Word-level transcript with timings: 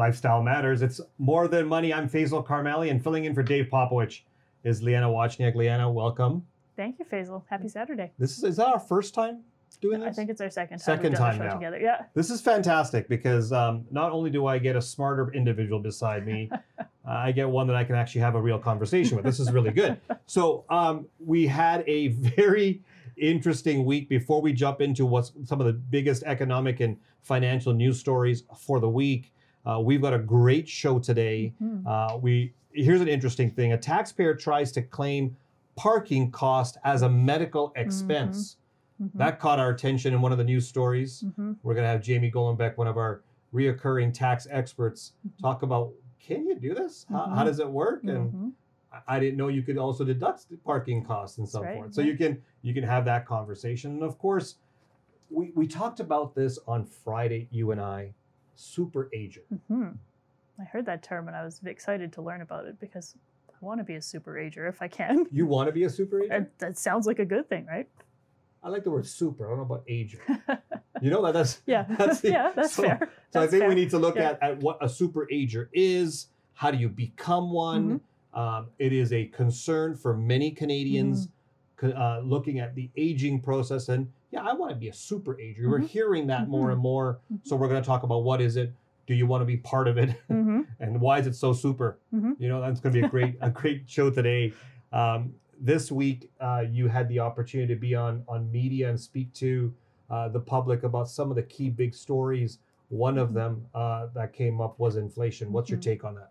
Lifestyle 0.00 0.42
Matters. 0.42 0.80
It's 0.80 0.98
more 1.18 1.46
than 1.46 1.68
money. 1.68 1.92
I'm 1.92 2.08
Faisal 2.08 2.44
Karmali, 2.44 2.90
and 2.90 3.04
filling 3.04 3.26
in 3.26 3.34
for 3.34 3.42
Dave 3.42 3.68
Popovich 3.70 4.22
is 4.64 4.82
Liana 4.82 5.06
Wachniak. 5.06 5.54
Liana, 5.54 5.90
welcome. 5.92 6.42
Thank 6.74 6.98
you, 6.98 7.04
Faisal. 7.04 7.42
Happy 7.50 7.68
Saturday. 7.68 8.10
This 8.18 8.38
is 8.38 8.44
is 8.44 8.56
that 8.56 8.68
our 8.68 8.80
first 8.80 9.12
time 9.12 9.42
doing 9.82 10.00
this? 10.00 10.08
I 10.08 10.12
think 10.12 10.30
it's 10.30 10.40
our 10.40 10.48
second 10.48 10.78
time. 10.78 10.96
Second 10.96 11.16
time 11.16 11.38
now. 11.38 11.52
Together. 11.52 11.78
Yeah. 11.78 12.04
This 12.14 12.30
is 12.30 12.40
fantastic 12.40 13.10
because 13.10 13.52
um, 13.52 13.84
not 13.90 14.10
only 14.10 14.30
do 14.30 14.46
I 14.46 14.56
get 14.56 14.74
a 14.74 14.80
smarter 14.80 15.30
individual 15.34 15.80
beside 15.80 16.26
me, 16.26 16.50
uh, 16.78 16.84
I 17.04 17.30
get 17.30 17.46
one 17.46 17.66
that 17.66 17.76
I 17.76 17.84
can 17.84 17.94
actually 17.94 18.22
have 18.22 18.36
a 18.36 18.40
real 18.40 18.58
conversation 18.58 19.16
with. 19.16 19.26
This 19.26 19.38
is 19.38 19.52
really 19.52 19.70
good. 19.70 20.00
So 20.24 20.64
um, 20.70 21.08
we 21.18 21.46
had 21.46 21.82
a 21.88 22.08
very 22.08 22.82
interesting 23.16 23.84
week 23.84 24.08
before 24.08 24.40
we 24.40 24.52
jump 24.52 24.80
into 24.80 25.04
what's 25.04 25.32
some 25.44 25.60
of 25.60 25.66
the 25.66 25.72
biggest 25.72 26.22
economic 26.22 26.78
and 26.78 26.96
financial 27.20 27.72
news 27.74 27.98
stories 27.98 28.44
for 28.56 28.78
the 28.78 28.88
week. 28.88 29.32
Uh, 29.70 29.78
we've 29.78 30.02
got 30.02 30.12
a 30.14 30.18
great 30.18 30.68
show 30.68 30.98
today. 30.98 31.54
Mhm. 31.62 31.86
Uh, 31.86 32.18
we 32.18 32.52
here's 32.72 33.00
an 33.00 33.08
interesting 33.08 33.50
thing: 33.50 33.72
a 33.72 33.78
taxpayer 33.78 34.34
tries 34.34 34.72
to 34.72 34.82
claim 34.82 35.36
parking 35.76 36.30
cost 36.30 36.76
as 36.84 37.02
a 37.02 37.08
medical 37.08 37.72
expense. 37.76 38.56
Mhm. 39.00 39.12
That 39.14 39.38
caught 39.38 39.58
our 39.58 39.70
attention 39.70 40.12
in 40.12 40.20
one 40.20 40.32
of 40.32 40.38
the 40.38 40.44
news 40.44 40.66
stories. 40.66 41.22
Mhm. 41.38 41.56
We're 41.62 41.74
going 41.74 41.84
to 41.84 41.88
have 41.88 42.02
Jamie 42.02 42.30
Golombek, 42.30 42.76
one 42.76 42.88
of 42.88 42.96
our 42.96 43.22
reoccurring 43.54 44.12
tax 44.12 44.46
experts, 44.50 45.12
talk 45.40 45.62
about 45.62 45.92
can 46.18 46.46
you 46.46 46.54
do 46.58 46.74
this? 46.74 47.06
How, 47.08 47.26
how 47.30 47.42
Mhm. 47.42 47.46
does 47.46 47.60
it 47.60 47.70
work? 47.70 48.04
And. 48.04 48.52
I- 49.06 49.20
didn't 49.20 49.36
know 49.36 49.46
you 49.46 49.62
could 49.62 49.78
also 49.78 50.04
deduct 50.04 50.46
parking 50.64 51.04
costs 51.04 51.38
and 51.38 51.48
so 51.48 51.62
right, 51.62 51.76
forth. 51.76 51.94
So 51.94 52.00
you 52.02 52.16
can 52.16 52.42
you 52.62 52.74
can 52.74 52.82
have 52.82 53.04
that 53.04 53.24
conversation. 53.24 53.92
And 53.92 54.02
of 54.02 54.18
course, 54.18 54.56
we, 55.30 55.52
we 55.54 55.68
talked 55.68 56.00
about 56.00 56.34
this 56.34 56.58
on 56.66 56.84
Friday, 56.84 57.46
you 57.52 57.70
and 57.70 57.80
I, 57.80 58.12
super 58.54 59.08
agent. 59.12 59.46
Mhm. 59.70 59.96
I 60.58 60.64
heard 60.64 60.86
that 60.86 61.02
term 61.02 61.26
and 61.28 61.36
I 61.36 61.44
was 61.44 61.60
excited 61.64 62.12
to 62.14 62.22
learn 62.22 62.40
about 62.42 62.66
it 62.66 62.78
because 62.80 63.14
I 63.48 63.64
want 63.64 63.78
to 63.80 63.84
be 63.84 63.94
a 63.94 64.02
super 64.02 64.38
ager 64.38 64.66
if 64.66 64.82
I 64.82 64.88
can. 64.88 65.26
You 65.32 65.46
want 65.46 65.68
to 65.68 65.72
be 65.72 65.84
a 65.84 65.90
super 65.90 66.22
agent? 66.22 66.50
That, 66.58 66.76
sounds 66.78 67.06
like 67.06 67.18
a 67.18 67.24
good 67.24 67.48
thing, 67.48 67.66
right? 67.66 67.88
I 68.62 68.68
like 68.68 68.84
the 68.84 68.90
word 68.90 69.06
super. 69.06 69.46
I 69.46 69.50
don't 69.50 69.58
know 69.58 69.64
about 69.64 69.84
agent. 69.88 70.22
You 71.00 71.08
know 71.10 71.22
that 71.24 71.32
that's 71.32 71.62
yeah. 71.64 71.84
That's 71.98 72.20
the- 72.20 72.28
yeah, 72.30 72.52
that's 72.54 72.74
so- 72.74 72.82
fair. 72.82 72.98
So 73.30 73.40
I 73.40 73.42
That's 73.46 73.52
think 73.52 73.66
we 73.68 73.74
need 73.74 73.88
to 73.90 73.98
look 73.98 74.16
Yeah. 74.16 74.32
at, 74.32 74.42
at 74.42 74.58
what 74.60 74.76
a 74.82 74.88
super 74.88 75.26
ager 75.30 75.70
is. 75.72 76.26
How 76.52 76.70
do 76.70 76.76
you 76.76 76.90
become 76.90 77.52
one? 77.52 78.00
Mm-hmm. 78.00 78.38
Um, 78.38 78.66
it 78.78 78.92
is 78.92 79.12
a 79.14 79.24
concern 79.26 79.94
for 79.94 80.14
many 80.14 80.50
Canadians 80.50 81.28
Mm-hmm. 81.80 81.96
uh, 81.98 82.20
looking 82.20 82.58
at 82.58 82.74
the 82.74 82.90
aging 82.98 83.40
process. 83.40 83.88
And 83.88 84.12
yeah, 84.30 84.42
I 84.42 84.52
want 84.54 84.70
to 84.70 84.76
be 84.76 84.88
a 84.88 84.92
super 84.92 85.38
ager. 85.40 85.68
We're 85.68 85.80
Mhm. 85.80 85.86
hearing 85.88 86.26
that 86.28 86.48
more 86.48 86.68
Mhm. 86.68 86.72
and 86.72 86.80
more. 86.80 87.20
So 87.42 87.56
we're 87.56 87.68
going 87.68 87.82
to 87.82 87.86
talk 87.86 88.02
about 88.02 88.22
what 88.22 88.40
is 88.40 88.56
it? 88.56 88.72
Do 89.06 89.14
you 89.14 89.26
want 89.26 89.42
to 89.42 89.46
be 89.46 89.56
part 89.56 89.88
of 89.88 89.98
it? 89.98 90.16
Mhm. 90.30 90.66
and 90.78 91.00
why 91.00 91.18
is 91.18 91.26
it 91.26 91.34
so 91.34 91.52
super? 91.52 91.98
Mhm. 92.14 92.36
You 92.38 92.48
know, 92.48 92.60
that's 92.60 92.80
going 92.80 92.92
to 92.94 93.00
be 93.00 93.06
a 93.06 93.08
great 93.08 93.36
a 93.40 93.50
great 93.50 93.88
show 93.88 94.10
today. 94.10 94.52
Um, 94.92 95.34
this 95.60 95.90
week, 95.92 96.30
uh, 96.40 96.64
you 96.70 96.88
had 96.88 97.08
the 97.08 97.18
opportunity 97.20 97.74
to 97.74 97.80
be 97.80 97.94
on 97.94 98.22
on 98.28 98.50
media 98.50 98.88
and 98.88 98.98
speak 99.00 99.32
to 99.34 99.74
uh, 100.08 100.28
the 100.28 100.40
public 100.40 100.82
about 100.82 101.08
some 101.08 101.30
of 101.30 101.36
the 101.36 101.42
key 101.42 101.70
big 101.70 101.94
stories. 101.94 102.58
One 102.88 103.18
of 103.18 103.32
them 103.34 103.66
uh, 103.74 104.06
that 104.14 104.32
came 104.32 104.60
up 104.60 104.78
was 104.78 104.96
inflation. 104.96 105.52
What's 105.52 105.70
your 105.70 105.78
take 105.78 106.02
on 106.04 106.14
that? 106.16 106.30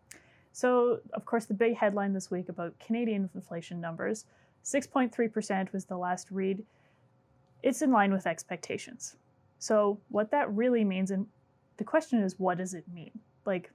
So, 0.52 1.00
of 1.14 1.24
course, 1.26 1.46
the 1.46 1.54
big 1.54 1.76
headline 1.76 2.12
this 2.12 2.30
week 2.32 2.50
about 2.50 2.78
Canadian 2.80 3.30
inflation 3.36 3.80
numbers 3.80 4.26
6.3% 4.66 5.72
was 5.72 5.86
the 5.86 5.98
last 5.98 6.30
read. 6.32 6.66
It's 7.62 7.82
in 7.82 7.92
line 7.92 8.12
with 8.12 8.28
expectations. 8.28 9.16
So, 9.58 10.00
what 10.10 10.32
that 10.32 10.52
really 10.54 10.86
means, 10.86 11.12
and 11.12 11.28
the 11.78 11.84
question 11.84 12.22
is, 12.22 12.40
what 12.40 12.58
does 12.58 12.74
it 12.74 12.86
mean? 12.94 13.12
Like, 13.46 13.72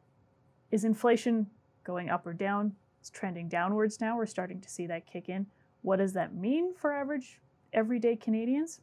is 0.70 0.84
inflation 0.84 1.46
going 1.84 2.08
up 2.08 2.26
or 2.26 2.32
down? 2.32 2.74
It's 3.00 3.10
trending 3.10 3.48
downwards 3.48 4.00
now. 4.00 4.16
We're 4.16 4.26
starting 4.26 4.60
to 4.62 4.70
see 4.70 4.86
that 4.86 5.06
kick 5.06 5.28
in. 5.28 5.46
What 5.82 5.96
does 5.96 6.14
that 6.14 6.34
mean 6.34 6.74
for 6.74 6.92
average, 6.92 7.40
everyday 7.74 8.16
Canadians? 8.16 8.80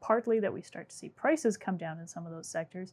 Partly 0.00 0.38
that 0.38 0.52
we 0.52 0.62
start 0.62 0.90
to 0.90 0.96
see 0.96 1.08
prices 1.08 1.56
come 1.56 1.76
down 1.76 1.98
in 1.98 2.06
some 2.06 2.24
of 2.24 2.32
those 2.32 2.46
sectors. 2.46 2.92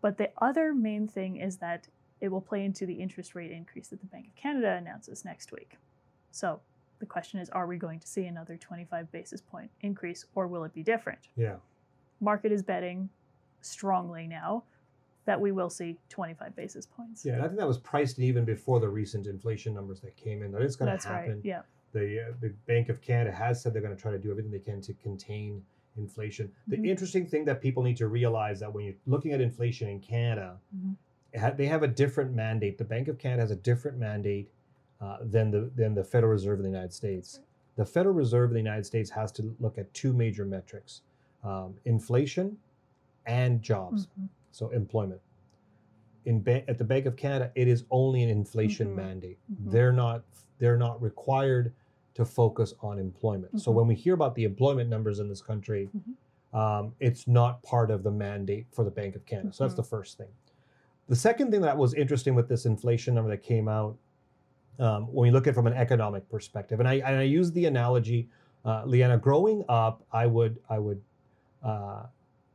But 0.00 0.16
the 0.16 0.30
other 0.40 0.72
main 0.72 1.06
thing 1.06 1.36
is 1.36 1.58
that 1.58 1.88
it 2.20 2.28
will 2.28 2.40
play 2.40 2.64
into 2.64 2.86
the 2.86 2.94
interest 2.94 3.34
rate 3.34 3.50
increase 3.50 3.88
that 3.88 4.00
the 4.00 4.06
Bank 4.06 4.28
of 4.28 4.34
Canada 4.36 4.76
announces 4.76 5.24
next 5.24 5.52
week. 5.52 5.76
So 6.30 6.60
the 6.98 7.06
question 7.06 7.38
is 7.38 7.48
are 7.50 7.66
we 7.66 7.76
going 7.76 8.00
to 8.00 8.06
see 8.06 8.24
another 8.26 8.56
25 8.56 9.10
basis 9.12 9.40
point 9.40 9.70
increase 9.82 10.24
or 10.34 10.46
will 10.46 10.64
it 10.64 10.74
be 10.74 10.82
different? 10.82 11.28
Yeah. 11.36 11.56
Market 12.20 12.52
is 12.52 12.62
betting 12.62 13.08
strongly 13.60 14.26
now 14.26 14.64
that 15.24 15.40
we 15.40 15.52
will 15.52 15.70
see 15.70 15.96
25 16.08 16.56
basis 16.56 16.86
points. 16.86 17.24
Yeah, 17.24 17.34
and 17.34 17.42
I 17.42 17.46
think 17.46 17.58
that 17.58 17.66
was 17.68 17.78
priced 17.78 18.18
even 18.18 18.44
before 18.44 18.80
the 18.80 18.88
recent 18.88 19.26
inflation 19.26 19.74
numbers 19.74 20.00
that 20.00 20.16
came 20.16 20.42
in. 20.42 20.50
That 20.52 20.62
it's 20.62 20.76
going 20.76 20.86
to 20.86 20.92
That's 20.92 21.04
happen. 21.04 21.34
right. 21.34 21.40
Yeah. 21.44 21.62
The 21.92 22.28
uh, 22.28 22.32
the 22.40 22.50
Bank 22.66 22.88
of 22.88 23.00
Canada 23.00 23.34
has 23.34 23.62
said 23.62 23.72
they're 23.74 23.82
going 23.82 23.94
to 23.94 24.00
try 24.00 24.10
to 24.12 24.18
do 24.18 24.30
everything 24.30 24.50
they 24.50 24.58
can 24.58 24.80
to 24.82 24.92
contain 24.94 25.62
inflation. 25.96 26.50
The 26.68 26.76
Mhm. 26.76 26.86
interesting 26.86 27.26
thing 27.26 27.44
that 27.46 27.60
people 27.60 27.82
need 27.82 27.96
to 27.98 28.08
realize 28.08 28.60
that 28.60 28.72
when 28.72 28.84
you're 28.84 28.94
looking 29.06 29.32
at 29.32 29.40
inflation 29.40 29.88
in 29.88 30.00
Canada, 30.00 30.58
Mhm. 30.76 30.96
ha- 31.38 31.50
they 31.50 31.66
have 31.66 31.82
a 31.82 31.88
different 31.88 32.32
mandate. 32.34 32.78
The 32.78 32.84
Bank 32.84 33.08
of 33.08 33.18
Canada 33.18 33.42
has 33.42 33.50
a 33.50 33.56
different 33.56 33.98
mandate 33.98 34.50
uh, 35.00 35.18
than 35.22 35.50
the 35.50 35.70
than 35.76 35.94
the 35.94 36.04
Federal 36.04 36.32
Reserve 36.32 36.58
of 36.58 36.64
the 36.64 36.70
United 36.70 36.92
States. 36.92 37.40
The 37.76 37.84
Federal 37.84 38.14
Reserve 38.14 38.50
of 38.50 38.54
the 38.54 38.58
United 38.60 38.84
States 38.84 39.08
has 39.10 39.30
to 39.32 39.54
look 39.60 39.78
at 39.78 39.92
two 39.94 40.12
major 40.12 40.44
metrics: 40.44 41.02
um, 41.44 41.74
inflation 41.84 42.56
and 43.26 43.62
jobs. 43.62 44.08
Mhm. 44.20 44.28
So 44.50 44.70
employment. 44.70 45.20
In 46.24 46.42
ba- 46.42 46.68
at 46.68 46.78
the 46.78 46.84
Bank 46.84 47.06
of 47.06 47.16
Canada, 47.16 47.52
it 47.54 47.68
is 47.68 47.84
only 47.90 48.22
an 48.22 48.28
inflation 48.30 48.88
Mhm. 48.88 48.94
mandate. 48.96 49.38
Mhm. 49.52 49.70
They're 49.70 49.92
not 49.92 50.24
they're 50.58 50.76
not 50.76 51.00
required 51.00 51.72
to 52.14 52.24
focus 52.24 52.74
on 52.80 52.98
employment. 52.98 53.60
So 53.60 53.70
Mhm. 53.70 53.74
when 53.76 53.86
we 53.86 53.94
hear 53.94 54.14
about 54.14 54.34
the 54.34 54.42
employment 54.42 54.90
numbers 54.90 55.20
in 55.20 55.28
this 55.28 55.40
country, 55.40 55.88
Mhm. 56.52 56.58
um, 56.58 56.94
it's 56.98 57.28
not 57.28 57.62
part 57.62 57.92
of 57.92 58.02
the 58.02 58.10
mandate 58.10 58.66
for 58.72 58.82
the 58.82 58.90
Bank 58.90 59.14
of 59.14 59.24
Canada. 59.24 59.52
So 59.52 59.62
that's 59.62 59.74
Mhm. 59.74 59.76
the 59.76 59.82
first 59.84 60.18
thing. 60.18 60.26
The 61.06 61.14
second 61.14 61.52
thing 61.52 61.60
that 61.60 61.78
was 61.78 61.94
interesting 61.94 62.34
with 62.34 62.48
this 62.48 62.66
inflation 62.66 63.14
number 63.14 63.30
that 63.30 63.42
came 63.42 63.68
out, 63.68 63.96
um, 64.78 65.04
when 65.12 65.26
you 65.26 65.32
look 65.32 65.46
at 65.46 65.50
it 65.50 65.54
from 65.54 65.66
an 65.66 65.72
economic 65.74 66.28
perspective, 66.30 66.80
and 66.80 66.88
I 66.88 66.94
and 66.94 67.16
I 67.18 67.22
use 67.22 67.50
the 67.52 67.66
analogy, 67.66 68.28
uh, 68.64 68.82
Leanna, 68.84 69.18
growing 69.18 69.64
up, 69.68 70.02
I 70.12 70.26
would 70.26 70.58
I 70.70 70.78
would 70.78 71.00
uh, 71.64 72.02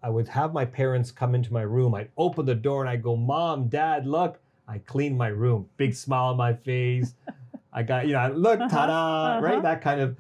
I 0.02 0.10
would 0.10 0.28
have 0.28 0.54
my 0.54 0.66
parents 0.66 1.12
come 1.12 1.36
into 1.36 1.52
my 1.54 1.62
room. 1.64 1.96
I'd 1.96 2.10
open 2.18 2.46
the 2.46 2.56
door 2.56 2.82
and 2.82 2.90
I'd 2.90 3.04
go, 3.04 3.16
"Mom, 3.16 3.68
Dad, 3.68 4.06
look!" 4.06 4.40
I 4.68 4.78
clean 4.80 5.18
my 5.18 5.28
room, 5.28 5.68
big 5.78 5.94
smile 5.94 6.26
on 6.28 6.38
my 6.38 6.54
face. 6.54 7.14
I 7.74 7.84
got 7.84 8.08
you 8.08 8.14
know, 8.14 8.32
look, 8.36 8.60
Uh-huh, 8.62 8.70
ta-da, 8.70 9.40
right? 9.40 9.54
uh-huh. 9.54 9.62
That 9.62 9.82
kind 9.82 10.00
of, 10.00 10.18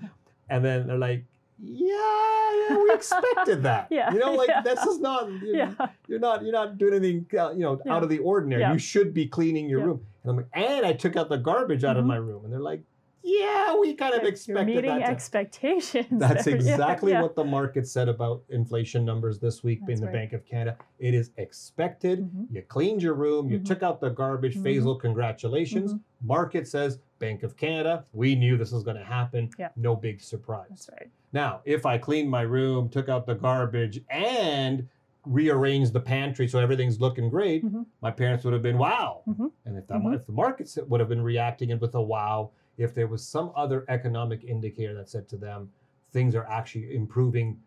and 0.49 0.63
then 0.65 0.87
they're 0.87 0.97
like, 0.97 1.23
"Yeah, 1.63 2.77
we 2.77 2.91
expected 2.93 3.63
that." 3.63 3.87
Yeah, 3.91 4.11
you 4.13 4.19
know, 4.19 4.33
like 4.33 4.49
yeah. 4.49 4.61
this 4.61 4.81
is 4.83 4.99
not. 4.99 5.31
You're, 5.41 5.55
Yeah. 5.55 5.73
you're 6.07 6.19
not. 6.19 6.43
You're 6.43 6.51
not 6.53 6.77
doing 6.77 6.93
anything. 6.95 7.25
uh, 7.39 7.51
You 7.51 7.59
know, 7.59 7.81
Yeah. 7.85 7.93
out 7.95 8.03
of 8.03 8.09
the 8.09 8.19
ordinary. 8.19 8.63
You 8.71 8.77
should 8.79 9.13
be 9.13 9.27
cleaning 9.27 9.69
your 9.69 9.85
room. 9.85 10.05
And 10.23 10.29
I'm 10.31 10.35
like, 10.37 10.47
and 10.53 10.85
I 10.85 10.93
took 10.93 11.15
out 11.15 11.29
the 11.29 11.37
garbage 11.37 11.83
out 11.83 11.97
of 11.97 12.03
Mhm. 12.05 12.07
my 12.07 12.15
room, 12.15 12.43
and 12.45 12.53
they're 12.53 12.59
like, 12.61 12.81
"Yeah, 13.23 13.75
we 13.77 13.93
kind 13.93 14.13
of 14.13 14.21
You're 14.21 14.31
expected 14.31 14.65
meeting 14.67 14.99
that." 14.99 15.09
expectations. 15.09 16.07
that's 16.11 16.45
there. 16.45 16.55
Exactly 16.63 17.13
what 17.13 17.35
the 17.35 17.43
market 17.43 17.87
said 17.87 18.07
about 18.09 18.41
inflation 18.49 19.03
numbers 19.05 19.39
this 19.39 19.63
week 19.63 19.81
in 19.89 19.99
the 19.99 20.05
right. 20.07 20.13
Bank 20.13 20.33
of 20.33 20.45
Canada. 20.45 20.77
It 20.99 21.13
is 21.13 21.31
expected. 21.37 22.19
Mhm. 22.21 22.47
You 22.51 22.61
cleaned 22.63 23.01
your 23.03 23.13
room, 23.15 23.49
you 23.49 23.59
Mhm. 23.59 23.65
took 23.65 23.83
out 23.83 23.99
the 23.99 24.09
garbage. 24.09 24.55
Mhm. 24.57 24.63
Faisal, 24.63 24.99
congratulations. 24.99 25.93
Mhm. 25.93 25.99
Market 26.23 26.67
says 26.67 26.99
Bank 27.19 27.43
of 27.43 27.55
Canada. 27.57 28.05
We 28.13 28.35
knew 28.35 28.57
this 28.57 28.71
was 28.71 28.83
going 28.83 28.97
to 28.97 29.03
happen. 29.03 29.49
Yeah. 29.59 29.69
No 29.75 29.95
big 29.95 30.21
surprise. 30.21 30.67
That's 30.69 30.89
right. 30.91 31.09
Now, 31.33 31.61
if 31.65 31.85
I 31.85 31.97
cleaned 31.97 32.29
my 32.29 32.41
room, 32.43 32.89
took 32.89 33.09
out 33.09 33.25
the 33.25 33.35
garbage, 33.35 34.01
and 34.09 34.87
rearranged 35.25 35.93
the 35.93 35.99
pantry 35.99 36.47
so 36.47 36.59
everything's 36.59 36.99
looking 36.99 37.29
great, 37.29 37.65
Mhm. 37.65 37.85
my 38.01 38.11
parents 38.11 38.43
would 38.43 38.53
have 38.53 38.61
been 38.61 38.77
wow. 38.77 39.23
Mhm. 39.27 39.51
And 39.65 39.77
if 39.77 39.87
that 39.87 40.01
Mhm. 40.01 40.13
if 40.15 40.25
the 40.25 40.33
markets 40.33 40.77
would 40.77 40.99
have 40.99 41.09
been 41.09 41.21
reacting 41.21 41.69
it 41.69 41.79
with 41.79 41.95
a 41.95 42.01
wow, 42.01 42.51
if 42.77 42.93
there 42.93 43.07
was 43.07 43.25
some 43.25 43.51
other 43.55 43.85
economic 43.87 44.43
indicator 44.43 44.93
that 44.95 45.09
said 45.09 45.27
to 45.29 45.37
them 45.37 45.71
things 46.11 46.35
are 46.35 46.45
actually 46.45 46.93
improving 46.93 47.59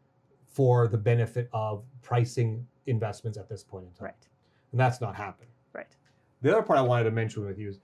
for 0.45 0.87
the 0.87 0.99
benefit 0.99 1.49
of 1.53 1.85
pricing 2.03 2.67
investments 2.87 3.37
at 3.39 3.49
this 3.49 3.65
point 3.65 3.87
in 3.87 3.93
time. 3.93 4.05
Right. 4.07 4.29
And 4.71 4.79
that's 4.79 5.01
not 5.01 5.17
happening. 5.17 5.51
Right. 5.73 5.97
The 6.43 6.53
other 6.53 6.63
part 6.63 6.79
I 6.79 6.83
wanted 6.83 7.05
to 7.05 7.11
mention 7.11 7.45
with 7.45 7.59
you 7.59 7.71
is 7.71 7.81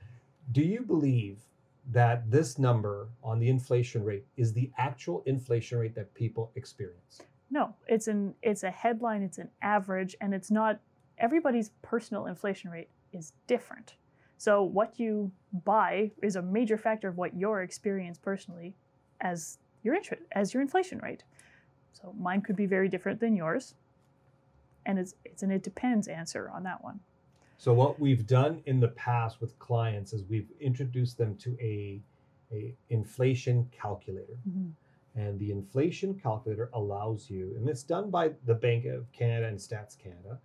do 0.52 0.62
you 0.62 0.82
believe 0.82 1.48
that 1.90 2.30
this 2.30 2.58
number 2.58 3.08
on 3.22 3.38
the 3.38 3.48
inflation 3.48 4.04
rate 4.04 4.24
is 4.36 4.52
the 4.52 4.70
actual 4.78 5.22
inflation 5.26 5.78
rate 5.78 5.94
that 5.94 6.14
people 6.14 6.52
experience? 6.54 7.22
No, 7.50 7.74
it's 7.86 8.08
an 8.08 8.34
it's 8.42 8.62
a 8.62 8.70
headline, 8.70 9.22
it's 9.22 9.38
an 9.38 9.50
average, 9.60 10.16
and 10.20 10.32
it's 10.32 10.50
not 10.50 10.80
everybody's 11.18 11.70
personal 11.82 12.26
inflation 12.26 12.70
rate 12.70 12.88
is 13.12 13.32
different. 13.46 13.94
So 14.38 14.62
what 14.62 14.98
you 14.98 15.30
buy 15.64 16.10
is 16.22 16.36
a 16.36 16.42
major 16.42 16.76
factor 16.76 17.08
of 17.08 17.16
what 17.16 17.36
your 17.36 17.62
experience 17.62 18.18
personally 18.18 18.74
as 19.20 19.58
your 19.82 19.94
interest 19.94 20.22
as 20.32 20.54
your 20.54 20.62
inflation 20.62 20.98
rate. 20.98 21.24
So 21.92 22.14
mine 22.18 22.40
could 22.42 22.56
be 22.56 22.66
very 22.66 22.88
different 22.88 23.20
than 23.20 23.36
yours. 23.36 23.74
And 24.86 24.98
it's 24.98 25.14
it's 25.24 25.42
an 25.42 25.50
it 25.50 25.62
depends 25.62 26.08
answer 26.08 26.50
on 26.52 26.62
that 26.64 26.82
one. 26.82 27.00
So 27.62 27.72
what 27.72 28.00
we've 28.00 28.26
done 28.26 28.60
in 28.66 28.80
the 28.80 28.88
past 28.88 29.40
with 29.40 29.56
clients 29.60 30.12
is 30.12 30.24
we've 30.24 30.50
introduced 30.58 31.16
them 31.16 31.36
to 31.36 31.56
a, 31.60 32.02
a 32.50 32.74
inflation 32.90 33.70
calculator. 33.70 34.36
Mhm. 34.48 34.72
And 35.14 35.38
the 35.38 35.52
inflation 35.52 36.18
calculator 36.18 36.70
allows 36.72 37.30
you, 37.30 37.54
and 37.54 37.68
it's 37.68 37.84
done 37.84 38.10
by 38.10 38.32
the 38.46 38.54
Bank 38.56 38.86
of 38.86 39.12
Canada 39.12 39.46
and 39.46 39.56
Stats 39.56 39.96
Canada, 39.96 40.40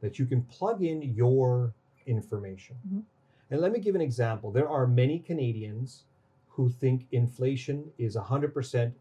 that 0.00 0.20
you 0.20 0.26
can 0.26 0.42
plug 0.42 0.84
in 0.84 1.02
your 1.02 1.74
information. 2.06 2.76
Mhm. 2.88 3.02
And 3.50 3.60
let 3.60 3.72
me 3.72 3.80
give 3.80 3.96
an 3.96 4.00
example. 4.00 4.52
There 4.52 4.68
are 4.68 4.86
many 4.86 5.18
Canadians 5.18 6.04
who 6.50 6.68
think 6.68 7.08
inflation 7.10 7.90
is 7.98 8.14
100% 8.14 8.94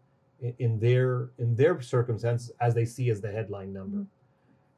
in, 0.58 0.80
their 0.80 1.30
in 1.38 1.56
their 1.56 1.82
circumstances 1.82 2.52
as 2.60 2.74
they 2.74 2.86
see 2.86 3.12
as 3.12 3.22
the 3.22 3.32
headline 3.32 3.72
number. 3.74 3.98
Mhm. 4.00 4.08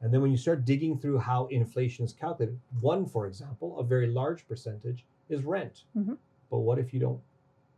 And 0.02 0.12
then 0.12 0.20
when 0.20 0.30
you 0.32 0.36
start 0.36 0.64
digging 0.64 0.98
through 0.98 1.18
how 1.18 1.46
inflation 1.46 2.04
is 2.04 2.12
calculated, 2.12 2.58
one, 2.80 3.06
for 3.06 3.26
example, 3.26 3.78
a 3.78 3.84
very 3.84 4.08
large 4.08 4.46
percentage 4.48 5.06
is 5.28 5.44
rent. 5.44 5.84
Mhm. 5.96 6.18
But 6.50 6.58
what 6.58 6.78
if 6.78 6.92
you 6.92 7.00
don't 7.00 7.20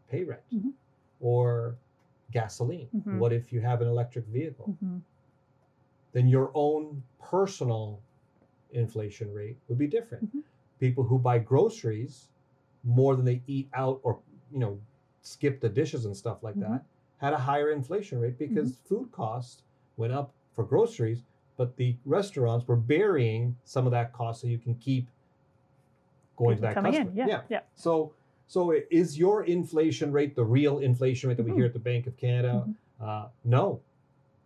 pay 0.09 0.25
rent? 0.25 0.41
Mhm. 0.53 0.73
Or 1.21 1.77
gasoline? 2.33 2.89
Mhm. 2.95 3.19
What 3.19 3.33
if 3.33 3.53
you 3.53 3.61
have 3.61 3.83
an 3.83 3.89
electric 3.89 4.25
vehicle? 4.27 4.75
Mhm. 4.83 5.03
Then 6.13 6.27
your 6.29 6.51
own 6.55 7.03
personal 7.21 8.01
inflation 8.73 9.33
rate 9.33 9.59
would 9.69 9.79
be 9.79 9.87
different. 9.87 10.35
Mhm. 10.35 10.43
People 10.81 11.05
who 11.05 11.19
buy 11.19 11.39
groceries 11.39 12.29
more 12.83 13.17
than 13.17 13.25
they 13.25 13.43
eat 13.47 13.69
out 13.75 14.01
or, 14.03 14.19
you 14.51 14.59
know, 14.59 14.81
skip 15.23 15.61
the 15.61 15.69
dishes 15.69 16.07
and 16.07 16.17
stuff 16.17 16.43
like 16.43 16.57
Mhm. 16.57 16.61
that 16.61 16.87
had 17.19 17.33
a 17.33 17.39
higher 17.39 17.71
inflation 17.71 18.19
rate 18.19 18.39
because 18.39 18.77
food 18.79 19.11
costs 19.13 19.63
went 19.97 20.13
up 20.13 20.33
for 20.53 20.65
groceries, 20.65 21.25
but 21.57 21.77
the 21.77 21.97
restaurants 22.05 22.67
were 22.67 22.77
burying 22.77 23.57
some 23.65 23.87
of 23.87 23.93
that 23.93 24.13
cost 24.13 24.41
so 24.41 24.47
you 24.47 24.59
can 24.59 24.75
keep 24.77 25.09
going 26.37 26.57
to 26.57 26.63
that 26.63 26.75
customer. 26.75 27.11
in. 27.11 27.17
Yeah. 27.17 27.43
Yeah. 27.49 27.61
So, 27.75 28.13
so 28.47 28.73
is 28.91 29.19
your 29.19 29.45
inflation 29.45 30.13
rate 30.13 30.35
the 30.35 30.45
real 30.45 30.79
inflation 30.79 31.29
rate 31.29 31.37
that 31.37 31.45
we 31.45 31.53
Mhm. 31.53 31.57
hear 31.57 31.65
at 31.67 31.73
the 31.73 31.79
Bank 31.79 32.07
of 32.07 32.17
Canada? 32.17 32.65
Mhm. 32.67 32.75
Uh, 33.01 33.29
no, 33.45 33.81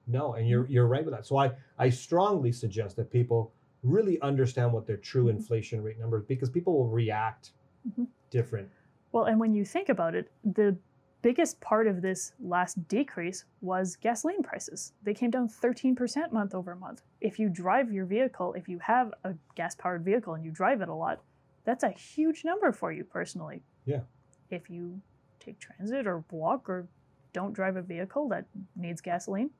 no, 0.06 0.34
and 0.34 0.48
you're 0.48 0.66
you're 0.66 0.86
right 0.86 1.04
with 1.04 1.14
that. 1.14 1.26
So 1.26 1.36
I 1.36 1.52
I 1.78 1.88
strongly 1.90 2.52
suggest 2.52 2.96
that 2.96 3.10
people 3.10 3.52
really 3.82 4.20
understand 4.20 4.72
what 4.72 4.86
their 4.86 4.96
true 4.96 5.24
Mhm. 5.26 5.30
inflation 5.30 5.82
rate 5.82 5.98
number 5.98 6.18
is 6.18 6.24
because 6.24 6.50
people 6.50 6.74
will 6.76 6.88
react 6.88 7.52
Mhm. 7.88 8.06
different. 8.30 8.68
Well, 9.12 9.24
and 9.24 9.40
when 9.40 9.54
you 9.54 9.64
think 9.64 9.88
about 9.88 10.14
it, 10.14 10.30
the 10.44 10.76
biggest 11.22 11.60
part 11.60 11.86
of 11.86 12.02
this 12.02 12.32
last 12.40 12.86
decrease 12.88 13.44
was 13.60 13.96
gasoline 13.96 14.42
prices. 14.42 14.92
They 15.02 15.14
came 15.14 15.30
down 15.30 15.48
13% 15.48 16.32
month 16.32 16.54
over 16.54 16.74
month. 16.74 17.02
If 17.20 17.38
you 17.38 17.48
drive 17.48 17.92
your 17.92 18.06
vehicle, 18.06 18.54
if 18.54 18.68
you 18.68 18.78
have 18.78 19.12
a 19.24 19.34
gas 19.54 19.74
powered 19.74 20.04
vehicle 20.04 20.34
and 20.34 20.44
you 20.44 20.50
drive 20.50 20.80
it 20.80 20.88
a 20.88 20.94
lot, 20.94 21.20
that's 21.64 21.82
a 21.82 21.90
huge 21.90 22.44
number 22.44 22.72
for 22.72 22.92
you 22.92 23.04
personally. 23.04 23.62
Yeah. 23.84 24.00
If 24.50 24.70
you 24.70 25.00
take 25.40 25.58
transit 25.58 26.06
or 26.06 26.24
walk 26.30 26.68
or 26.68 26.88
don't 27.32 27.52
drive 27.52 27.76
a 27.76 27.82
vehicle 27.82 28.28
that 28.28 28.46
needs 28.76 29.00
gasoline, 29.00 29.50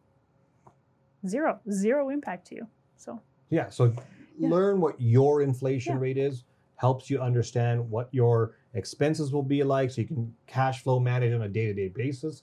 zero, 1.27 1.61
zero 1.71 2.09
impact 2.11 2.47
to 2.49 2.55
you. 2.55 2.67
So, 2.97 3.21
Yeah. 3.51 3.69
So 3.71 3.95
Yeah. 4.37 4.51
learn 4.51 4.81
what 4.81 5.01
your 5.01 5.43
inflation 5.43 5.95
Yeah. 5.97 6.03
rate 6.03 6.19
is. 6.19 6.45
Helps 6.77 7.11
you 7.11 7.21
understand 7.21 7.91
what 7.91 8.13
your 8.15 8.55
expenses 8.75 9.33
will 9.33 9.43
be 9.43 9.63
like, 9.65 9.91
so 9.91 10.01
you 10.03 10.07
can 10.07 10.35
cash 10.47 10.83
flow 10.83 11.01
manage 11.01 11.33
on 11.33 11.43
a 11.43 11.49
day 11.49 11.67
to 11.67 11.75
day 11.75 11.89
basis, 11.89 12.43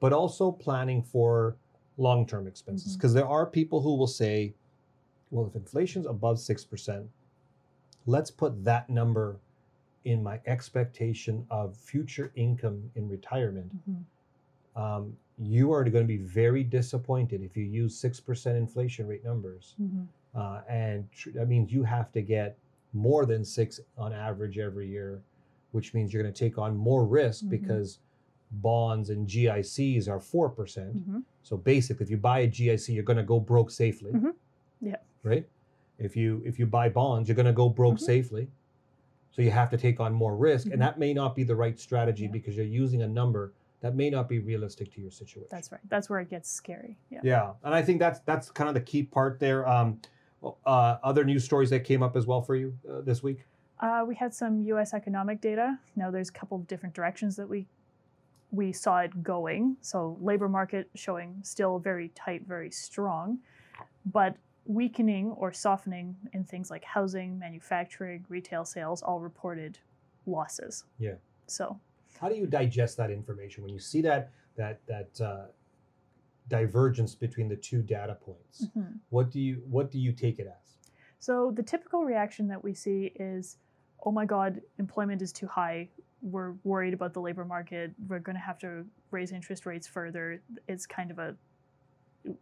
but 0.00 0.12
also 0.12 0.50
planning 0.52 1.02
for 1.02 1.56
long 1.96 2.26
term 2.26 2.46
expenses. 2.46 2.96
Because 2.96 3.14
there 3.14 3.26
are 3.28 3.46
people 3.46 3.80
who 3.80 3.94
will 3.96 4.06
say, 4.06 4.54
well, 5.30 5.46
if 5.46 5.54
inflation's 5.56 6.06
above 6.06 6.36
6%, 6.36 7.06
let's 8.06 8.30
put 8.30 8.64
that 8.64 8.90
number 8.90 9.38
in 10.04 10.22
my 10.22 10.40
expectation 10.46 11.46
of 11.50 11.76
future 11.76 12.32
income 12.34 12.90
in 12.96 13.08
retirement. 13.08 13.72
mhm, 13.88 14.04
Um, 14.74 15.16
you 15.38 15.72
are 15.72 15.84
going 15.84 16.04
to 16.04 16.08
be 16.08 16.16
very 16.16 16.64
disappointed 16.64 17.42
if 17.42 17.56
you 17.56 17.64
use 17.64 17.96
6% 17.96 18.56
inflation 18.56 19.06
rate 19.06 19.24
numbers. 19.24 19.76
mhm, 19.80 20.06
Uh, 20.34 20.62
and 20.68 21.10
tr- 21.12 21.30
that 21.32 21.46
means 21.46 21.70
you 21.72 21.82
have 21.84 22.10
to 22.12 22.22
get 22.22 22.58
more 22.94 23.26
than 23.26 23.44
six 23.44 23.80
on 23.98 24.12
average 24.12 24.58
every 24.58 24.88
year, 24.88 25.22
which 25.72 25.92
means 25.94 26.12
you're 26.12 26.22
going 26.22 26.32
to 26.32 26.38
take 26.38 26.58
on 26.58 26.76
more 26.76 27.04
risk 27.04 27.44
Mhm. 27.44 27.50
because 27.50 27.98
bonds 28.50 29.10
and 29.10 29.26
GICs 29.26 30.08
are 30.08 30.20
4%. 30.20 30.54
percent 30.54 31.08
mhm, 31.08 31.24
So 31.42 31.56
basically, 31.56 32.04
if 32.04 32.10
you 32.10 32.18
buy 32.18 32.40
a 32.40 32.48
GIC, 32.48 32.94
you're 32.94 33.02
going 33.02 33.16
to 33.16 33.22
go 33.24 33.40
broke 33.40 33.70
safely. 33.70 34.12
Mhm. 34.12 34.34
Yeah. 34.80 34.96
Right? 35.22 35.48
If 35.98 36.16
you 36.16 36.42
if 36.44 36.58
you 36.58 36.66
buy 36.66 36.88
bonds, 36.88 37.28
you're 37.28 37.36
going 37.36 37.46
to 37.46 37.52
go 37.52 37.68
broke 37.68 37.94
Mhm. 37.96 38.00
safely. 38.00 38.48
So 39.30 39.40
you 39.40 39.50
have 39.50 39.70
to 39.70 39.78
take 39.78 39.98
on 39.98 40.12
more 40.12 40.36
risk, 40.36 40.66
and 40.70 40.80
that 40.82 40.98
may 40.98 41.14
not 41.14 41.34
be 41.34 41.42
the 41.42 41.56
right 41.56 41.78
strategy 41.78 42.24
Yeah. 42.24 42.30
because 42.32 42.54
you're 42.56 42.66
using 42.66 43.02
a 43.02 43.08
number 43.08 43.52
that 43.80 43.96
may 43.96 44.10
not 44.10 44.28
be 44.28 44.38
realistic 44.38 44.92
to 44.92 45.00
your 45.00 45.10
situation. 45.10 45.48
that's 45.50 45.72
right. 45.72 45.80
That's 45.88 46.08
where 46.10 46.20
it 46.20 46.28
gets 46.28 46.48
scary. 46.50 46.98
Yeah. 47.10 47.20
Yeah, 47.24 47.52
and 47.64 47.74
I 47.74 47.82
think 47.82 47.98
that's 47.98 48.20
that's 48.20 48.50
kind 48.50 48.68
of 48.68 48.74
the 48.74 48.80
key 48.82 49.02
part 49.04 49.40
there. 49.40 49.66
Um, 49.68 50.00
uh, 50.66 50.98
other 51.02 51.24
news 51.24 51.44
stories 51.44 51.70
that 51.70 51.84
came 51.84 52.02
up 52.02 52.14
as 52.16 52.26
well 52.26 52.42
for 52.42 52.54
you 52.56 52.76
uh, 52.88 53.00
this 53.00 53.22
week. 53.22 53.46
Uh, 53.82 54.04
we 54.06 54.14
had 54.14 54.32
some 54.32 54.62
U.S. 54.62 54.94
economic 54.94 55.40
data. 55.40 55.76
Now, 55.96 56.10
there's 56.10 56.28
a 56.28 56.32
couple 56.32 56.56
of 56.56 56.68
different 56.68 56.94
directions 56.94 57.36
that 57.36 57.48
we 57.48 57.66
we 58.52 58.70
saw 58.72 58.98
it 58.98 59.22
going. 59.22 59.76
So, 59.80 60.16
labor 60.20 60.48
market 60.48 60.88
showing 60.94 61.40
still 61.42 61.78
very 61.78 62.08
tight, 62.14 62.46
very 62.46 62.70
strong, 62.70 63.38
but 64.06 64.36
weakening 64.66 65.32
or 65.32 65.52
softening 65.52 66.14
in 66.32 66.44
things 66.44 66.70
like 66.70 66.84
housing, 66.84 67.38
manufacturing, 67.38 68.24
retail 68.28 68.64
sales, 68.64 69.02
all 69.02 69.20
reported 69.20 69.78
losses. 70.26 70.84
Yeah. 70.98 71.14
So, 71.46 71.80
How 72.20 72.28
do 72.28 72.36
you 72.36 72.46
digest 72.46 72.96
that 72.98 73.10
information 73.10 73.64
when 73.64 73.72
you 73.72 73.80
see 73.80 74.00
that 74.02 74.30
that 74.56 74.80
that 74.86 75.20
uh, 75.20 75.46
divergence 76.48 77.16
between 77.16 77.48
the 77.48 77.56
two 77.56 77.82
data 77.82 78.14
points? 78.14 78.68
mhm. 78.76 79.00
What 79.10 79.30
do 79.30 79.40
you 79.40 79.62
what 79.68 79.90
do 79.90 79.98
you 79.98 80.12
take 80.12 80.38
it 80.38 80.46
as? 80.46 80.76
So 81.18 81.52
the 81.52 81.62
typical 81.62 82.04
reaction 82.04 82.48
that 82.48 82.62
we 82.64 82.74
see 82.74 83.12
is, 83.14 83.58
oh 84.02 84.12
my 84.12 84.24
God, 84.24 84.60
employment 84.78 85.22
is 85.22 85.32
too 85.32 85.46
high. 85.46 85.88
We're 86.22 86.52
worried 86.64 86.94
about 86.94 87.14
the 87.14 87.20
labor 87.20 87.44
market. 87.44 87.92
We're 88.08 88.20
going 88.20 88.36
to 88.36 88.42
have 88.42 88.58
to 88.60 88.84
raise 89.10 89.32
interest 89.32 89.66
rates 89.66 89.86
further. 89.86 90.40
It's 90.68 90.86
kind 90.86 91.10
of 91.10 91.18
a, 91.18 91.34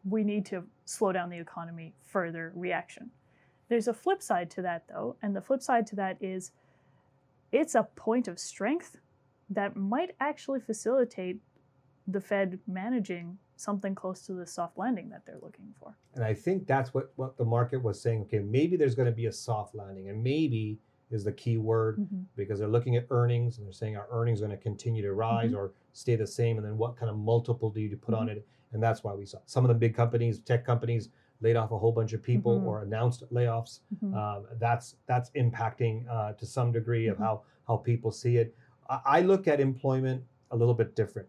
we 0.09 0.25
need 0.25 0.45
to 0.47 0.65
slow 0.85 1.13
down 1.13 1.31
the 1.31 1.39
economy 1.39 1.95
further 2.03 2.53
reaction. 2.55 3.11
There's 3.69 3.89
a 3.89 3.95
flip 3.95 4.23
side 4.23 4.51
to 4.53 4.63
that, 4.63 4.85
though. 4.89 5.17
And 5.23 5.35
the 5.35 5.41
flip 5.41 5.63
side 5.63 5.87
to 5.89 5.97
that 5.97 6.17
is 6.21 6.53
it's 7.53 7.75
a 7.75 7.85
point 7.97 8.29
of 8.29 8.39
strength 8.39 8.99
that 9.49 9.77
might 9.77 10.15
actually 10.21 10.61
facilitate 10.61 11.41
the 12.07 12.21
Fed 12.21 12.59
managing 12.67 13.39
something 13.57 13.95
close 13.95 14.23
to 14.23 14.33
the 14.33 14.47
soft 14.47 14.79
landing 14.79 15.11
that 15.11 15.25
they're 15.27 15.39
looking 15.43 15.73
for. 15.79 15.97
And 16.15 16.25
I 16.25 16.35
think 16.35 16.67
that's 16.67 16.95
what 16.95 17.13
what 17.17 17.37
the 17.37 17.45
market 17.45 17.83
was 17.83 18.01
saying. 18.01 18.23
Okay, 18.23 18.39
maybe 18.39 18.77
there's 18.77 18.95
going 18.95 19.07
to 19.07 19.15
be 19.15 19.27
a 19.27 19.33
soft 19.33 19.75
landing, 19.75 20.09
and 20.09 20.23
maybe 20.23 20.79
is 21.11 21.25
the 21.25 21.33
key 21.33 21.59
word 21.59 21.99
Mhm. 21.99 22.25
because 22.37 22.59
they're 22.59 22.69
looking 22.69 22.97
at 22.97 23.07
earnings 23.11 23.59
and 23.59 23.67
they're 23.67 23.73
saying 23.73 23.97
our 23.97 24.07
earnings 24.11 24.41
are 24.41 24.47
going 24.47 24.57
to 24.57 24.63
continue 24.63 25.03
to 25.03 25.13
rise 25.13 25.53
Mhm. 25.53 25.57
or 25.57 25.73
stay 25.93 26.15
the 26.17 26.27
same 26.27 26.57
and 26.57 26.65
then 26.67 26.79
what 26.79 26.97
kind 26.97 27.11
of 27.11 27.17
multiple 27.17 27.71
do 27.71 27.81
you 27.81 27.97
put 27.97 28.15
on 28.15 28.29
Mm-hmm. 28.29 28.39
it 28.39 28.47
and 28.73 28.83
that's 28.83 29.03
why 29.03 29.13
we 29.15 29.27
saw 29.27 29.39
some 29.47 29.65
of 29.65 29.69
the 29.69 29.75
big 29.75 29.95
companies 29.95 30.39
tech 30.41 30.65
companies 30.65 31.09
laid 31.41 31.57
off 31.57 31.73
a 31.73 31.79
whole 31.79 31.91
bunch 31.93 32.13
of 32.13 32.23
people 32.23 32.61
Mhm. 32.61 32.65
or 32.67 32.83
announced 32.83 33.25
layoffs 33.33 33.81
Mhm. 34.03 34.15
um, 34.15 34.47
that's 34.59 34.97
that's 35.07 35.31
impacting 35.33 36.07
uh, 36.09 36.33
to 36.35 36.47
some 36.47 36.71
degree 36.71 37.09
of 37.09 37.17
Mhm. 37.17 37.21
how 37.23 37.43
how 37.67 37.77
people 37.77 38.11
see 38.13 38.37
it 38.37 38.55
I, 38.89 39.01
I 39.05 39.21
look 39.23 39.49
at 39.49 39.59
employment 39.61 40.25
a 40.53 40.57
little 40.57 40.75
bit 40.75 40.95
different 40.95 41.29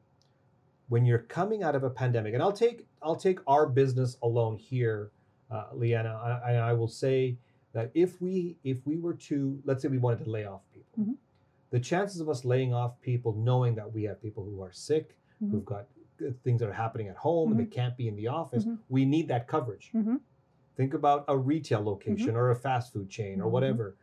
when 0.89 1.05
you're 1.05 1.19
coming 1.19 1.63
out 1.63 1.75
of 1.75 1.83
a 1.83 1.89
pandemic 1.89 2.33
and 2.33 2.43
i'll 2.43 2.51
take 2.51 2.85
i'll 3.01 3.15
take 3.15 3.39
our 3.47 3.65
business 3.67 4.17
alone 4.21 4.57
here 4.57 5.11
uh, 5.49 5.65
leanna 5.73 6.13
I, 6.45 6.53
I 6.55 6.73
will 6.73 6.87
say 6.87 7.37
that 7.73 7.91
if 7.93 8.21
we 8.21 8.57
if 8.63 8.85
we 8.85 8.97
were 8.97 9.13
to 9.13 9.59
let's 9.65 9.81
say 9.81 9.87
we 9.87 9.97
wanted 9.97 10.23
to 10.23 10.29
lay 10.29 10.45
off 10.45 10.61
people 10.73 11.03
Mhm. 11.03 11.15
the 11.69 11.79
chances 11.79 12.19
of 12.19 12.27
us 12.29 12.43
laying 12.45 12.73
off 12.73 12.99
people 13.01 13.33
knowing 13.33 13.75
that 13.75 13.91
we 13.93 14.03
have 14.03 14.21
people 14.21 14.43
who 14.43 14.61
are 14.61 14.71
sick 14.71 15.15
Mhm. 15.41 15.51
who've 15.51 15.65
got 15.65 15.87
things 16.43 16.59
that 16.59 16.69
are 16.69 16.73
happening 16.73 17.07
at 17.07 17.15
home 17.17 17.51
and 17.51 17.59
they 17.59 17.65
can't 17.65 17.97
be 17.97 18.07
in 18.07 18.15
the 18.15 18.27
office 18.27 18.65
Mhm. 18.65 18.77
we 18.89 19.05
need 19.05 19.27
that 19.29 19.47
coverage 19.47 19.91
Mhm. 19.93 20.19
think 20.75 20.93
about 20.93 21.25
a 21.27 21.37
retail 21.37 21.81
location 21.81 22.35
or 22.35 22.51
a 22.51 22.55
fast 22.55 22.93
food 22.93 23.09
chain 23.09 23.41
or 23.41 23.49
whatever 23.49 23.95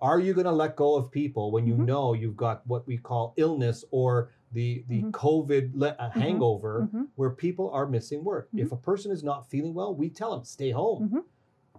are 0.00 0.20
you 0.20 0.34
going 0.34 0.44
to 0.44 0.52
let 0.52 0.76
go 0.76 0.94
of 0.96 1.10
people 1.10 1.50
when 1.50 1.66
you 1.66 1.76
know 1.76 2.12
you've 2.12 2.36
got 2.36 2.66
what 2.66 2.86
we 2.86 2.96
call 2.98 3.32
illness 3.36 3.84
or 3.90 4.30
the 4.52 4.84
the 4.88 5.02
Mhm. 5.02 5.10
covid 5.12 5.70
le- 5.74 5.96
uh, 5.98 6.10
hangover 6.10 6.88
Mhm. 6.92 7.08
where 7.16 7.30
people 7.30 7.70
are 7.70 7.86
missing 7.88 8.22
work. 8.22 8.48
If 8.54 8.70
a 8.70 8.76
person 8.76 9.10
is 9.10 9.24
not 9.24 9.48
feeling 9.48 9.72
well, 9.74 9.92
we 9.94 10.10
tell 10.10 10.30
them 10.32 10.44
stay 10.44 10.70
home. 10.70 11.24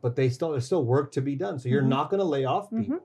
But 0.06 0.16
they 0.16 0.30
still 0.30 0.52
there's 0.52 0.68
still 0.68 0.86
work 0.86 1.12
to 1.14 1.22
be 1.22 1.36
done. 1.36 1.58
So 1.58 1.68
you're 1.68 1.82
Mhm. 1.82 1.88
not 1.88 2.12
going 2.12 2.20
to 2.20 2.26
lay 2.26 2.46
off 2.46 2.70
Mhm. 2.70 2.82
people. 2.82 3.00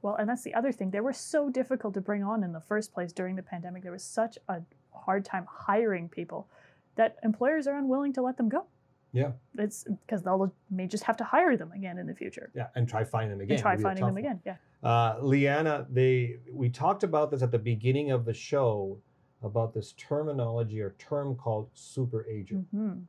Well, 0.00 0.14
and 0.14 0.26
that's 0.26 0.42
the 0.42 0.54
other 0.54 0.72
thing. 0.72 0.90
They 0.90 1.02
were 1.02 1.12
so 1.12 1.50
difficult 1.50 1.92
to 1.94 2.00
bring 2.00 2.22
on 2.24 2.42
in 2.42 2.52
the 2.52 2.62
first 2.62 2.94
place 2.94 3.12
during 3.12 3.36
the 3.36 3.42
pandemic. 3.42 3.82
There 3.82 3.92
was 3.92 4.02
such 4.02 4.38
a 4.48 4.62
hard 4.94 5.26
time 5.26 5.44
hiring 5.46 6.08
people 6.08 6.48
that 6.94 7.18
employers 7.22 7.66
are 7.66 7.76
unwilling 7.76 8.14
to 8.14 8.22
let 8.22 8.38
them 8.38 8.48
go. 8.48 8.64
Yeah. 9.12 9.32
It's 9.58 9.84
because 9.84 10.22
they'll 10.22 10.50
may 10.70 10.86
just 10.86 11.04
have 11.04 11.18
to 11.18 11.24
hire 11.24 11.58
them 11.58 11.72
again 11.72 11.98
in 11.98 12.06
the 12.06 12.14
future. 12.14 12.50
Yeah, 12.54 12.68
and 12.74 12.88
try 12.88 13.04
finding 13.04 13.32
them 13.32 13.42
again. 13.42 13.56
And 13.56 13.62
try 13.62 13.74
It'll 13.74 13.80
be 13.80 13.82
a 13.82 13.88
finding 13.88 14.04
them 14.06 14.14
one. 14.14 14.24
again. 14.24 14.40
Yeah. 14.46 14.56
Uh, 14.82 15.18
Leanna, 15.20 15.86
they 15.90 16.38
we 16.50 16.70
talked 16.70 17.02
about 17.02 17.30
this 17.32 17.42
at 17.42 17.50
the 17.50 17.58
beginning 17.58 18.12
of 18.12 18.24
the 18.24 18.32
show 18.32 18.98
about 19.42 19.74
this 19.74 19.92
terminology 19.92 20.80
or 20.80 20.92
term 20.92 21.36
called 21.36 21.68
super 21.74 22.24
ager. 22.26 22.56
hmm 22.70 23.00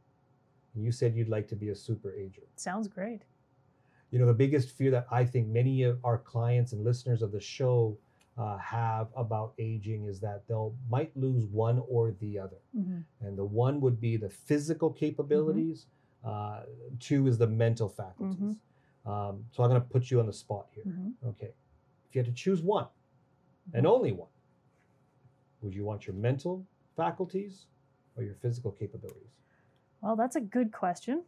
You 0.75 0.91
said 0.91 1.15
you'd 1.15 1.29
like 1.29 1.47
to 1.49 1.55
be 1.55 1.69
a 1.69 1.75
super 1.75 2.13
ager. 2.13 2.43
Sounds 2.55 2.87
great. 2.87 3.21
You 4.11 4.19
know, 4.19 4.25
the 4.25 4.33
biggest 4.33 4.69
fear 4.71 4.91
that 4.91 5.07
I 5.11 5.25
think 5.25 5.47
many 5.47 5.83
of 5.83 5.99
our 6.03 6.17
clients 6.17 6.73
and 6.73 6.83
listeners 6.83 7.21
of 7.21 7.31
the 7.31 7.39
show 7.39 7.97
uh, 8.37 8.57
have 8.57 9.07
about 9.15 9.53
aging 9.57 10.05
is 10.05 10.19
that 10.19 10.43
they'll 10.47 10.75
might 10.89 11.15
lose 11.15 11.45
one 11.45 11.81
or 11.89 12.11
the 12.19 12.37
other. 12.39 12.57
hmm 12.73 12.99
And 13.21 13.37
the 13.37 13.45
one 13.45 13.79
would 13.81 13.99
be 13.99 14.17
the 14.17 14.29
physical 14.29 14.89
capabilities. 14.91 15.87
Uh, 16.23 16.63
two 16.99 17.27
is 17.27 17.37
the 17.37 17.47
mental 17.47 17.87
faculties. 17.89 18.57
Um, 19.05 19.45
so 19.51 19.63
I'm 19.63 19.69
going 19.69 19.81
to 19.81 19.87
put 19.87 20.09
you 20.11 20.19
on 20.19 20.25
the 20.27 20.33
spot 20.33 20.67
here. 20.73 20.83
hmm 20.83 21.11
Okay. 21.27 21.53
If 22.09 22.15
you 22.15 22.19
had 22.19 22.25
to 22.25 22.33
choose 22.33 22.61
one, 22.61 22.87
and 23.73 23.85
only 23.87 24.11
one, 24.11 24.29
would 25.61 25.73
you 25.73 25.83
want 25.83 26.05
your 26.07 26.15
mental 26.15 26.65
faculties 26.95 27.65
or 28.15 28.23
your 28.23 28.35
physical 28.35 28.71
capabilities? 28.71 29.33
Well, 30.01 30.15
that's 30.15 30.35
a 30.35 30.41
good 30.41 30.71
question. 30.71 31.23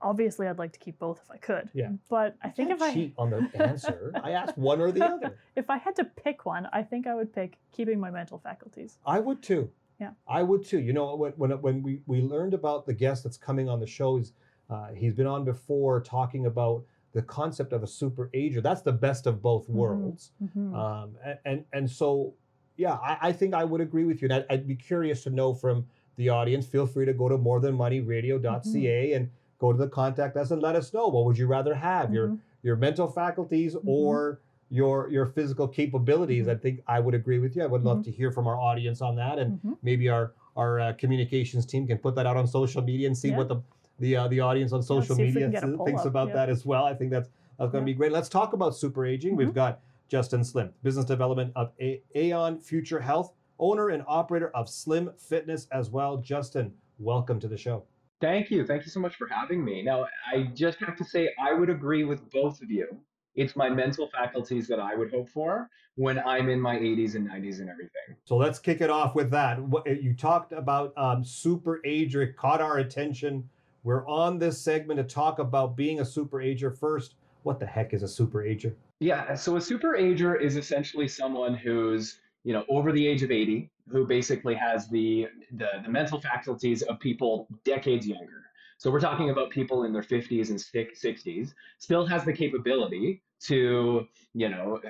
Obviously, 0.00 0.46
I'd 0.46 0.58
like 0.58 0.72
to 0.72 0.78
keep 0.78 0.98
both 0.98 1.20
if 1.24 1.30
I 1.30 1.36
could. 1.38 1.70
Yeah. 1.72 1.90
But 2.10 2.36
I 2.42 2.48
think 2.50 2.68
Can't 2.68 2.80
if 2.80 2.86
I 2.88 2.92
cheat 2.92 3.14
on 3.16 3.30
the 3.30 3.48
answer, 3.54 4.12
I 4.22 4.32
asked 4.32 4.58
one 4.58 4.80
or 4.80 4.92
the 4.92 5.04
other. 5.14 5.38
if 5.56 5.70
I 5.70 5.78
had 5.78 5.96
to 5.96 6.04
pick 6.04 6.44
one, 6.44 6.68
I 6.72 6.82
think 6.82 7.06
I 7.06 7.14
would 7.14 7.32
pick 7.32 7.58
keeping 7.72 7.98
my 7.98 8.10
mental 8.10 8.38
faculties. 8.38 8.98
I 9.06 9.20
would 9.20 9.42
too. 9.42 9.70
Yeah. 10.00 10.10
I 10.28 10.42
would 10.42 10.64
too. 10.64 10.80
You 10.80 10.92
know, 10.92 11.14
when 11.14 11.32
when, 11.32 11.50
when 11.62 11.82
we, 11.82 12.00
we 12.06 12.20
learned 12.20 12.52
about 12.54 12.84
the 12.84 12.92
guest 12.92 13.22
that's 13.24 13.36
coming 13.38 13.68
on 13.68 13.80
the 13.80 13.86
show, 13.86 14.16
he's, 14.16 14.32
uh, 14.68 14.88
he's 14.88 15.14
been 15.14 15.26
on 15.26 15.44
before 15.44 16.00
talking 16.02 16.46
about 16.46 16.84
the 17.12 17.22
concept 17.22 17.72
of 17.72 17.82
a 17.82 17.86
super 17.86 18.28
ager. 18.34 18.60
That's 18.60 18.82
the 18.82 18.92
best 18.92 19.26
of 19.26 19.40
both 19.40 19.68
Mhm. 19.68 19.74
worlds. 19.74 20.32
Mhm. 20.42 20.74
Um, 20.74 21.14
and, 21.24 21.38
and 21.44 21.64
and 21.72 21.90
so, 21.90 22.34
yeah, 22.76 22.94
I, 22.94 23.28
I 23.28 23.32
think 23.32 23.54
I 23.54 23.64
would 23.64 23.80
agree 23.80 24.04
with 24.04 24.20
you. 24.20 24.26
And 24.26 24.34
I'd, 24.34 24.46
I'd 24.50 24.66
be 24.66 24.74
curious 24.76 25.22
to 25.22 25.30
know 25.30 25.54
from 25.54 25.86
the 26.16 26.28
audience. 26.28 26.66
Feel 26.66 26.86
free 26.86 27.06
to 27.06 27.12
go 27.12 27.28
to 27.28 27.36
morethanmoneyradio.ca 27.38 29.12
and 29.14 29.30
go 29.58 29.72
to 29.72 29.78
the 29.78 29.88
contact 29.88 30.36
us 30.36 30.50
and 30.50 30.62
let 30.62 30.76
us 30.76 30.92
know. 30.92 31.08
What 31.08 31.24
would 31.24 31.38
you 31.38 31.46
rather 31.46 31.74
have? 31.74 32.12
Your 32.12 32.28
Mhm. 32.28 32.38
your 32.62 32.76
mental 32.76 33.06
faculties 33.08 33.74
Mhm. 33.74 33.82
or 33.86 34.40
your 34.70 35.08
your 35.10 35.26
physical 35.26 35.68
capabilities? 35.68 36.48
I 36.48 36.54
think 36.54 36.82
I 36.86 37.00
would 37.00 37.14
agree 37.14 37.38
with 37.38 37.56
you. 37.56 37.62
I 37.62 37.66
would 37.66 37.84
love 37.84 38.02
to 38.04 38.10
hear 38.10 38.30
from 38.30 38.46
our 38.46 38.56
audience 38.58 39.00
on 39.02 39.16
that, 39.16 39.38
and 39.38 39.60
Mhm. 39.62 39.76
maybe 39.82 40.08
our 40.08 40.32
our 40.56 40.78
uh, 40.80 40.92
communications 40.94 41.66
team 41.66 41.86
can 41.86 41.98
put 41.98 42.14
that 42.14 42.26
out 42.26 42.36
on 42.36 42.46
social 42.46 42.80
media 42.82 43.06
and 43.08 43.16
see 43.16 43.30
Yeah. 43.30 43.38
what 43.38 43.48
the 43.48 43.56
the 44.00 44.16
uh, 44.16 44.28
the 44.28 44.40
audience 44.40 44.72
on 44.72 44.82
social 44.82 45.16
we 45.16 45.24
media 45.24 45.42
can 45.42 45.50
get 45.52 45.64
a 45.64 45.66
th- 45.68 45.78
thinks 45.84 46.00
up, 46.02 46.06
about 46.08 46.28
yeah. 46.28 46.34
that 46.34 46.48
as 46.48 46.64
well. 46.66 46.84
I 46.84 46.94
think 46.94 47.10
that's 47.10 47.28
that's 47.58 47.70
going 47.70 47.84
to 47.84 47.90
Yeah. 47.90 47.94
be 47.94 47.98
great. 47.98 48.10
Let's 48.12 48.28
talk 48.28 48.52
about 48.52 48.74
super 48.74 49.06
aging. 49.06 49.36
We've 49.36 49.54
got 49.54 49.80
Justin 50.08 50.42
Slim, 50.42 50.70
business 50.82 51.04
development 51.04 51.52
of 51.54 51.70
A- 51.80 52.02
Aeon 52.16 52.58
Future 52.58 52.98
Health, 53.00 53.32
owner 53.58 53.90
and 53.90 54.02
operator 54.06 54.50
of 54.50 54.68
Slim 54.68 55.10
Fitness 55.18 55.66
as 55.72 55.90
well. 55.90 56.16
Justin, 56.16 56.72
welcome 56.98 57.40
to 57.40 57.48
the 57.48 57.56
show. 57.56 57.84
Thank 58.20 58.50
you. 58.50 58.66
Thank 58.66 58.84
you 58.84 58.90
so 58.90 59.00
much 59.00 59.16
for 59.16 59.26
having 59.28 59.64
me. 59.64 59.82
Now, 59.82 60.06
I 60.32 60.44
just 60.54 60.78
have 60.80 60.96
to 60.96 61.04
say, 61.04 61.30
I 61.38 61.52
would 61.52 61.70
agree 61.70 62.04
with 62.04 62.30
both 62.30 62.62
of 62.62 62.70
you. 62.70 62.86
It's 63.34 63.56
my 63.56 63.68
mental 63.68 64.08
faculties 64.08 64.68
that 64.68 64.78
I 64.78 64.94
would 64.94 65.10
hope 65.10 65.28
for 65.28 65.68
when 65.96 66.18
I'm 66.20 66.48
in 66.48 66.60
my 66.60 66.76
80s 66.76 67.16
and 67.16 67.28
90s 67.28 67.60
and 67.60 67.68
everything. 67.68 68.16
So 68.24 68.36
let's 68.36 68.58
kick 68.58 68.80
it 68.80 68.90
off 68.90 69.14
with 69.14 69.30
that. 69.32 69.58
You 69.86 70.14
talked 70.14 70.52
about 70.52 70.92
um, 70.96 71.24
super 71.24 71.80
ager, 71.84 72.22
it 72.22 72.36
caught 72.36 72.60
our 72.60 72.78
attention. 72.78 73.48
We're 73.82 74.06
on 74.06 74.38
this 74.38 74.60
segment 74.60 74.98
to 74.98 75.04
talk 75.04 75.38
about 75.38 75.76
being 75.76 76.00
a 76.00 76.04
super 76.04 76.40
ager 76.40 76.70
first. 76.70 77.16
What 77.42 77.60
the 77.60 77.66
heck 77.66 77.92
is 77.92 78.02
a 78.02 78.08
super 78.08 78.42
ager? 78.42 78.74
Yeah, 79.00 79.34
so 79.34 79.56
a 79.56 79.60
super 79.60 79.96
ager 79.96 80.34
is 80.36 80.56
essentially 80.56 81.08
someone 81.08 81.54
who's, 81.54 82.20
you 82.44 82.52
know, 82.52 82.64
over 82.68 82.92
the 82.92 83.06
age 83.06 83.22
of 83.22 83.30
80, 83.30 83.70
who 83.88 84.06
basically 84.06 84.54
has 84.54 84.88
the, 84.88 85.26
the 85.52 85.68
the 85.82 85.88
mental 85.88 86.20
faculties 86.20 86.82
of 86.82 87.00
people 87.00 87.48
decades 87.64 88.06
younger. 88.06 88.44
So 88.78 88.90
we're 88.90 89.00
talking 89.00 89.30
about 89.30 89.50
people 89.50 89.84
in 89.84 89.92
their 89.92 90.02
50s 90.02 90.50
and 90.50 90.58
60s, 90.58 91.54
still 91.78 92.06
has 92.06 92.24
the 92.24 92.32
capability 92.32 93.22
to, 93.44 94.06
you 94.34 94.48
know, 94.48 94.80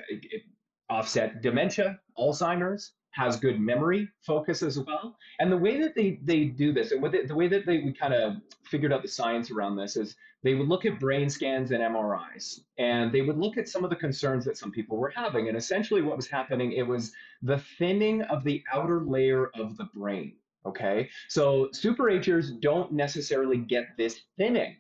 offset 0.91 1.43
dementia, 1.43 2.01
Alzheimer's, 2.19 2.93
has 3.11 3.37
good 3.37 3.61
memory 3.61 4.09
focus 4.23 4.63
as 4.63 4.79
well. 4.79 5.17
And 5.39 5.51
the 5.51 5.57
way 5.57 5.81
that 5.81 5.95
they 5.95 6.19
they 6.25 6.47
do 6.47 6.73
this, 6.73 6.91
and 6.91 7.01
what 7.01 7.13
they, 7.13 7.25
the 7.25 7.35
way 7.35 7.47
that 7.49 7.67
they 7.67 7.79
we 7.79 7.93
kind 7.93 8.15
of 8.15 8.37
figured 8.65 8.93
out 8.93 9.03
the 9.03 9.09
science 9.09 9.51
around 9.51 9.77
this 9.77 9.97
is 9.97 10.17
they 10.45 10.55
would 10.55 10.69
look 10.69 10.85
at 10.85 11.01
brain 11.01 11.29
scans 11.29 11.73
and 11.73 11.83
MRIs, 11.83 12.61
and 12.79 13.11
they 13.11 13.23
would 13.23 13.39
look 13.39 13.57
at 13.57 13.69
some 13.69 13.83
of 13.83 13.91
the 13.91 13.97
concerns 13.97 14.45
that 14.45 14.59
some 14.59 14.71
people 14.71 14.99
were 14.99 15.09
having. 15.09 15.49
And 15.49 15.57
essentially, 15.57 16.03
what 16.03 16.17
was 16.17 16.29
happening, 16.29 16.73
it 16.73 16.87
was 16.87 17.13
the 17.43 17.59
thinning 17.79 18.23
of 18.23 18.45
the 18.45 18.63
outer 18.73 19.01
layer 19.01 19.51
of 19.59 19.77
the 19.79 19.89
brain. 19.95 20.37
Okay, 20.67 21.11
so 21.29 21.69
super 21.73 22.09
agers 22.09 22.53
don't 22.53 22.93
necessarily 22.93 23.59
get 23.59 23.97
this 23.97 24.21
thinning. 24.37 24.77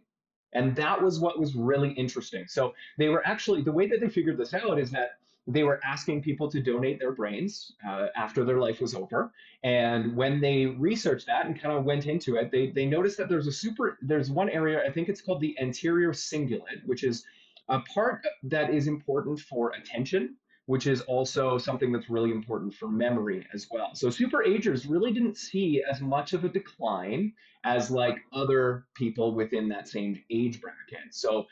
And 0.53 0.77
that 0.77 1.03
was 1.03 1.19
what 1.19 1.39
was 1.39 1.57
really 1.57 1.91
interesting. 1.93 2.45
So 2.47 2.75
they 2.97 3.09
were 3.09 3.27
actually, 3.27 3.63
the 3.63 3.73
way 3.73 3.89
that 3.89 4.01
they 4.01 4.09
figured 4.09 4.39
this 4.39 4.55
out 4.55 4.79
is 4.79 4.91
that 4.93 5.19
they 5.47 5.63
were 5.63 5.81
asking 5.85 6.23
people 6.23 6.51
to 6.51 6.61
donate 6.61 6.99
their 6.99 7.13
brains 7.13 7.73
uh, 7.87 8.07
after 8.17 8.45
their 8.45 8.59
life 8.59 8.81
was 8.81 8.95
over. 8.95 9.33
And 9.63 10.17
when 10.17 10.41
they 10.41 10.67
researched 10.67 11.27
that 11.27 11.47
and 11.47 11.61
kind 11.61 11.77
of 11.77 11.85
went 11.85 12.07
into 12.07 12.37
it, 12.37 12.51
they, 12.51 12.71
they 12.71 12.87
noticed 12.87 13.19
that 13.19 13.29
there's 13.29 13.47
a 13.47 13.53
super, 13.53 13.99
there's 14.01 14.31
one 14.31 14.49
area, 14.49 14.83
I 14.87 14.91
think 14.91 15.09
it's 15.09 15.21
called 15.21 15.41
the 15.41 15.57
anterior 15.61 16.13
cingulate, 16.13 16.85
which 16.87 17.05
is 17.05 17.25
a 17.69 17.81
part 17.81 18.27
that 18.45 18.71
is 18.71 18.87
important 18.87 19.39
for 19.41 19.73
attention, 19.73 20.37
which 20.67 20.87
is 20.87 21.03
also 21.03 21.59
something 21.59 21.93
that's 21.93 22.09
really 22.09 22.31
important 22.31 22.73
for 22.73 22.89
memory 22.89 23.47
as 23.53 23.67
well. 23.71 23.95
So 23.95 24.09
super 24.09 24.43
agers 24.43 24.87
really 24.87 25.13
didn't 25.13 25.37
see 25.37 25.83
as 25.91 26.01
much 26.01 26.33
of 26.33 26.45
a 26.45 26.49
decline 26.49 27.35
as 27.65 27.91
like 27.91 28.17
other 28.33 28.87
people 28.95 29.35
within 29.35 29.69
that 29.69 29.89
same 29.89 30.23
age 30.31 30.61
bracket. 30.61 31.13
So 31.13 31.47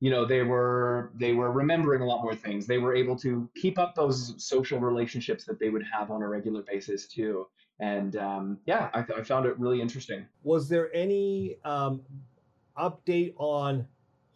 you 0.00 0.10
know 0.10 0.24
they 0.26 0.42
were 0.42 1.10
they 1.14 1.32
were 1.32 1.50
remembering 1.52 2.02
a 2.02 2.04
lot 2.06 2.22
more 2.22 2.34
things 2.34 2.66
they 2.66 2.78
were 2.78 2.94
able 2.94 3.16
to 3.16 3.48
keep 3.54 3.78
up 3.78 3.94
those 3.94 4.34
social 4.36 4.78
relationships 4.78 5.44
that 5.44 5.58
they 5.58 5.70
would 5.70 5.84
have 5.90 6.10
on 6.10 6.22
a 6.22 6.28
regular 6.28 6.62
basis 6.62 7.06
too 7.06 7.46
and 7.80 8.16
um, 8.16 8.58
yeah 8.66 8.90
I, 8.94 9.02
th- 9.02 9.18
I 9.18 9.22
found 9.22 9.46
it 9.46 9.58
really 9.58 9.80
interesting 9.80 10.26
Was 10.42 10.68
there 10.68 10.94
any 10.94 11.56
um, 11.64 12.02
update 12.78 13.34
on 13.38 13.86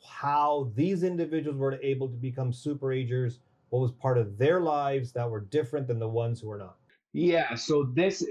how 0.04 0.70
these 0.74 1.02
individuals 1.02 1.58
were 1.58 1.78
able 1.82 2.08
to 2.08 2.16
become 2.16 2.52
super 2.52 2.92
agers? 2.92 3.40
What 3.68 3.80
was 3.80 3.92
part 3.92 4.18
of 4.18 4.38
their 4.38 4.60
lives 4.60 5.12
that 5.12 5.30
were 5.30 5.40
different 5.40 5.86
than 5.86 5.98
the 5.98 6.08
ones 6.08 6.40
who 6.40 6.48
were 6.48 6.58
not? 6.58 6.76
Yeah 7.12 7.54
so 7.54 7.90
this 7.94 8.24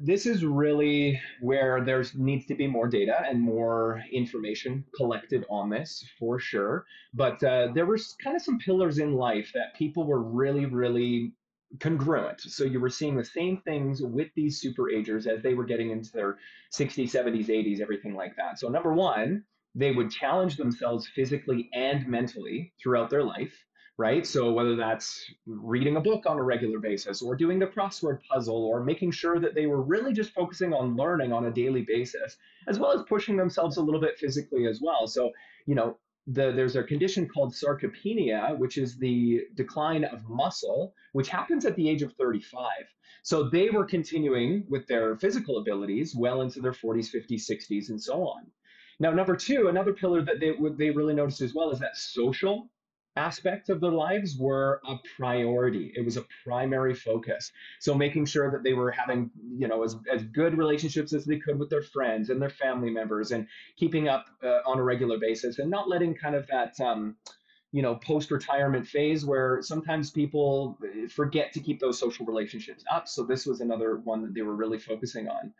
this 0.00 0.26
is 0.26 0.44
really 0.44 1.18
where 1.40 1.82
there 1.84 2.04
needs 2.14 2.44
to 2.44 2.54
be 2.54 2.66
more 2.66 2.86
data 2.86 3.22
and 3.26 3.40
more 3.40 4.02
information 4.12 4.84
collected 4.94 5.44
on 5.48 5.70
this 5.70 6.04
for 6.18 6.38
sure 6.38 6.84
but 7.14 7.42
uh, 7.42 7.68
there 7.74 7.86
were 7.86 7.98
kind 8.22 8.36
of 8.36 8.42
some 8.42 8.58
pillars 8.58 8.98
in 8.98 9.14
life 9.14 9.50
that 9.54 9.74
people 9.74 10.04
were 10.04 10.22
really 10.22 10.66
really 10.66 11.32
congruent. 11.80 12.40
So 12.40 12.64
you 12.64 12.80
were 12.80 12.90
seeing 12.90 13.16
the 13.16 13.24
same 13.24 13.58
things 13.58 14.02
with 14.02 14.28
these 14.34 14.60
super 14.60 14.90
agers 14.90 15.26
as 15.26 15.42
they 15.42 15.54
were 15.54 15.64
getting 15.64 15.90
into 15.90 16.12
their 16.12 16.38
60s, 16.72 17.10
70s, 17.10 17.46
80s, 17.46 17.80
everything 17.80 18.14
like 18.14 18.36
that. 18.36 18.58
So 18.58 18.68
number 18.68 18.92
one, 18.92 19.44
they 19.74 19.90
would 19.90 20.10
challenge 20.10 20.56
themselves 20.56 21.08
physically 21.14 21.70
and 21.72 22.06
mentally 22.06 22.72
throughout 22.82 23.08
their 23.08 23.24
life, 23.24 23.54
right? 23.98 24.26
So 24.26 24.52
whether 24.52 24.74
that's 24.74 25.30
reading 25.46 25.96
a 25.96 26.00
book 26.00 26.24
on 26.26 26.38
a 26.38 26.42
regular 26.42 26.78
basis 26.78 27.20
or 27.22 27.36
doing 27.36 27.58
the 27.58 27.66
crossword 27.66 28.20
puzzle 28.30 28.64
or 28.64 28.82
making 28.82 29.10
sure 29.10 29.38
that 29.38 29.54
they 29.54 29.66
were 29.66 29.82
really 29.82 30.12
just 30.12 30.32
focusing 30.32 30.72
on 30.72 30.96
learning 30.96 31.32
on 31.32 31.46
a 31.46 31.50
daily 31.50 31.82
basis, 31.86 32.36
as 32.68 32.78
well 32.78 32.92
as 32.92 33.02
pushing 33.08 33.36
themselves 33.36 33.76
a 33.76 33.82
little 33.82 34.00
bit 34.00 34.18
physically 34.18 34.66
as 34.66 34.80
well. 34.80 35.06
So, 35.06 35.30
you 35.66 35.74
know, 35.74 35.98
the, 36.26 36.52
there's 36.52 36.76
a 36.76 36.84
condition 36.84 37.28
called 37.28 37.52
sarcopenia, 37.52 38.56
which 38.56 38.78
is 38.78 38.96
the 38.96 39.42
decline 39.54 40.04
of 40.04 40.28
muscle, 40.28 40.94
which 41.12 41.28
happens 41.28 41.66
at 41.66 41.76
the 41.76 41.88
age 41.88 42.02
of 42.02 42.12
35. 42.14 42.70
So 43.24 43.48
they 43.48 43.70
were 43.70 43.84
continuing 43.84 44.64
with 44.68 44.86
their 44.86 45.16
physical 45.16 45.58
abilities 45.58 46.14
well 46.16 46.40
into 46.40 46.60
their 46.60 46.72
40s, 46.72 47.14
50s, 47.14 47.48
60s, 47.50 47.90
and 47.90 48.00
so 48.00 48.26
on. 48.26 48.46
Now, 49.00 49.10
number 49.10 49.36
two, 49.36 49.68
another 49.68 49.92
pillar 49.92 50.22
that 50.22 50.38
they 50.38 50.52
they 50.76 50.90
really 50.90 51.14
noticed 51.14 51.40
as 51.40 51.54
well 51.54 51.70
is 51.70 51.80
that 51.80 51.96
social 51.96 52.68
aspects 53.16 53.68
of 53.68 53.80
their 53.80 53.90
lives 53.90 54.36
were 54.38 54.80
a 54.88 54.96
priority. 55.16 55.92
It 55.94 56.04
was 56.04 56.16
a 56.16 56.24
primary 56.44 56.94
focus. 56.94 57.52
So 57.80 57.94
making 57.94 58.26
sure 58.26 58.50
that 58.50 58.62
they 58.62 58.72
were 58.72 58.90
having, 58.90 59.30
you 59.56 59.68
know, 59.68 59.82
as, 59.82 59.96
as 60.10 60.22
good 60.22 60.56
relationships 60.56 61.12
as 61.12 61.24
they 61.24 61.38
could 61.38 61.58
with 61.58 61.70
their 61.70 61.82
friends 61.82 62.30
and 62.30 62.40
their 62.40 62.50
family 62.50 62.90
members 62.90 63.30
and 63.30 63.46
keeping 63.76 64.08
up 64.08 64.26
uh, 64.42 64.60
on 64.66 64.78
a 64.78 64.82
regular 64.82 65.18
basis 65.18 65.58
and 65.58 65.70
not 65.70 65.88
letting 65.88 66.14
kind 66.14 66.34
of 66.34 66.46
that, 66.46 66.78
um, 66.80 67.16
you 67.70 67.82
know, 67.82 67.94
post-retirement 67.94 68.86
phase 68.86 69.24
where 69.24 69.60
sometimes 69.62 70.10
people 70.10 70.78
forget 71.10 71.52
to 71.52 71.60
keep 71.60 71.80
those 71.80 71.98
social 71.98 72.26
relationships 72.26 72.84
up. 72.90 73.08
So 73.08 73.24
this 73.24 73.46
was 73.46 73.60
another 73.60 73.96
one 73.96 74.22
that 74.22 74.34
they 74.34 74.42
were 74.42 74.56
really 74.56 74.78
focusing 74.78 75.28
on. 75.28 75.52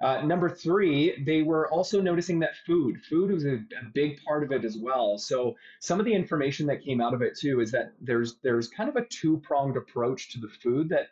Uh, 0.00 0.22
number 0.22 0.48
three, 0.48 1.22
they 1.26 1.42
were 1.42 1.70
also 1.70 2.00
noticing 2.00 2.38
that 2.38 2.56
food, 2.66 3.02
food 3.04 3.30
was 3.30 3.44
a, 3.44 3.54
a, 3.54 3.84
big 3.92 4.18
part 4.24 4.42
of 4.42 4.50
it 4.50 4.64
as 4.64 4.78
well. 4.78 5.18
So 5.18 5.56
some 5.80 6.00
of 6.00 6.06
the 6.06 6.14
information 6.14 6.66
that 6.66 6.82
came 6.82 7.02
out 7.02 7.12
of 7.12 7.20
it 7.20 7.36
too 7.38 7.60
is 7.60 7.70
that 7.72 7.92
there's 8.00 8.36
there's 8.42 8.68
kind 8.68 8.88
of 8.88 8.96
a 8.96 9.04
two 9.06 9.38
pronged 9.38 9.76
approach 9.76 10.32
to 10.32 10.40
the 10.40 10.48
food 10.48 10.88
that 10.88 11.08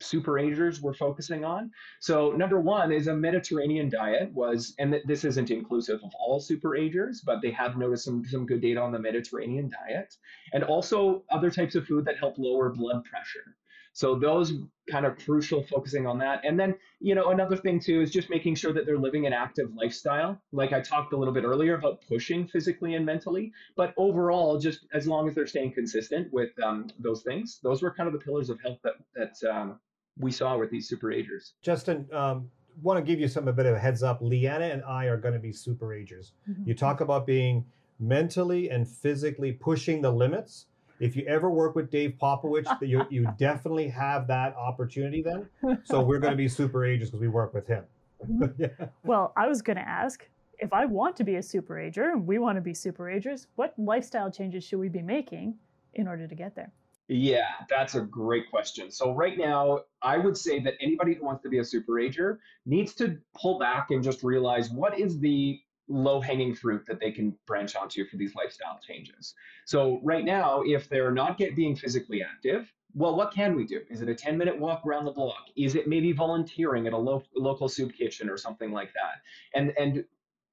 super 0.00 0.38
agers 0.38 0.80
were 0.80 0.94
focusing 0.94 1.44
on. 1.44 1.70
So 2.00 2.32
number 2.32 2.60
one 2.60 2.90
is 2.90 3.06
a 3.06 3.14
Mediterranean 3.14 3.88
diet 3.88 4.32
was, 4.32 4.74
and 4.78 4.96
this 5.06 5.24
isn't 5.24 5.50
inclusive 5.50 6.00
of 6.02 6.12
all 6.18 6.40
super 6.40 6.76
agers, 6.76 7.22
but 7.24 7.40
they 7.42 7.50
have 7.52 7.76
noticed 7.76 8.04
some 8.04 8.24
some 8.24 8.46
good 8.46 8.60
data 8.60 8.80
on 8.80 8.92
the 8.92 8.98
Mediterranean 8.98 9.70
diet, 9.70 10.16
and 10.52 10.64
also 10.64 11.24
other 11.30 11.50
types 11.50 11.74
of 11.74 11.86
food 11.86 12.06
that 12.06 12.18
help 12.18 12.38
lower 12.38 12.70
blood 12.70 13.04
pressure. 13.04 13.56
So 13.92 14.18
those 14.18 14.54
kind 14.90 15.06
of 15.06 15.16
crucial 15.18 15.62
focusing 15.62 16.06
on 16.06 16.18
that. 16.18 16.40
And 16.44 16.58
then, 16.58 16.74
you 17.00 17.14
know, 17.14 17.30
another 17.30 17.56
thing 17.56 17.78
too 17.78 18.00
is 18.00 18.10
just 18.10 18.30
making 18.30 18.54
sure 18.54 18.72
that 18.72 18.86
they're 18.86 18.98
living 18.98 19.26
an 19.26 19.32
active 19.32 19.70
lifestyle. 19.74 20.40
Like 20.50 20.72
I 20.72 20.80
talked 20.80 21.12
a 21.12 21.16
little 21.16 21.34
bit 21.34 21.44
earlier 21.44 21.76
about 21.76 22.02
pushing 22.08 22.46
physically 22.46 22.94
and 22.94 23.06
mentally, 23.06 23.52
but 23.76 23.94
overall, 23.96 24.58
just 24.58 24.86
as 24.92 25.06
long 25.06 25.28
as 25.28 25.34
they're 25.34 25.46
staying 25.46 25.72
consistent 25.72 26.32
with 26.32 26.50
um, 26.62 26.88
those 26.98 27.22
things, 27.22 27.60
those 27.62 27.82
were 27.82 27.92
kind 27.92 28.06
of 28.06 28.12
the 28.12 28.18
pillars 28.18 28.50
of 28.50 28.60
health 28.60 28.78
that 28.82 28.94
that 29.14 29.50
um, 29.50 29.78
we 30.18 30.32
saw 30.32 30.58
with 30.58 30.70
these 30.70 30.88
super 30.88 31.12
agers. 31.12 31.54
Justin, 31.62 32.08
um, 32.12 32.50
want 32.82 32.98
to 32.98 33.02
give 33.02 33.20
you 33.20 33.28
some 33.28 33.48
a 33.48 33.52
bit 33.52 33.66
of 33.66 33.74
a 33.74 33.78
heads 33.78 34.02
up. 34.02 34.20
Leanna 34.20 34.66
and 34.66 34.82
I 34.84 35.06
are 35.06 35.16
going 35.16 35.34
to 35.34 35.40
be 35.40 35.52
super 35.52 35.92
agers. 35.92 36.32
Mm-hmm. 36.48 36.68
You 36.68 36.74
talk 36.74 37.00
about 37.00 37.26
being 37.26 37.66
mentally 38.00 38.70
and 38.70 38.88
physically 38.88 39.52
pushing 39.52 40.02
the 40.02 40.10
limits 40.10 40.66
if 41.02 41.16
you 41.16 41.24
ever 41.26 41.50
work 41.50 41.74
with 41.74 41.90
Dave 41.90 42.14
Popovich, 42.22 42.64
you, 42.80 43.04
you 43.10 43.26
definitely 43.38 43.88
have 43.88 44.28
that 44.28 44.54
opportunity 44.56 45.20
then. 45.20 45.48
So 45.82 46.00
we're 46.00 46.20
going 46.20 46.32
to 46.32 46.36
be 46.36 46.48
super 46.48 46.86
agers 46.86 47.10
because 47.10 47.20
we 47.20 47.28
work 47.28 47.52
with 47.52 47.66
him. 47.66 47.84
Mm-hmm. 48.24 48.44
yeah. 48.62 48.86
Well, 49.02 49.32
I 49.36 49.48
was 49.48 49.62
going 49.62 49.78
to 49.78 49.88
ask 49.88 50.28
if 50.60 50.72
I 50.72 50.86
want 50.86 51.16
to 51.16 51.24
be 51.24 51.36
a 51.36 51.42
super 51.42 51.76
ager 51.76 52.10
and 52.10 52.24
we 52.24 52.38
want 52.38 52.56
to 52.56 52.62
be 52.62 52.72
super 52.72 53.10
agers, 53.10 53.48
what 53.56 53.74
lifestyle 53.76 54.30
changes 54.30 54.62
should 54.62 54.78
we 54.78 54.88
be 54.88 55.02
making 55.02 55.56
in 55.94 56.06
order 56.06 56.28
to 56.28 56.34
get 56.36 56.54
there? 56.54 56.70
Yeah, 57.08 57.50
that's 57.68 57.96
a 57.96 58.00
great 58.00 58.48
question. 58.48 58.92
So 58.92 59.12
right 59.12 59.36
now, 59.36 59.80
I 60.02 60.18
would 60.18 60.36
say 60.36 60.60
that 60.60 60.74
anybody 60.80 61.14
who 61.14 61.24
wants 61.24 61.42
to 61.42 61.48
be 61.48 61.58
a 61.58 61.64
super 61.64 61.98
ager 61.98 62.38
needs 62.64 62.94
to 62.94 63.18
pull 63.36 63.58
back 63.58 63.90
and 63.90 64.04
just 64.04 64.22
realize 64.22 64.70
what 64.70 64.96
is 64.96 65.18
the 65.18 65.60
low 65.88 66.20
hanging 66.20 66.54
fruit 66.54 66.84
that 66.86 67.00
they 67.00 67.10
can 67.10 67.36
branch 67.46 67.76
onto 67.76 68.06
for 68.06 68.16
these 68.16 68.34
lifestyle 68.34 68.80
changes. 68.86 69.34
So 69.66 70.00
right 70.02 70.24
now, 70.24 70.62
if 70.62 70.88
they're 70.88 71.10
not 71.10 71.38
get 71.38 71.56
being 71.56 71.76
physically 71.76 72.22
active, 72.22 72.72
well, 72.94 73.16
what 73.16 73.32
can 73.32 73.56
we 73.56 73.64
do? 73.64 73.80
Is 73.90 74.02
it 74.02 74.08
a 74.08 74.14
10 74.14 74.36
minute 74.36 74.58
walk 74.58 74.84
around 74.86 75.06
the 75.06 75.12
block? 75.12 75.46
Is 75.56 75.74
it 75.74 75.88
maybe 75.88 76.12
volunteering 76.12 76.86
at 76.86 76.92
a 76.92 76.98
lo- 76.98 77.24
local 77.34 77.68
soup 77.68 77.94
kitchen 77.94 78.28
or 78.28 78.36
something 78.36 78.70
like 78.70 78.92
that? 78.92 79.22
And 79.54 79.72
and 79.78 80.04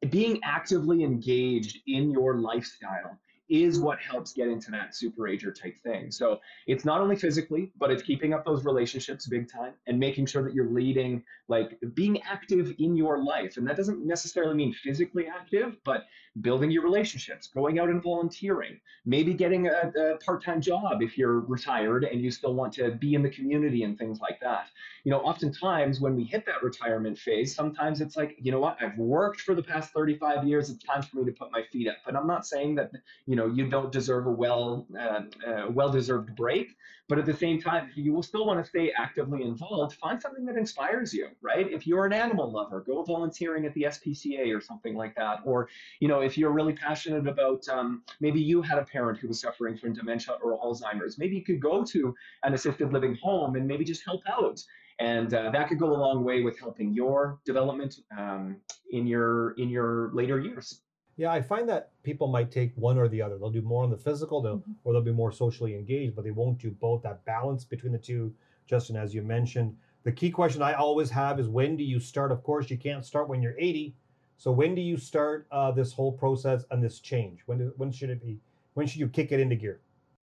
being 0.10 0.40
actively 0.44 1.04
engaged 1.04 1.80
in 1.88 2.10
your 2.10 2.36
lifestyle 2.38 3.20
is 3.50 3.80
what 3.80 4.00
helps 4.00 4.34
get 4.34 4.48
into 4.48 4.72
that 4.72 4.96
super 4.96 5.28
ager 5.28 5.52
type 5.52 5.80
thing. 5.80 6.12
So 6.12 6.40
it's 6.68 6.86
not 6.86 7.02
only 7.02 7.16
physically, 7.16 7.72
but 7.78 7.92
it's 7.92 8.04
keeping 8.04 8.34
up 8.34 8.46
those 8.46 8.64
relationships 8.64 9.28
big 9.28 9.52
time 9.52 9.74
and 9.88 10.00
making 10.00 10.28
sure 10.28 10.44
that 10.44 10.54
you're 10.54 10.70
leading, 10.70 11.24
like 11.48 11.78
being 11.94 12.22
active 12.22 12.76
in 12.80 12.96
your 12.96 13.24
life. 13.24 13.58
And 13.58 13.68
that 13.68 13.78
doesn't 13.78 14.06
necessarily 14.06 14.56
mean 14.56 14.74
physically 14.74 15.28
active, 15.28 15.78
but 15.84 16.04
building 16.42 16.72
your 16.72 16.84
relationships, 16.84 17.48
going 17.48 17.80
out 17.80 17.90
and 17.90 18.02
volunteering, 18.02 18.80
maybe 19.06 19.34
getting 19.34 19.68
a, 19.68 19.92
a 19.98 20.18
part 20.18 20.44
time 20.44 20.62
job 20.62 21.02
if 21.02 21.18
you're 21.18 21.40
retired 21.42 22.04
and 22.04 22.22
you 22.22 22.32
still 22.32 22.54
want 22.54 22.74
to 22.74 22.92
be 22.92 23.16
in 23.16 23.24
the 23.24 23.30
community 23.30 23.84
and 23.84 23.98
things 23.98 24.20
like 24.20 24.40
that. 24.40 24.68
You 25.04 25.12
know, 25.12 25.20
oftentimes 25.20 26.00
when 26.00 26.16
we 26.16 26.24
hit 26.24 26.46
that 26.46 26.64
retirement 26.64 27.18
phase, 27.18 27.56
sometimes 27.56 28.02
it's 28.02 28.16
like, 28.16 28.38
you 28.40 28.52
know 28.52 28.60
what, 28.60 28.78
I've 28.82 28.98
worked 28.98 29.42
for 29.42 29.56
the 29.56 29.64
past 29.64 29.92
35 29.94 30.48
years, 30.48 30.70
it's 30.70 30.84
time 30.84 31.02
for 31.02 31.18
me 31.18 31.26
to 31.26 31.32
put 31.32 31.52
my 31.52 31.64
feet 31.72 31.88
up. 31.88 31.98
But 32.06 32.16
I'm 32.16 32.28
not 32.28 32.46
saying 32.46 32.76
that, 32.76 32.92
you 33.26 33.36
know, 33.36 33.48
you 33.48 33.70
don't 33.70 33.92
deserve 33.92 34.28
a 34.28 34.32
well, 34.32 34.86
uh, 34.98 35.22
uh, 35.46 35.68
well 35.70 35.90
deserved 35.90 36.36
break. 36.36 36.76
But 37.10 37.18
at 37.18 37.26
the 37.26 37.36
same 37.36 37.60
time, 37.60 37.90
if 37.90 37.98
you 37.98 38.14
will 38.14 38.24
still 38.24 38.46
want 38.46 38.64
to 38.64 38.70
stay 38.70 38.94
actively 38.96 39.42
involved, 39.42 39.96
find 39.96 40.22
something 40.22 40.46
that 40.46 40.56
inspires 40.56 41.14
you, 41.14 41.28
right? 41.42 41.70
If 41.70 41.86
you're 41.86 42.06
an 42.06 42.14
animal 42.14 42.50
lover, 42.50 42.82
go 42.82 43.04
volunteering 43.04 43.66
at 43.66 43.74
the 43.74 43.88
SPCA 43.90 44.56
or 44.56 44.62
something 44.62 44.96
like 44.96 45.16
that. 45.16 45.40
Or, 45.44 45.68
you 46.00 46.08
know, 46.08 46.22
if 46.22 46.38
you're 46.38 46.52
really 46.52 46.74
passionate 46.74 47.28
about, 47.28 47.68
um, 47.68 48.04
maybe 48.22 48.40
you 48.40 48.62
had 48.62 48.78
a 48.78 48.86
parent 48.86 49.20
who 49.20 49.28
was 49.28 49.42
suffering 49.42 49.76
from 49.76 49.94
dementia 49.94 50.36
or 50.44 50.60
Alzheimer's, 50.60 51.18
maybe 51.18 51.36
you 51.36 51.44
could 51.44 51.60
go 51.60 51.84
to 51.84 52.16
an 52.44 52.54
assisted 52.54 52.94
living 52.94 53.18
home 53.22 53.56
and 53.56 53.68
maybe 53.68 53.84
just 53.84 54.06
help 54.06 54.22
out 54.30 54.64
and 55.00 55.34
uh, 55.34 55.50
that 55.52 55.70
could 55.70 55.80
go 55.80 55.88
a 55.88 55.96
long 55.96 56.24
way 56.24 56.42
with 56.42 56.60
helping 56.60 56.94
your 56.94 57.40
development 57.46 57.96
um, 58.18 58.58
in 58.92 59.08
your 59.08 59.52
in 59.52 59.70
your 59.70 60.12
later 60.14 60.40
years. 60.40 60.82
Yeah, 61.20 61.34
I 61.34 61.42
find 61.42 61.68
that 61.68 61.92
people 62.04 62.30
might 62.30 62.50
take 62.50 62.72
one 62.76 62.98
or 62.98 63.10
the 63.10 63.22
other. 63.22 63.38
They'll 63.38 63.50
do 63.50 63.62
more 63.62 63.84
on 63.84 63.90
the 63.90 63.98
physical, 63.98 64.42
they'll, 64.42 64.60
mm-hmm. 64.60 64.72
or 64.86 64.94
they'll 64.94 65.02
be 65.02 65.12
more 65.12 65.34
socially 65.34 65.76
engaged, 65.76 66.16
but 66.16 66.24
they 66.24 66.32
won't 66.32 66.58
do 66.60 66.72
both. 66.72 67.04
That 67.04 67.26
balance 67.26 67.66
between 67.66 67.92
the 67.92 67.98
two, 67.98 68.34
Justin, 68.66 68.96
as 68.96 69.14
you 69.14 69.22
mentioned. 69.22 69.76
The 70.04 70.14
key 70.14 70.32
question 70.32 70.62
I 70.62 70.76
always 70.76 71.10
have 71.10 71.38
is 71.38 71.50
when 71.50 71.76
do 71.76 71.84
you 71.84 72.00
start? 72.00 72.32
Of 72.32 72.42
course, 72.42 72.70
you 72.70 72.78
can't 72.78 73.06
start 73.06 73.28
when 73.28 73.42
you're 73.42 73.60
80. 73.60 73.94
So 74.38 74.50
when 74.50 74.74
do 74.74 74.82
you 74.82 74.96
start 74.96 75.46
uh, 75.52 75.72
this 75.72 75.92
whole 75.92 76.14
process 76.14 76.64
and 76.72 76.82
this 76.82 77.02
change? 77.02 77.42
When 77.48 77.58
do, 77.58 77.74
when 77.76 77.92
should 77.92 78.12
it 78.12 78.22
be? 78.22 78.40
When 78.76 78.88
should 78.88 79.02
you 79.02 79.10
kick 79.10 79.34
it 79.34 79.42
into 79.42 79.58
gear? 79.58 79.82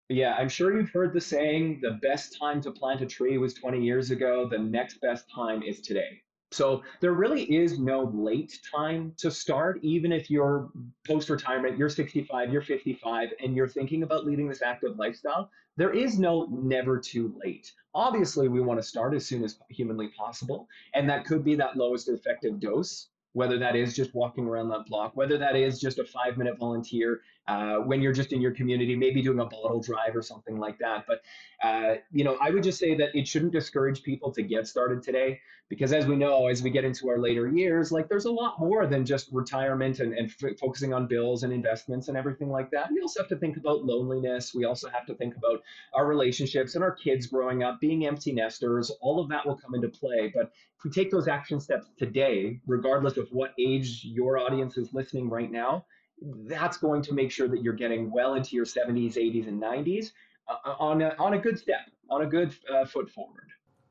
Yeah, 0.10 0.34
I'm 0.40 0.50
sure 0.50 0.76
you've 0.76 0.90
heard 0.90 1.14
the 1.14 1.22
saying 1.22 1.82
the 1.84 2.00
best 2.02 2.36
time 2.40 2.62
to 2.62 2.72
plant 2.72 3.02
a 3.02 3.06
tree 3.06 3.38
was 3.38 3.54
20 3.54 3.80
years 3.80 4.10
ago. 4.10 4.50
The 4.50 4.58
next 4.58 5.02
best 5.02 5.26
time 5.30 5.62
is 5.62 5.82
today. 5.82 6.24
So 6.52 6.84
there 7.00 7.14
really 7.14 7.44
is 7.44 7.78
no 7.80 8.06
late 8.14 8.60
time 8.74 9.14
to 9.18 9.30
start, 9.30 9.80
even 9.84 10.12
if 10.12 10.32
you're 10.32 10.72
post 11.06 11.30
retirement, 11.30 11.78
you're 11.78 11.90
65, 11.90 12.52
you're 12.52 12.62
55, 12.62 13.30
and 13.44 13.56
you're 13.56 13.68
thinking 13.68 14.04
about 14.04 14.26
leading 14.26 14.48
this 14.48 14.64
active 14.64 14.98
lifestyle. 14.98 15.52
There 15.78 15.94
is 15.94 16.18
no 16.18 16.48
never 16.50 17.00
too 17.00 17.36
late. 17.44 17.72
Obviously, 17.94 18.48
we 18.48 18.62
want 18.62 18.80
to 18.80 18.88
start 18.88 19.14
as 19.14 19.26
soon 19.26 19.44
as 19.44 19.60
humanly 19.70 20.10
possible, 20.18 20.68
and 20.96 21.08
that 21.10 21.26
could 21.26 21.44
be 21.44 21.56
that 21.56 21.78
lowest 21.78 22.10
effective 22.10 22.60
dose 22.60 23.10
whether 23.34 23.60
that 23.60 23.76
is 23.76 23.96
just 23.96 24.16
walking 24.16 24.46
around 24.46 24.70
that 24.70 24.86
block, 24.88 25.16
whether 25.16 25.38
that 25.38 25.56
is 25.56 25.80
just 25.80 26.00
a 26.00 26.04
five 26.04 26.38
minute 26.38 26.58
volunteer 26.58 27.22
uh, 27.50 27.78
when 27.78 28.00
you're 28.00 28.14
just 28.14 28.32
in 28.32 28.42
your 28.42 28.52
community, 28.52 28.96
maybe 28.96 29.24
doing 29.24 29.40
a 29.40 29.46
bottle 29.46 29.82
drive 29.82 30.16
or 30.16 30.22
something 30.22 30.60
like 30.60 30.78
that. 30.78 31.06
But, 31.08 31.22
uh, 31.64 31.96
you 32.12 32.24
know, 32.24 32.38
I 32.40 32.52
would 32.52 32.62
just 32.62 32.78
say 32.78 32.96
that 32.98 33.16
it 33.16 33.28
shouldn't 33.28 33.54
discourage 33.54 34.04
people 34.04 34.32
to 34.34 34.44
get 34.44 34.68
started 34.68 35.02
today 35.02 35.40
because 35.68 35.92
as 35.92 36.06
we 36.06 36.16
know, 36.16 36.48
as 36.48 36.62
we 36.62 36.70
get 36.70 36.86
into 36.86 37.10
our 37.10 37.18
later 37.18 37.48
years, 37.48 37.92
like 37.92 38.08
there's 38.08 38.26
a 38.26 38.32
lot 38.32 38.60
more 38.60 38.86
than 38.86 39.04
just 39.04 39.32
retirement 39.32 40.00
and, 40.00 40.14
and 40.14 40.30
f- 40.30 40.60
focusing 40.60 40.94
on 40.94 41.08
bills 41.08 41.42
and 41.42 41.52
investments 41.52 42.08
and 42.08 42.16
everything 42.16 42.50
like 42.50 42.70
that. 42.70 42.92
We 42.92 43.02
also 43.02 43.22
have 43.22 43.30
to 43.30 43.38
think 43.38 43.58
about 43.58 43.84
loneliness. 43.84 44.54
We 44.54 44.66
also 44.66 44.88
have 44.90 45.08
to 45.08 45.16
think 45.16 45.36
about 45.36 45.64
our 45.96 46.06
relationships 46.06 46.76
and 46.76 46.84
our 46.84 46.92
kids 46.92 47.26
growing 47.26 47.64
up, 47.64 47.80
being 47.82 48.06
empty 48.06 48.32
nesters. 48.32 48.92
All 49.02 49.20
of 49.20 49.30
that 49.30 49.48
will 49.48 49.58
come 49.58 49.74
into 49.74 49.90
play. 49.90 50.32
But 50.34 50.52
if 50.78 50.84
we 50.84 50.92
take 50.92 51.10
those 51.10 51.28
action 51.28 51.60
steps 51.60 51.88
today, 51.98 52.60
regardless 52.68 53.18
of 53.18 53.28
what 53.32 53.56
age 53.60 54.02
your 54.04 54.38
audience 54.38 54.78
is 54.78 54.94
listening 54.94 55.30
right 55.30 55.52
now, 55.52 55.86
that's 56.22 56.78
going 56.78 57.02
to 57.04 57.14
make 57.14 57.32
sure 57.32 57.48
that 57.48 57.62
you're 57.62 57.74
getting 57.74 58.12
well 58.12 58.36
into 58.36 58.56
your 58.56 58.66
70s, 58.66 59.16
80s, 59.16 59.48
and 59.48 59.62
90s 59.62 60.12
uh, 60.48 60.56
uh, 60.66 60.76
on, 60.80 61.02
a, 61.02 61.16
on 61.20 61.34
a 61.34 61.40
good 61.40 61.58
step, 61.58 61.82
on 62.10 62.24
a 62.24 62.26
good 62.26 62.56
uh, 62.74 62.86
foot 62.86 63.10
forward. 63.10 63.48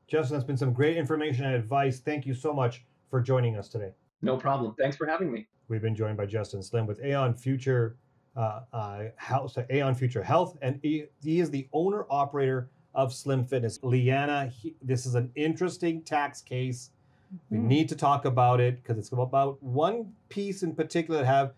Justin, 0.07 0.35
that's 0.35 0.45
been 0.45 0.57
some 0.57 0.73
great 0.73 0.97
information 0.97 1.45
and 1.45 1.55
advice. 1.55 1.99
Thank 1.99 2.25
you 2.25 2.33
so 2.33 2.53
much 2.53 2.85
for 3.09 3.21
joining 3.21 3.57
us 3.57 3.69
today. 3.69 3.91
No 4.21 4.37
problem. 4.37 4.75
Thanks 4.77 4.97
for 4.97 5.05
having 5.05 5.31
me. 5.31 5.47
We've 5.67 5.81
been 5.81 5.95
joined 5.95 6.17
by 6.17 6.25
Justin 6.25 6.63
Slim 6.63 6.87
with 6.87 6.99
Aon 7.03 7.35
Future 7.35 7.97
uh, 8.35 8.61
uh, 8.73 9.03
Health, 9.17 9.57
Aeon 9.71 9.95
Future 9.95 10.23
Health, 10.23 10.57
and 10.61 10.79
he, 10.81 11.05
he 11.23 11.39
is 11.39 11.49
the 11.51 11.67
owner 11.73 12.05
operator 12.09 12.69
of 12.95 13.13
Slim 13.13 13.45
Fitness. 13.45 13.79
Leanna, 13.83 14.47
he, 14.47 14.75
this 14.81 15.05
is 15.05 15.15
an 15.15 15.31
interesting 15.35 16.01
tax 16.01 16.41
case. 16.41 16.91
Mm-hmm. 17.33 17.61
We 17.61 17.67
need 17.67 17.89
to 17.89 17.95
talk 17.95 18.25
about 18.25 18.59
it 18.59 18.81
because 18.81 18.97
it's 18.97 19.11
about 19.11 19.61
one 19.61 20.11
piece 20.29 20.63
in 20.63 20.75
particular 20.75 21.19
that 21.19 21.27
have 21.27 21.53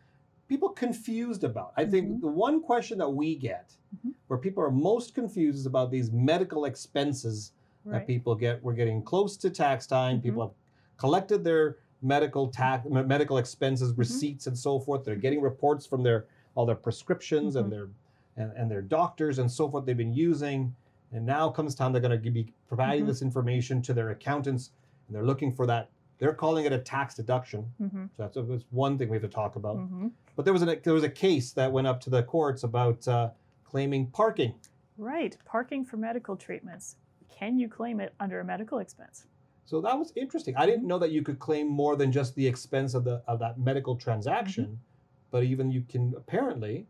people 0.52 0.68
confused 0.68 1.46
about. 1.46 1.72
I 1.78 1.86
think 1.86 2.10
mm-hmm. 2.10 2.20
the 2.20 2.28
one 2.28 2.62
question 2.62 2.98
that 2.98 3.08
we 3.10 3.36
get 3.36 3.72
mm-hmm. 3.96 4.10
where 4.28 4.38
people 4.38 4.62
are 4.62 4.70
most 4.70 5.16
confused 5.16 5.58
is 5.58 5.66
about 5.66 5.90
these 5.90 6.12
medical 6.12 6.66
expenses 6.66 7.54
right. 7.86 8.00
that 8.00 8.08
people 8.08 8.36
get. 8.36 8.62
We're 8.62 8.74
getting 8.74 9.02
close 9.02 9.38
to 9.38 9.50
tax 9.50 9.88
time. 9.88 10.18
Mm-hmm. 10.18 10.24
People 10.24 10.42
have 10.44 10.56
collected 10.98 11.46
their 11.46 11.78
medical 12.02 12.50
tax 12.50 12.86
medical 12.90 13.38
expenses 13.38 13.92
mm-hmm. 13.92 14.02
receipts 14.02 14.48
and 14.48 14.58
so 14.58 14.78
forth. 14.78 15.06
They're 15.06 15.16
getting 15.16 15.40
reports 15.40 15.86
from 15.86 16.04
their 16.04 16.26
all 16.56 16.66
their 16.66 16.76
prescriptions 16.76 17.56
and 17.56 17.68
mm-hmm. 17.68 17.74
their 17.74 17.88
and, 18.36 18.52
and, 18.58 18.70
their 18.70 18.82
doctors 18.82 19.40
and 19.40 19.50
so 19.50 19.70
forth 19.70 19.86
they've 19.86 19.96
been 19.96 20.14
using. 20.14 20.76
And 21.14 21.26
now 21.26 21.50
comes 21.50 21.76
time 21.76 21.94
they're 21.94 22.02
going 22.02 22.22
to 22.22 22.30
be 22.30 22.54
providing 22.68 23.02
mm-hmm. 23.02 23.08
this 23.08 23.22
information 23.22 23.82
to 23.84 23.94
their 23.94 24.10
accountants 24.10 24.72
and 25.08 25.16
they're 25.16 25.26
looking 25.26 25.54
for 25.54 25.66
that 25.68 25.90
they're 26.22 26.34
calling 26.34 26.66
it 26.66 26.72
a 26.72 26.78
tax 26.78 27.16
deduction. 27.16 27.66
Mm-hmm. 27.82 28.04
So 28.16 28.24
that's, 28.24 28.38
that's, 28.48 28.64
one 28.70 28.96
thing 28.96 29.10
we 29.10 29.16
have 29.16 29.24
to 29.24 29.28
talk 29.28 29.56
about. 29.56 29.78
Mm-hmm. 29.78 30.10
But 30.42 30.46
there 30.46 30.54
was 30.54 30.64
a 30.64 30.76
there 30.84 30.96
was 30.96 31.04
a 31.04 31.10
case 31.10 31.52
that 31.52 31.72
went 31.72 31.86
up 31.86 32.02
to 32.02 32.10
the 32.10 32.24
courts 32.24 32.64
about 32.64 33.08
uh, 33.08 33.30
claiming 33.64 34.08
parking. 34.08 34.56
Right, 34.98 35.38
parking 35.46 35.86
for 35.86 35.98
medical 35.98 36.36
treatments. 36.36 36.96
Can 37.30 37.60
you 37.60 37.70
claim 37.70 38.00
it 38.00 38.16
under 38.20 38.40
a 38.40 38.44
medical 38.44 38.80
expense? 38.80 39.28
So 39.66 39.82
that 39.82 39.96
was 39.96 40.12
interesting. 40.16 40.56
I 40.58 40.66
didn't 40.66 40.88
know 40.88 40.98
that 40.98 41.12
you 41.12 41.22
could 41.22 41.38
claim 41.38 41.68
more 41.68 41.96
than 41.96 42.12
just 42.12 42.34
the 42.34 42.48
expense 42.48 42.96
of 42.96 43.04
the 43.04 43.22
of 43.28 43.38
that 43.38 43.60
medical 43.60 43.96
transaction, 43.96 44.66
mm-hmm. 44.66 44.76
but 45.30 45.44
even 45.44 45.70
you 45.70 45.84
can 45.88 46.12
apparently 46.18 46.88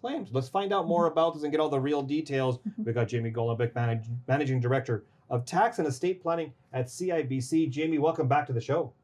claim. 0.00 0.26
let's 0.32 0.48
find 0.48 0.72
out 0.72 0.88
more 0.88 1.04
mm-hmm. 1.04 1.12
about 1.12 1.34
this 1.34 1.42
and 1.42 1.52
get 1.52 1.60
all 1.60 1.68
the 1.68 1.78
real 1.78 2.00
details. 2.00 2.56
Mm-hmm. 2.56 2.84
We 2.84 2.94
got 2.94 3.08
Jamie 3.08 3.32
Golombek, 3.32 3.74
manage, 3.74 4.06
managing 4.26 4.60
director 4.60 5.04
of 5.28 5.44
tax 5.44 5.78
and 5.78 5.86
estate 5.86 6.22
planning 6.22 6.54
at 6.72 6.86
CIBC. 6.86 7.68
Jamie, 7.68 7.98
welcome 7.98 8.28
back 8.28 8.46
to 8.46 8.54
the 8.54 8.62
show. 8.62 8.94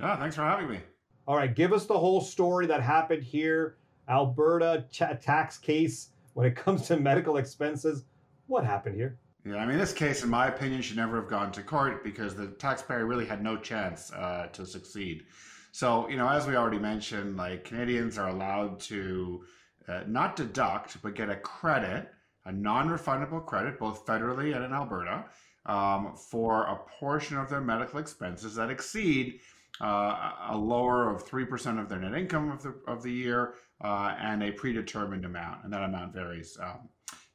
Yeah, 0.00 0.16
thanks 0.16 0.34
for 0.34 0.42
having 0.42 0.68
me. 0.68 0.80
All 1.26 1.36
right, 1.36 1.54
give 1.54 1.72
us 1.72 1.86
the 1.86 1.98
whole 1.98 2.20
story 2.20 2.66
that 2.66 2.82
happened 2.82 3.22
here, 3.22 3.76
Alberta 4.08 4.84
ch- 4.90 5.22
tax 5.22 5.56
case 5.56 6.10
when 6.34 6.46
it 6.46 6.56
comes 6.64 6.86
to 6.88 6.96
medical 6.98 7.38
expenses. 7.38 8.04
What 8.46 8.64
happened 8.64 8.96
here? 8.96 9.18
Yeah, 9.46 9.56
I 9.56 9.66
mean, 9.66 9.78
this 9.78 9.92
case, 9.92 10.22
in 10.22 10.30
my 10.30 10.48
opinion, 10.48 10.82
should 10.82 10.96
never 10.96 11.16
have 11.16 11.28
gone 11.28 11.52
to 11.52 11.62
court 11.62 12.04
because 12.04 12.34
the 12.34 12.48
taxpayer 12.48 13.06
really 13.06 13.26
had 13.26 13.42
no 13.42 13.56
chance 13.56 14.12
uh, 14.12 14.48
to 14.52 14.66
succeed. 14.66 15.24
So, 15.72 16.08
you 16.08 16.16
know, 16.16 16.28
as 16.28 16.46
we 16.46 16.56
already 16.56 16.78
mentioned, 16.78 17.36
like 17.36 17.64
Canadians 17.64 18.16
are 18.16 18.28
allowed 18.28 18.80
to 18.80 19.44
uh, 19.88 20.00
not 20.06 20.36
deduct, 20.36 21.00
but 21.02 21.14
get 21.14 21.30
a 21.30 21.36
credit, 21.36 22.08
a 22.44 22.52
non 22.52 22.88
refundable 22.88 23.44
credit, 23.44 23.78
both 23.78 24.06
federally 24.06 24.54
and 24.54 24.64
in 24.64 24.72
Alberta, 24.72 25.24
um, 25.66 26.14
for 26.16 26.64
a 26.64 26.76
portion 26.98 27.38
of 27.38 27.50
their 27.50 27.60
medical 27.60 27.98
expenses 27.98 28.54
that 28.54 28.70
exceed 28.70 29.40
uh, 29.80 30.32
a 30.50 30.56
lower 30.56 31.10
of 31.10 31.26
3% 31.26 31.80
of 31.80 31.88
their 31.88 31.98
net 31.98 32.14
income 32.14 32.50
of 32.50 32.62
the, 32.62 32.74
of 32.86 33.02
the 33.02 33.10
year 33.10 33.54
uh, 33.82 34.14
and 34.20 34.42
a 34.42 34.52
predetermined 34.52 35.24
amount. 35.24 35.64
And 35.64 35.72
that 35.72 35.82
amount 35.82 36.14
varies 36.14 36.56
um, 36.62 36.88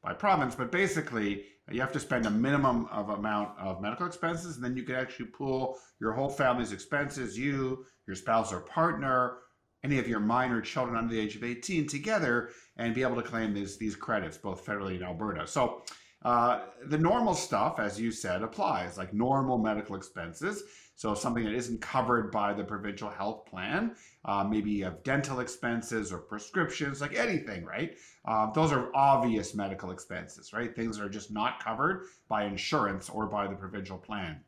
by 0.04 0.13
province. 0.13 0.56
But 0.56 0.71
basically, 0.71 1.45
you 1.69 1.82
have 1.82 1.91
to 1.91 1.99
spend 1.99 2.25
a 2.25 2.32
minimum 2.32 2.88
of 2.88 3.10
amount 3.10 3.58
of 3.60 3.82
medical 3.82 4.08
expenses, 4.08 4.56
and 4.56 4.63
then 4.63 4.75
you 4.75 4.84
can 4.84 4.95
actually 4.95 5.28
pool 5.28 5.78
your 5.99 6.13
whole 6.13 6.30
family's 6.30 6.71
expenses, 6.71 7.38
you, 7.38 7.86
your 8.08 8.15
spouse 8.15 8.52
or 8.52 8.62
partner, 8.62 9.38
any 9.84 9.99
of 9.99 10.08
your 10.08 10.19
minor 10.19 10.62
children 10.62 10.97
under 10.97 11.13
the 11.13 11.19
age 11.19 11.36
of 11.36 11.43
18 11.43 11.88
together, 11.88 12.49
and 12.78 12.95
be 12.95 13.02
able 13.02 13.15
to 13.15 13.21
claim 13.21 13.54
these, 13.54 13.78
these 13.78 13.95
credits, 13.95 14.38
both 14.38 14.65
federally 14.65 14.95
and 14.95 15.04
Alberta. 15.04 15.45
So 15.45 15.84
uh, 16.23 16.62
the 16.88 16.97
normal 16.97 17.34
stuff, 17.34 17.80
as 17.80 17.99
you 17.99 18.12
said, 18.12 18.41
applies, 18.41 18.97
like 18.97 19.13
normal 19.13 19.58
medical 19.58 19.95
expenses. 19.95 20.63
So 21.00 21.14
something 21.14 21.46
that 21.46 21.54
isn't 21.54 21.80
covered 21.80 22.30
by 22.30 22.52
the 22.52 22.66
provincial 22.66 23.10
health 23.10 23.46
plan, 23.46 23.96
uh, 24.26 24.44
maybe 24.44 24.70
you 24.72 24.84
have 24.84 25.02
dental 25.02 25.40
expenses 25.40 26.12
or 26.12 26.18
prescriptions, 26.18 27.00
like 27.00 27.16
anything, 27.16 27.64
right? 27.64 27.96
Uh, 28.26 28.52
those 28.52 28.74
are 28.74 28.94
obvious 28.94 29.56
medical 29.56 29.92
expenses, 29.92 30.52
right? 30.52 30.76
Things 30.76 30.98
that 30.98 31.06
are 31.06 31.10
just 31.10 31.32
not 31.32 31.64
covered 31.64 32.08
by 32.28 32.44
insurance 32.44 33.10
or 33.10 33.28
by 33.28 33.48
the 33.48 33.56
provincial 33.56 33.98
plan. 33.98 34.42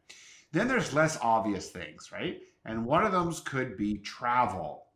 Then 0.51 0.67
there's 0.67 0.91
less 0.91 1.17
obvious 1.21 1.69
things, 1.69 2.11
right? 2.11 2.41
And 2.65 2.85
one 2.85 3.05
of 3.05 3.13
them 3.13 3.33
could 3.45 3.77
be 3.77 3.99
travel. 3.99 4.87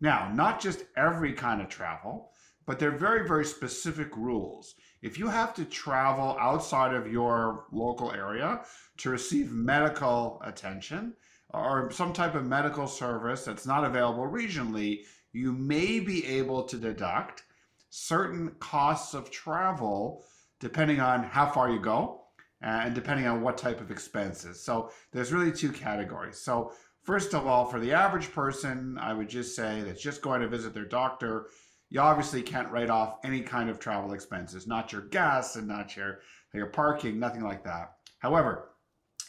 Now, 0.00 0.32
not 0.34 0.60
just 0.60 0.82
every 0.96 1.32
kind 1.32 1.62
of 1.62 1.68
travel, 1.68 2.32
but 2.66 2.80
they're 2.80 2.90
very, 2.90 3.24
very 3.28 3.44
specific 3.44 4.16
rules. 4.16 4.74
If 5.04 5.18
you 5.18 5.28
have 5.28 5.52
to 5.56 5.66
travel 5.66 6.34
outside 6.40 6.94
of 6.94 7.12
your 7.12 7.66
local 7.70 8.10
area 8.12 8.62
to 8.96 9.10
receive 9.10 9.52
medical 9.52 10.40
attention 10.42 11.12
or 11.50 11.90
some 11.90 12.14
type 12.14 12.34
of 12.34 12.46
medical 12.46 12.86
service 12.86 13.44
that's 13.44 13.66
not 13.66 13.84
available 13.84 14.22
regionally, 14.26 15.00
you 15.34 15.52
may 15.52 16.00
be 16.00 16.24
able 16.24 16.62
to 16.62 16.78
deduct 16.78 17.42
certain 17.90 18.52
costs 18.60 19.12
of 19.12 19.30
travel 19.30 20.24
depending 20.58 21.00
on 21.00 21.22
how 21.22 21.50
far 21.50 21.70
you 21.70 21.80
go 21.80 22.22
and 22.62 22.94
depending 22.94 23.26
on 23.26 23.42
what 23.42 23.58
type 23.58 23.82
of 23.82 23.90
expenses. 23.90 24.64
So 24.64 24.90
there's 25.12 25.34
really 25.34 25.52
two 25.52 25.70
categories. 25.70 26.40
So 26.40 26.72
first 27.02 27.34
of 27.34 27.46
all, 27.46 27.66
for 27.66 27.78
the 27.78 27.92
average 27.92 28.32
person, 28.32 28.96
I 28.98 29.12
would 29.12 29.28
just 29.28 29.54
say 29.54 29.82
that's 29.82 30.00
just 30.00 30.22
going 30.22 30.40
to 30.40 30.48
visit 30.48 30.72
their 30.72 30.86
doctor 30.86 31.48
you 31.94 32.00
obviously 32.00 32.42
can't 32.42 32.72
write 32.72 32.90
off 32.90 33.18
any 33.22 33.40
kind 33.40 33.70
of 33.70 33.78
travel 33.78 34.14
expenses, 34.14 34.66
not 34.66 34.90
your 34.90 35.02
gas 35.02 35.54
and 35.54 35.68
not 35.68 35.96
your, 35.96 36.22
your 36.52 36.66
parking, 36.66 37.20
nothing 37.20 37.44
like 37.44 37.62
that. 37.62 37.92
However, 38.18 38.72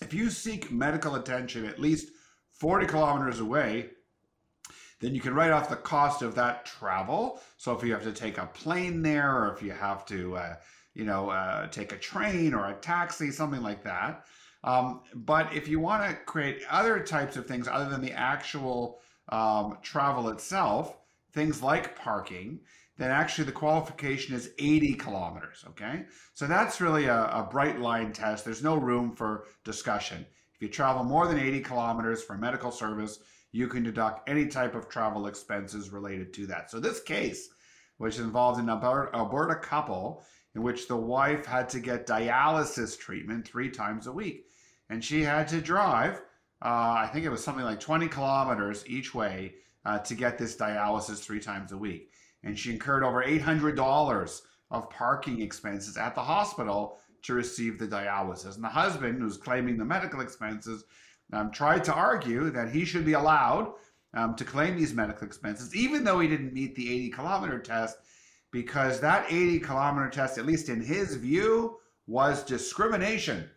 if 0.01 0.15
you 0.15 0.31
seek 0.31 0.71
medical 0.71 1.13
attention 1.13 1.65
at 1.65 1.79
least 1.79 2.09
40 2.53 2.87
kilometers 2.87 3.39
away, 3.39 3.91
then 4.99 5.13
you 5.13 5.21
can 5.21 5.35
write 5.35 5.51
off 5.51 5.69
the 5.69 5.75
cost 5.75 6.23
of 6.23 6.33
that 6.35 6.65
travel. 6.65 7.39
So 7.57 7.71
if 7.73 7.83
you 7.83 7.93
have 7.93 8.03
to 8.03 8.11
take 8.11 8.39
a 8.39 8.47
plane 8.47 9.03
there, 9.03 9.43
or 9.43 9.53
if 9.53 9.61
you 9.61 9.71
have 9.71 10.03
to, 10.07 10.35
uh, 10.35 10.55
you 10.95 11.05
know, 11.05 11.29
uh, 11.29 11.67
take 11.67 11.91
a 11.91 11.97
train 11.97 12.55
or 12.55 12.71
a 12.71 12.73
taxi, 12.73 13.29
something 13.29 13.61
like 13.61 13.83
that. 13.83 14.25
Um, 14.63 15.01
but 15.13 15.53
if 15.53 15.67
you 15.67 15.79
want 15.79 16.09
to 16.09 16.15
create 16.23 16.63
other 16.71 16.99
types 17.01 17.37
of 17.37 17.45
things 17.45 17.67
other 17.67 17.91
than 17.91 18.01
the 18.01 18.13
actual 18.13 19.01
um, 19.29 19.77
travel 19.83 20.29
itself, 20.29 20.97
things 21.35 21.61
like 21.61 21.95
parking, 21.97 22.61
then 22.97 23.11
actually 23.11 23.43
the 23.43 23.51
qualification 23.51 24.33
is 24.33 24.51
80 24.57 24.93
kilometers. 24.93 25.65
Okay. 25.69 26.05
So 26.33 26.47
that's 26.47 26.81
really 26.81 27.05
a, 27.05 27.25
a, 27.25 27.47
bright 27.51 27.79
line 27.79 28.13
test. 28.13 28.45
There's 28.45 28.63
no 28.63 28.75
room 28.75 29.15
for 29.15 29.45
discussion. 29.65 30.25
If 30.55 30.61
you 30.61 30.69
travel 30.69 31.03
more 31.03 31.27
than 31.27 31.37
80 31.37 31.59
kilometers 31.59 32.23
for 32.23 32.37
medical 32.37 32.71
service, 32.71 33.19
you 33.51 33.67
can 33.67 33.83
deduct 33.83 34.27
any 34.29 34.47
type 34.47 34.75
of 34.75 34.87
travel 34.87 35.27
expenses 35.27 35.89
related 35.89 36.33
to 36.35 36.47
that. 36.47 36.71
So 36.71 36.79
this 36.79 37.01
case, 37.01 37.49
which 37.97 38.17
involved 38.17 38.59
an 38.59 38.69
Alberta, 38.69 39.55
couple 39.55 40.23
in 40.55 40.63
which 40.63 40.87
the 40.87 40.95
wife 40.95 41.45
had 41.45 41.67
to 41.69 41.81
get 41.81 42.07
dialysis 42.07 42.97
treatment 42.97 43.45
three 43.45 43.69
times 43.69 44.07
a 44.07 44.11
week. 44.11 44.45
And 44.89 45.03
she 45.03 45.21
had 45.21 45.49
to 45.49 45.59
drive, 45.59 46.21
uh, 46.61 46.95
I 46.97 47.09
think 47.11 47.25
it 47.25 47.29
was 47.29 47.43
something 47.43 47.65
like 47.65 47.81
20 47.81 48.07
kilometers 48.07 48.85
each 48.87 49.13
way 49.13 49.55
uh, 49.85 49.99
to 49.99 50.15
get 50.15 50.37
this 50.37 50.55
dialysis 50.55 51.19
three 51.23 51.39
times 51.39 51.71
a 51.71 51.77
week. 51.77 52.09
And 52.43 52.57
she 52.57 52.71
incurred 52.71 53.03
over 53.03 53.23
$800 53.23 54.41
of 54.71 54.89
parking 54.89 55.41
expenses 55.41 55.97
at 55.97 56.15
the 56.15 56.21
hospital 56.21 56.99
to 57.23 57.33
receive 57.33 57.79
the 57.79 57.87
dialysis. 57.87 58.55
And 58.55 58.63
the 58.63 58.69
husband, 58.69 59.19
who's 59.19 59.37
claiming 59.37 59.77
the 59.77 59.85
medical 59.85 60.21
expenses, 60.21 60.83
um, 61.33 61.51
tried 61.51 61.83
to 61.85 61.93
argue 61.93 62.51
that 62.51 62.69
he 62.69 62.85
should 62.85 63.05
be 63.05 63.13
allowed 63.13 63.73
um, 64.13 64.35
to 64.35 64.45
claim 64.45 64.77
these 64.77 64.93
medical 64.93 65.25
expenses, 65.25 65.75
even 65.75 66.03
though 66.03 66.19
he 66.19 66.27
didn't 66.27 66.53
meet 66.53 66.75
the 66.75 66.91
80 66.91 67.09
kilometer 67.09 67.59
test, 67.59 67.97
because 68.51 68.99
that 69.01 69.25
80 69.31 69.59
kilometer 69.59 70.09
test, 70.09 70.37
at 70.37 70.45
least 70.45 70.69
in 70.69 70.81
his 70.81 71.15
view, 71.15 71.77
was 72.07 72.43
discrimination. 72.43 73.49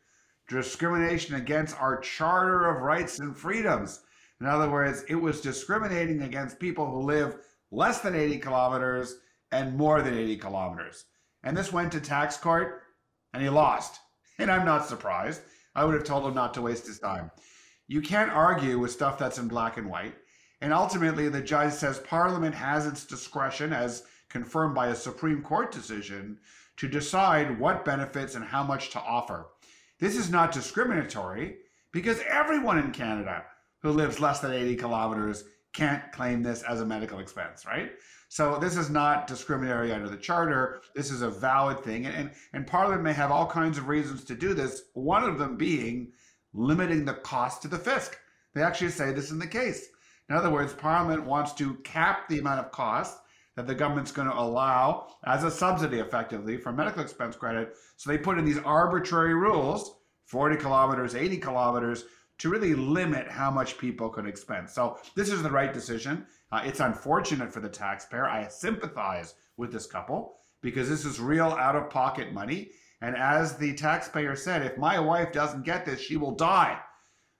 Discrimination 0.49 1.37
against 1.37 1.81
our 1.81 2.01
Charter 2.01 2.67
of 2.71 2.83
Rights 2.83 3.21
and 3.21 3.37
Freedoms. 3.37 4.01
In 4.41 4.47
other 4.47 4.71
words, 4.71 5.05
it 5.09 5.17
was 5.17 5.41
discriminating 5.41 6.23
against 6.23 6.61
people 6.61 6.87
who 6.87 7.01
live 7.01 7.39
less 7.71 8.01
than 8.01 8.15
80 8.15 8.39
kilometers 8.39 9.17
and 9.51 9.77
more 9.77 10.03
than 10.03 10.17
80 10.17 10.37
kilometers. 10.37 11.05
And 11.43 11.57
this 11.57 11.73
went 11.73 11.93
to 11.93 12.01
tax 12.01 12.37
court 12.37 12.83
and 13.33 13.43
he 13.43 13.49
lost. 13.49 14.01
And 14.41 14.53
I'm 14.53 14.65
not 14.65 14.87
surprised. 14.87 15.41
I 15.75 15.85
would 15.85 15.95
have 15.95 16.05
told 16.05 16.25
him 16.25 16.35
not 16.35 16.55
to 16.55 16.63
waste 16.63 16.87
his 16.87 17.01
time. 17.01 17.33
You 17.89 18.01
can't 18.01 18.31
argue 18.31 18.79
with 18.79 18.93
stuff 18.93 19.19
that's 19.19 19.39
in 19.39 19.49
black 19.49 19.79
and 19.79 19.91
white. 19.91 20.15
And 20.61 20.73
ultimately, 20.73 21.29
the 21.29 21.41
judge 21.41 21.73
says 21.73 21.99
Parliament 21.99 22.55
has 22.55 22.87
its 22.87 23.05
discretion, 23.05 23.73
as 23.73 24.05
confirmed 24.29 24.77
by 24.77 24.89
a 24.89 24.95
Supreme 24.95 25.43
Court 25.43 25.73
decision, 25.73 26.39
to 26.77 26.87
decide 26.87 27.59
what 27.59 27.85
benefits 27.85 28.37
and 28.37 28.45
how 28.45 28.63
much 28.63 28.91
to 28.91 29.01
offer. 29.01 29.47
This 29.99 30.17
is 30.17 30.31
not 30.31 30.53
discriminatory 30.53 31.57
because 31.91 32.21
everyone 32.29 32.79
in 32.79 32.93
Canada 32.93 33.45
who 33.83 33.91
lives 33.91 34.21
less 34.21 34.41
than 34.41 34.53
80 34.53 34.77
kilometers 34.77 35.45
can't 35.73 36.11
claim 36.13 36.43
this 36.43 36.63
as 36.63 36.81
a 36.81 36.87
medical 36.87 37.19
expense, 37.19 37.65
right? 37.67 37.93
So 38.29 38.59
this 38.59 38.77
is 38.77 38.91
not 38.91 39.27
discriminatory 39.27 39.93
under 39.93 40.09
the 40.09 40.17
charter. 40.17 40.83
This 40.95 41.11
is 41.11 41.23
a 41.23 41.31
valid 41.31 41.81
thing. 41.81 42.07
And, 42.07 42.15
and, 42.15 42.31
and 42.53 42.67
Parliament 42.67 43.03
may 43.03 43.13
have 43.13 43.31
all 43.31 43.47
kinds 43.47 43.79
of 43.79 43.89
reasons 43.89 44.25
to 44.25 44.35
do 44.35 44.55
this, 44.55 44.83
one 44.95 45.25
of 45.25 45.39
them 45.39 45.57
being 45.57 46.13
limiting 46.53 47.05
the 47.05 47.15
cost 47.15 47.63
to 47.63 47.69
the 47.69 47.79
fisc. 47.79 48.15
They 48.55 48.63
actually 48.63 48.91
say 48.91 49.13
this 49.13 49.31
in 49.31 49.39
the 49.39 49.47
case. 49.47 49.89
In 50.29 50.37
other 50.37 50.51
words, 50.51 50.75
Parliament 50.75 51.25
wants 51.25 51.53
to 51.55 51.75
cap 51.77 52.29
the 52.29 52.39
amount 52.39 52.61
of 52.61 52.71
cost 52.71 53.19
that 53.57 53.67
the 53.67 53.75
government's 53.75 54.13
going 54.13 54.29
to 54.29 54.39
allow 54.39 55.09
as 55.27 55.45
a 55.45 55.51
subsidy 55.51 55.99
effectively 55.99 56.57
for 56.57 56.73
medical 56.73 57.03
expense 57.03 57.35
credit. 57.35 57.77
So 57.97 58.11
they 58.11 58.19
put 58.19 58.39
in 58.39 58.45
these 58.45 58.59
arbitrary 58.59 59.35
rules 59.35 59.97
40 60.27 60.57
kilometers, 60.57 61.15
80 61.15 61.39
kilometers 61.39 62.05
to 62.39 62.49
really 62.49 62.75
limit 62.75 63.29
how 63.29 63.51
much 63.51 63.79
people 63.79 64.09
could 64.09 64.27
expense. 64.27 64.73
So 64.73 64.99
this 65.17 65.31
is 65.31 65.43
the 65.43 65.51
right 65.51 65.73
decision. 65.73 66.27
Uh, 66.51 66.63
it's 66.65 66.81
unfortunate 66.81 67.53
for 67.53 67.61
the 67.61 67.69
taxpayer. 67.69 68.27
I 68.27 68.49
sympathize 68.49 69.35
with 69.57 69.73
this 69.73 69.87
couple 69.87 70.37
because 70.63 70.89
this 70.89 71.05
is 71.05 71.21
real 71.21 71.47
out 71.47 71.77
of 71.77 71.91
pocket 71.91 72.33
money. 72.33 72.71
And 73.01 73.17
as 73.17 73.57
the 73.57 73.75
taxpayer 73.75 74.35
said, 74.37 74.63
if 74.63 74.79
my 74.79 74.99
wife 74.99 75.33
doesn't 75.33 75.65
get 75.65 75.85
this, 75.85 76.01
she 76.01 76.17
will 76.17 76.35
die. 76.35 76.79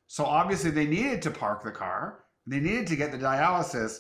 So 0.07 0.25
obviously 0.25 0.71
they 0.71 0.87
needed 0.87 1.23
to 1.23 1.31
park 1.31 1.63
the 1.63 1.71
car. 1.71 2.25
They 2.47 2.61
needed 2.61 2.87
to 2.89 2.97
get 2.97 3.13
the 3.13 3.19
dialysis. 3.19 3.99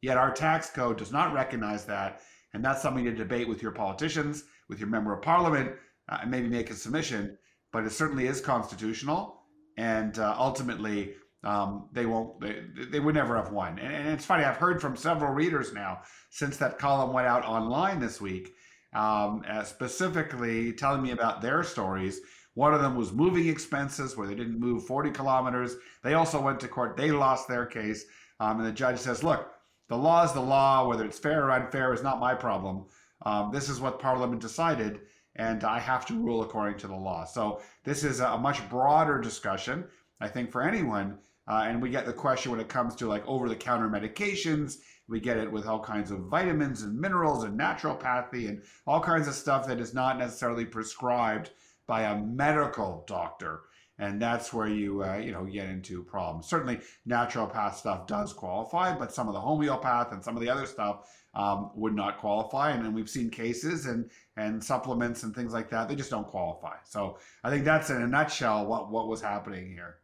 Yet 0.00 0.16
our 0.16 0.32
tax 0.32 0.70
code 0.70 0.98
does 0.98 1.12
not 1.12 1.32
recognize 1.32 1.84
that. 1.86 2.20
And 2.54 2.64
that's 2.64 2.82
something 2.82 3.04
to 3.04 3.12
debate 3.12 3.48
with 3.48 3.62
your 3.62 3.72
politicians, 3.72 4.44
with 4.68 4.78
your 4.78 4.88
member 4.88 5.12
of 5.12 5.22
parliament, 5.22 5.72
uh, 6.08 6.18
and 6.22 6.30
maybe 6.30 6.48
make 6.48 6.70
a 6.70 6.74
submission. 6.74 7.36
But 7.72 7.84
it 7.84 7.92
certainly 7.92 8.26
is 8.26 8.40
constitutional 8.40 9.37
and 9.78 10.18
uh, 10.18 10.34
ultimately 10.38 11.14
um, 11.44 11.88
they 11.92 12.04
won't 12.04 12.40
they, 12.40 12.62
they 12.90 13.00
would 13.00 13.14
never 13.14 13.36
have 13.36 13.52
won. 13.52 13.78
And, 13.78 13.94
and, 13.94 14.08
it's 14.08 14.26
funny 14.26 14.44
i've 14.44 14.56
heard 14.56 14.80
from 14.82 14.96
several 14.96 15.32
readers 15.32 15.72
now 15.72 16.00
since 16.30 16.56
that 16.58 16.78
column 16.78 17.12
went 17.12 17.28
out 17.28 17.44
online 17.44 18.00
this 18.00 18.20
week 18.20 18.52
um, 18.94 19.42
uh, 19.48 19.64
specifically 19.64 20.72
telling 20.72 21.02
me 21.02 21.10
about 21.10 21.42
their 21.42 21.62
stories. 21.62 22.20
One 22.54 22.74
of 22.74 22.80
them 22.80 22.96
was 22.96 23.12
moving 23.12 23.48
expenses 23.48 24.16
where 24.16 24.26
they 24.26 24.34
didn't 24.34 24.58
move 24.58 24.86
40 24.86 25.10
kilometers. 25.10 25.76
They 26.02 26.14
also 26.14 26.40
went 26.40 26.58
to 26.60 26.68
court. 26.68 26.96
They 26.96 27.10
lost 27.10 27.48
their 27.48 27.66
case. 27.66 28.04
Um, 28.40 28.58
and 28.58 28.66
the 28.66 28.72
judge 28.72 28.98
says 28.98 29.22
look 29.22 29.52
the 29.88 29.96
law 29.96 30.24
is 30.24 30.32
the 30.32 30.40
law. 30.40 30.86
Whether 30.86 31.04
it's 31.04 31.18
fair 31.18 31.46
or 31.46 31.50
unfair 31.52 31.92
is 31.92 32.02
not 32.02 32.20
my 32.20 32.34
problem. 32.34 32.86
Um, 33.24 33.50
this 33.52 33.68
is 33.68 33.80
what 33.80 34.00
parliament 34.00 34.40
decided 34.40 35.00
and 35.38 35.64
i 35.64 35.78
have 35.78 36.04
to 36.04 36.14
rule 36.14 36.42
according 36.42 36.78
to 36.78 36.86
the 36.86 36.94
law 36.94 37.24
so 37.24 37.60
this 37.84 38.04
is 38.04 38.20
a 38.20 38.36
much 38.38 38.68
broader 38.68 39.20
discussion 39.20 39.84
i 40.20 40.28
think 40.28 40.50
for 40.50 40.62
anyone 40.62 41.18
uh, 41.48 41.64
and 41.66 41.80
we 41.80 41.88
get 41.88 42.04
the 42.04 42.12
question 42.12 42.52
when 42.52 42.60
it 42.60 42.68
comes 42.68 42.94
to 42.94 43.08
like 43.08 43.26
over 43.26 43.48
the 43.48 43.56
counter 43.56 43.88
medications. 43.88 44.76
We 45.08 45.18
get 45.18 45.38
it 45.38 45.50
with 45.50 45.66
all 45.66 45.80
kinds 45.80 46.10
of 46.10 46.20
vitamins 46.20 46.82
and 46.82 47.00
minerals 47.00 47.44
and 47.44 47.58
naturopathy 47.58 48.48
and 48.48 48.62
all 48.86 49.00
kinds 49.00 49.26
of 49.26 49.34
stuff 49.34 49.66
that 49.66 49.80
is 49.80 49.94
not 49.94 50.18
necessarily 50.18 50.66
prescribed 50.66 51.50
by 51.86 52.02
a 52.02 52.18
medical 52.18 53.04
doctor. 53.06 53.62
And 53.98 54.20
that's 54.20 54.52
where 54.52 54.68
you 54.68 55.02
uh, 55.02 55.16
you 55.16 55.32
know 55.32 55.44
get 55.44 55.70
into 55.70 56.04
problems. 56.04 56.46
Certainly, 56.46 56.80
naturopath 57.08 57.74
stuff 57.74 58.06
does 58.06 58.32
qualify, 58.32 58.96
but 58.96 59.12
some 59.12 59.26
of 59.26 59.34
the 59.34 59.40
homeopath 59.40 60.12
and 60.12 60.22
some 60.22 60.36
of 60.36 60.42
the 60.42 60.50
other 60.50 60.66
stuff 60.66 61.08
um, 61.38 61.70
would 61.76 61.94
not 61.94 62.18
qualify. 62.18 62.72
And, 62.72 62.94
we've 62.94 63.08
seen 63.08 63.30
cases 63.30 63.86
and 63.86 64.10
and 64.36 64.62
supplements 64.62 65.22
and 65.22 65.34
things 65.34 65.52
like 65.52 65.70
that; 65.70 65.88
they 65.88 65.94
just 65.94 66.10
don't 66.10 66.26
qualify. 66.26 66.74
So 66.84 67.18
I 67.44 67.50
think 67.50 67.64
that's 67.64 67.90
in 67.90 68.02
a 68.02 68.06
nutshell 68.06 68.66
what 68.66 68.90
what 68.90 69.08
was 69.08 69.22
happening 69.22 69.68
here. 69.68 69.98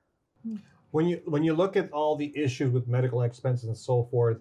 When 0.92 1.06
you 1.06 1.20
when 1.26 1.42
you 1.42 1.54
look 1.54 1.76
at 1.76 1.90
all 1.90 2.16
the 2.16 2.32
issues 2.36 2.72
with 2.72 2.86
medical 2.86 3.22
expenses 3.22 3.64
and 3.64 3.76
so 3.76 4.04
forth, 4.04 4.38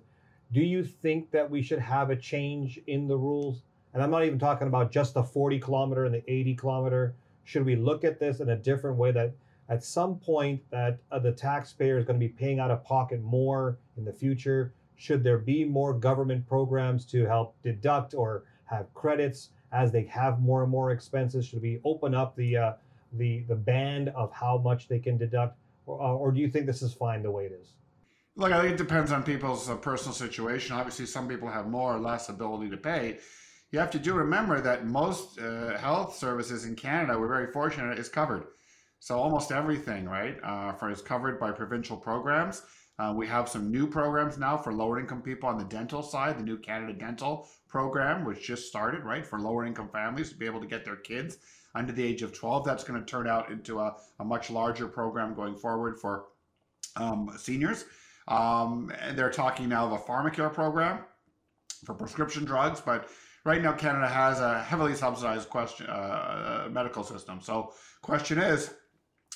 do 0.51 0.61
you 0.61 0.83
think 0.83 1.31
that 1.31 1.49
we 1.49 1.63
should 1.63 1.79
have 1.79 2.11
a 2.11 2.15
change 2.15 2.79
in 2.85 3.07
the 3.07 3.17
rules? 3.17 3.63
And 3.93 4.01
I'm 4.01 4.11
not 4.11 4.23
even 4.23 4.39
talking 4.39 4.67
about 4.67 4.91
just 4.91 5.13
the 5.13 5.23
40 5.23 5.59
kilometer 5.59 6.05
and 6.05 6.13
the 6.13 6.23
80 6.31 6.55
kilometer. 6.55 7.15
Should 7.43 7.65
we 7.65 7.75
look 7.75 8.03
at 8.03 8.19
this 8.19 8.39
in 8.39 8.49
a 8.49 8.55
different 8.55 8.97
way 8.97 9.11
that 9.11 9.33
at 9.69 9.83
some 9.83 10.19
point 10.19 10.61
that 10.71 10.99
uh, 11.11 11.19
the 11.19 11.31
taxpayer 11.31 11.97
is 11.97 12.05
going 12.05 12.19
to 12.19 12.25
be 12.25 12.31
paying 12.31 12.59
out 12.59 12.71
of 12.71 12.83
pocket 12.83 13.21
more 13.21 13.79
in 13.97 14.05
the 14.05 14.13
future? 14.13 14.73
Should 15.03 15.21
there 15.21 15.37
be 15.37 15.65
more 15.65 15.93
government 15.93 16.47
programs 16.47 17.05
to 17.07 17.25
help 17.25 17.61
deduct 17.61 18.13
or 18.13 18.45
have 18.63 18.93
credits 18.93 19.49
as 19.73 19.91
they 19.91 20.05
have 20.05 20.39
more 20.39 20.63
and 20.63 20.71
more 20.71 20.91
expenses? 20.91 21.45
Should 21.45 21.61
we 21.61 21.81
open 21.83 22.15
up 22.15 22.37
the 22.37 22.55
uh, 22.55 22.73
the 23.11 23.43
the 23.49 23.55
band 23.55 24.07
of 24.15 24.31
how 24.31 24.59
much 24.59 24.87
they 24.87 24.99
can 24.99 25.17
deduct? 25.17 25.57
or, 25.85 26.01
uh, 26.01 26.13
or 26.13 26.31
do 26.31 26.39
you 26.39 26.47
think 26.47 26.65
this 26.65 26.81
is 26.81 26.93
fine 26.93 27.21
the 27.21 27.29
way 27.29 27.47
it 27.47 27.51
is? 27.51 27.73
Look, 28.37 28.53
I 28.53 28.61
think 28.61 28.75
it 28.75 28.77
depends 28.77 29.11
on 29.11 29.23
people's 29.23 29.69
uh, 29.69 29.75
personal 29.75 30.13
situation. 30.13 30.73
Obviously, 30.73 31.05
some 31.05 31.27
people 31.27 31.49
have 31.49 31.67
more 31.67 31.93
or 31.93 31.99
less 31.99 32.29
ability 32.29 32.69
to 32.69 32.77
pay. 32.77 33.17
You 33.71 33.79
have 33.79 33.91
to 33.91 33.99
do 33.99 34.13
remember 34.13 34.61
that 34.61 34.85
most 34.85 35.37
uh, 35.37 35.77
health 35.79 36.15
services 36.15 36.63
in 36.63 36.77
Canada, 36.77 37.19
we're 37.19 37.27
very 37.27 37.51
fortunate, 37.51 37.99
is 37.99 38.07
covered. 38.07 38.45
So 38.99 39.19
almost 39.19 39.51
everything, 39.51 40.05
right, 40.07 40.37
uh, 40.41 40.71
for 40.71 40.89
is 40.89 41.01
covered 41.01 41.41
by 41.41 41.51
provincial 41.51 41.97
programs. 41.97 42.61
Uh, 42.99 43.13
we 43.15 43.25
have 43.25 43.49
some 43.49 43.71
new 43.71 43.87
programs 43.87 44.37
now 44.37 44.55
for 44.55 44.71
lower 44.71 44.99
income 44.99 45.21
people 45.21 45.49
on 45.49 45.57
the 45.57 45.63
dental 45.65 46.03
side, 46.03 46.37
the 46.37 46.43
new 46.43 46.57
Canada 46.57 46.93
Dental 46.93 47.47
program, 47.67 48.23
which 48.23 48.45
just 48.45 48.67
started, 48.67 49.03
right, 49.03 49.25
for 49.25 49.39
lower 49.39 49.65
income 49.65 49.89
families 49.89 50.29
to 50.29 50.35
be 50.35 50.45
able 50.45 50.61
to 50.61 50.67
get 50.67 50.85
their 50.85 50.97
kids 50.97 51.37
under 51.73 51.91
the 51.91 52.03
age 52.03 52.21
of 52.21 52.33
12. 52.33 52.63
That's 52.63 52.83
going 52.83 52.99
to 52.99 53.05
turn 53.05 53.27
out 53.27 53.49
into 53.49 53.79
a, 53.79 53.95
a 54.19 54.23
much 54.23 54.51
larger 54.51 54.87
program 54.87 55.33
going 55.33 55.55
forward 55.55 55.99
for 55.99 56.25
um, 56.95 57.31
seniors. 57.37 57.85
Um, 58.27 58.91
and 59.01 59.17
they're 59.17 59.31
talking 59.31 59.69
now 59.69 59.87
of 59.87 59.91
a 59.93 59.97
pharmacare 59.97 60.53
program 60.53 60.99
for 61.85 61.95
prescription 61.95 62.45
drugs, 62.45 62.79
but 62.79 63.09
right 63.43 63.61
now 63.61 63.73
Canada 63.73 64.07
has 64.07 64.39
a 64.39 64.61
heavily 64.61 64.95
subsidized 64.95 65.49
question 65.49 65.87
uh, 65.89 66.65
uh, 66.65 66.69
medical 66.69 67.03
system. 67.03 67.39
So, 67.41 67.73
question 68.01 68.37
is, 68.37 68.73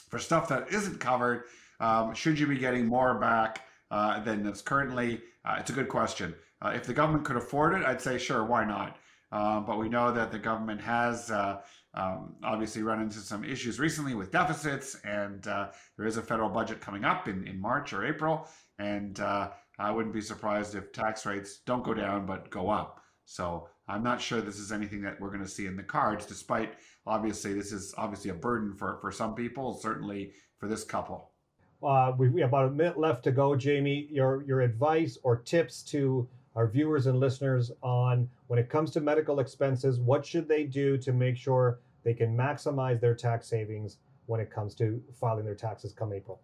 for 0.10 0.20
stuff 0.20 0.48
that 0.50 0.72
isn't 0.72 1.00
covered, 1.00 1.44
um, 1.80 2.14
should 2.14 2.40
you 2.40 2.48
be 2.48 2.58
getting 2.58 2.86
more 2.86 3.20
back 3.20 3.62
uh, 3.92 4.24
than 4.24 4.46
is 4.46 4.62
currently? 4.62 5.22
Uh, 5.46 5.56
it's 5.60 5.70
a 5.70 5.74
good 5.74 5.90
question. 5.90 6.34
Uh, 6.62 6.70
if 6.70 6.86
the 6.86 6.94
government 6.94 7.26
could 7.26 7.38
afford 7.38 7.74
it, 7.74 7.86
I'd 7.86 8.02
say 8.02 8.18
sure, 8.18 8.44
why 8.44 8.66
not? 8.66 8.98
Uh, 9.32 9.60
but 9.60 9.78
we 9.78 9.90
know 9.90 10.12
that 10.12 10.32
the 10.32 10.40
government 10.40 10.82
has 10.82 11.30
uh, 11.30 11.62
um, 11.94 12.36
obviously 12.44 12.82
run 12.82 13.02
into 13.02 13.20
some 13.20 13.44
issues 13.44 13.80
recently 13.80 14.16
with 14.16 14.32
deficits, 14.32 14.96
and 15.04 15.48
uh, 15.48 15.68
there 15.98 16.08
is 16.08 16.18
a 16.18 16.22
federal 16.22 16.50
budget 16.50 16.80
coming 16.80 17.04
up 17.04 17.28
in, 17.28 17.46
in 17.46 17.60
March 17.60 17.92
or 17.92 18.06
April, 18.06 18.48
and 18.80 19.20
uh, 19.20 19.50
I 19.80 19.92
wouldn't 19.92 20.14
be 20.14 20.22
surprised 20.22 20.76
if 20.76 20.92
tax 20.92 21.26
rates 21.26 21.60
don't 21.66 21.84
go 21.84 21.94
down 21.94 22.26
but 22.26 22.50
go 22.50 22.70
up. 22.70 23.02
So 23.26 23.68
I'm 23.88 24.04
not 24.04 24.22
sure 24.22 24.40
this 24.40 24.60
is 24.60 24.72
anything 24.72 25.02
that 25.02 25.20
we're 25.20 25.30
going 25.30 25.44
to 25.44 25.48
see 25.48 25.66
in 25.66 25.76
the 25.76 25.84
cards, 25.84 26.26
despite 26.26 26.76
obviously 27.06 27.54
this 27.54 27.74
is 27.74 27.94
obviously 27.98 28.32
a 28.32 28.36
burden 28.36 28.74
for, 28.74 29.00
for 29.02 29.12
some 29.12 29.36
people, 29.36 29.74
certainly 29.74 30.32
for 30.60 30.68
this 30.68 30.86
couple. 30.86 31.32
Uh, 31.84 32.14
we 32.18 32.42
have 32.42 32.50
about 32.50 32.68
a 32.68 32.72
minute 32.72 33.00
left 33.00 33.24
to 33.24 33.32
go, 33.32 33.56
Jamie. 33.56 34.08
Your 34.12 34.44
your 34.44 34.62
advice 34.62 35.18
or 35.24 35.38
tips 35.38 35.84
to 35.84 36.28
our 36.56 36.68
viewers 36.68 37.06
and 37.06 37.20
listeners 37.20 37.72
on 37.84 38.28
when 38.48 38.58
it 38.58 38.68
comes 38.68 38.90
to 38.92 39.00
medical 39.00 39.40
expenses, 39.40 40.00
what 40.00 40.26
should 40.26 40.48
they 40.48 40.64
do 40.64 40.98
to 40.98 41.14
make 41.14 41.38
sure 41.38 41.80
they 42.04 42.14
can 42.14 42.36
maximize 42.36 43.00
their 43.00 43.14
tax 43.14 43.48
savings 43.48 43.98
when 44.28 44.40
it 44.40 44.50
comes 44.50 44.74
to 44.76 45.02
filing 45.20 45.46
their 45.46 45.56
taxes 45.56 45.94
come 45.94 46.14
April. 46.14 46.40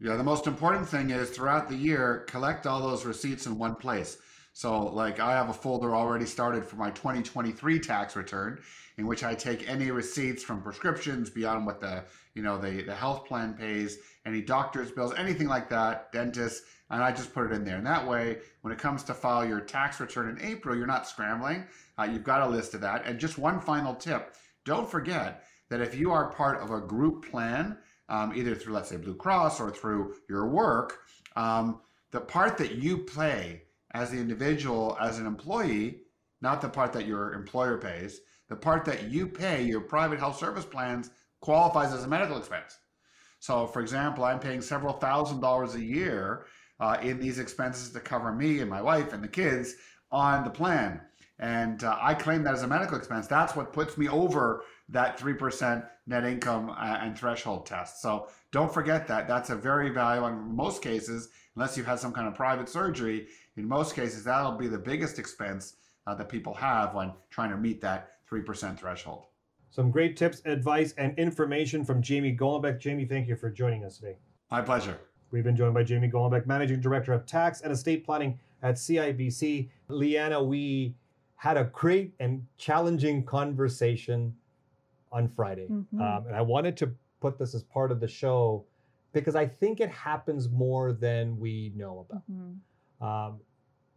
Yeah, 0.00 0.14
the 0.14 0.22
most 0.22 0.46
important 0.46 0.88
thing 0.88 1.10
is 1.10 1.30
throughout 1.30 1.68
the 1.68 1.74
year, 1.74 2.24
collect 2.28 2.66
all 2.66 2.80
those 2.80 3.04
receipts 3.04 3.46
in 3.46 3.58
one 3.58 3.74
place. 3.74 4.18
So, 4.58 4.86
like, 4.86 5.20
I 5.20 5.34
have 5.34 5.50
a 5.50 5.52
folder 5.52 5.94
already 5.94 6.26
started 6.26 6.64
for 6.64 6.74
my 6.74 6.90
2023 6.90 7.78
tax 7.78 8.16
return, 8.16 8.60
in 8.96 9.06
which 9.06 9.22
I 9.22 9.32
take 9.32 9.70
any 9.70 9.92
receipts 9.92 10.42
from 10.42 10.62
prescriptions 10.62 11.30
beyond 11.30 11.64
what 11.64 11.80
the 11.80 12.02
you 12.34 12.42
know 12.42 12.58
the 12.58 12.82
the 12.82 12.92
health 12.92 13.24
plan 13.24 13.54
pays, 13.54 13.98
any 14.26 14.42
doctor's 14.42 14.90
bills, 14.90 15.14
anything 15.16 15.46
like 15.46 15.68
that, 15.68 16.10
dentists, 16.10 16.66
and 16.90 17.04
I 17.04 17.12
just 17.12 17.32
put 17.32 17.46
it 17.46 17.52
in 17.52 17.64
there. 17.64 17.76
And 17.76 17.86
that 17.86 18.04
way, 18.04 18.38
when 18.62 18.72
it 18.72 18.80
comes 18.80 19.04
to 19.04 19.14
file 19.14 19.46
your 19.46 19.60
tax 19.60 20.00
return 20.00 20.28
in 20.28 20.44
April, 20.44 20.76
you're 20.76 20.88
not 20.88 21.06
scrambling. 21.06 21.64
Uh, 21.96 22.08
you've 22.10 22.24
got 22.24 22.42
a 22.42 22.50
list 22.50 22.74
of 22.74 22.80
that. 22.80 23.06
And 23.06 23.20
just 23.20 23.38
one 23.38 23.60
final 23.60 23.94
tip 23.94 24.34
don't 24.64 24.90
forget 24.90 25.44
that 25.68 25.80
if 25.80 25.94
you 25.94 26.10
are 26.10 26.32
part 26.32 26.60
of 26.60 26.72
a 26.72 26.80
group 26.80 27.30
plan, 27.30 27.78
um, 28.08 28.32
either 28.34 28.56
through, 28.56 28.74
let's 28.74 28.88
say, 28.88 28.96
Blue 28.96 29.14
Cross 29.14 29.60
or 29.60 29.70
through 29.70 30.16
your 30.28 30.48
work, 30.48 30.98
um, 31.36 31.78
the 32.10 32.20
part 32.20 32.58
that 32.58 32.72
you 32.72 32.98
play 32.98 33.62
as 33.92 34.10
the 34.10 34.18
individual, 34.18 34.96
as 35.00 35.18
an 35.18 35.26
employee, 35.26 36.02
not 36.40 36.60
the 36.60 36.68
part 36.68 36.92
that 36.92 37.06
your 37.06 37.32
employer 37.34 37.78
pays, 37.78 38.20
the 38.48 38.56
part 38.56 38.84
that 38.84 39.10
you 39.10 39.26
pay, 39.26 39.62
your 39.64 39.80
private 39.80 40.18
health 40.18 40.38
service 40.38 40.64
plans, 40.64 41.10
qualifies 41.40 41.92
as 41.92 42.04
a 42.04 42.08
medical 42.08 42.38
expense. 42.38 42.78
So, 43.40 43.66
for 43.66 43.80
example, 43.80 44.24
I'm 44.24 44.40
paying 44.40 44.60
several 44.60 44.94
thousand 44.94 45.40
dollars 45.40 45.74
a 45.74 45.84
year 45.84 46.46
uh, 46.80 46.98
in 47.02 47.18
these 47.18 47.38
expenses 47.38 47.92
to 47.92 48.00
cover 48.00 48.32
me 48.32 48.60
and 48.60 48.70
my 48.70 48.82
wife 48.82 49.12
and 49.12 49.22
the 49.22 49.28
kids 49.28 49.74
on 50.10 50.44
the 50.44 50.50
plan 50.50 51.00
and 51.38 51.84
uh, 51.84 51.96
I 52.00 52.14
claim 52.14 52.42
that 52.44 52.54
as 52.54 52.62
a 52.62 52.68
medical 52.68 52.96
expense. 52.96 53.26
That's 53.26 53.54
what 53.54 53.72
puts 53.72 53.96
me 53.96 54.08
over 54.08 54.64
that 54.88 55.18
3% 55.18 55.86
net 56.08 56.24
income 56.24 56.70
uh, 56.70 56.98
and 57.00 57.16
threshold 57.16 57.66
test. 57.66 58.00
So 58.00 58.28
don't 58.50 58.72
forget 58.72 59.06
that. 59.08 59.28
That's 59.28 59.50
a 59.50 59.54
very 59.54 59.90
valuable, 59.90 60.28
in 60.28 60.56
most 60.56 60.82
cases, 60.82 61.28
unless 61.54 61.76
you've 61.76 61.86
had 61.86 62.00
some 62.00 62.12
kind 62.12 62.26
of 62.26 62.34
private 62.34 62.68
surgery, 62.68 63.28
in 63.56 63.68
most 63.68 63.94
cases, 63.94 64.24
that'll 64.24 64.52
be 64.52 64.68
the 64.68 64.78
biggest 64.78 65.18
expense 65.18 65.74
uh, 66.06 66.14
that 66.14 66.28
people 66.28 66.54
have 66.54 66.94
when 66.94 67.12
trying 67.30 67.50
to 67.50 67.56
meet 67.56 67.80
that 67.82 68.12
3% 68.30 68.78
threshold. 68.78 69.24
Some 69.70 69.90
great 69.90 70.16
tips, 70.16 70.40
advice, 70.46 70.94
and 70.96 71.16
information 71.18 71.84
from 71.84 72.00
Jamie 72.00 72.34
Golombek. 72.34 72.80
Jamie, 72.80 73.04
thank 73.04 73.28
you 73.28 73.36
for 73.36 73.50
joining 73.50 73.84
us 73.84 73.98
today. 73.98 74.16
My 74.50 74.62
pleasure. 74.62 74.98
We've 75.30 75.44
been 75.44 75.56
joined 75.56 75.74
by 75.74 75.82
Jamie 75.82 76.08
Golombek, 76.08 76.46
Managing 76.46 76.80
Director 76.80 77.12
of 77.12 77.26
Tax 77.26 77.60
and 77.60 77.70
Estate 77.70 78.06
Planning 78.06 78.38
at 78.62 78.76
CIBC. 78.76 79.68
Leanna, 79.88 80.42
we 80.42 80.94
had 81.36 81.58
a 81.58 81.64
great 81.64 82.14
and 82.18 82.46
challenging 82.56 83.24
conversation 83.24 84.34
on 85.12 85.28
Friday. 85.28 85.68
Mm-hmm. 85.70 86.00
Um, 86.00 86.26
and 86.26 86.36
I 86.36 86.42
wanted 86.42 86.76
to 86.78 86.92
put 87.20 87.38
this 87.38 87.54
as 87.54 87.62
part 87.62 87.90
of 87.90 88.00
the 88.00 88.08
show 88.08 88.64
because 89.12 89.34
I 89.34 89.46
think 89.46 89.80
it 89.80 89.90
happens 89.90 90.48
more 90.48 90.92
than 90.92 91.38
we 91.38 91.72
know 91.74 92.06
about. 92.08 92.22
Mm-hmm. 92.30 93.06
Um, 93.06 93.40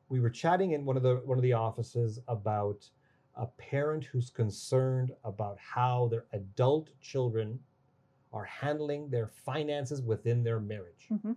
we 0.09 0.19
were 0.19 0.29
chatting 0.29 0.71
in 0.71 0.85
one 0.85 0.97
of 0.97 1.03
the 1.03 1.21
one 1.25 1.37
of 1.37 1.41
the 1.41 1.53
offices 1.53 2.19
about 2.27 2.89
a 3.35 3.45
parent 3.45 4.03
who's 4.03 4.29
concerned 4.29 5.11
about 5.23 5.57
how 5.57 6.07
their 6.09 6.25
adult 6.33 6.89
children 7.01 7.59
are 8.33 8.43
handling 8.43 9.09
their 9.09 9.27
finances 9.27 10.01
within 10.01 10.43
their 10.43 10.59
marriage. 10.59 11.07
Mm-hmm. 11.11 11.33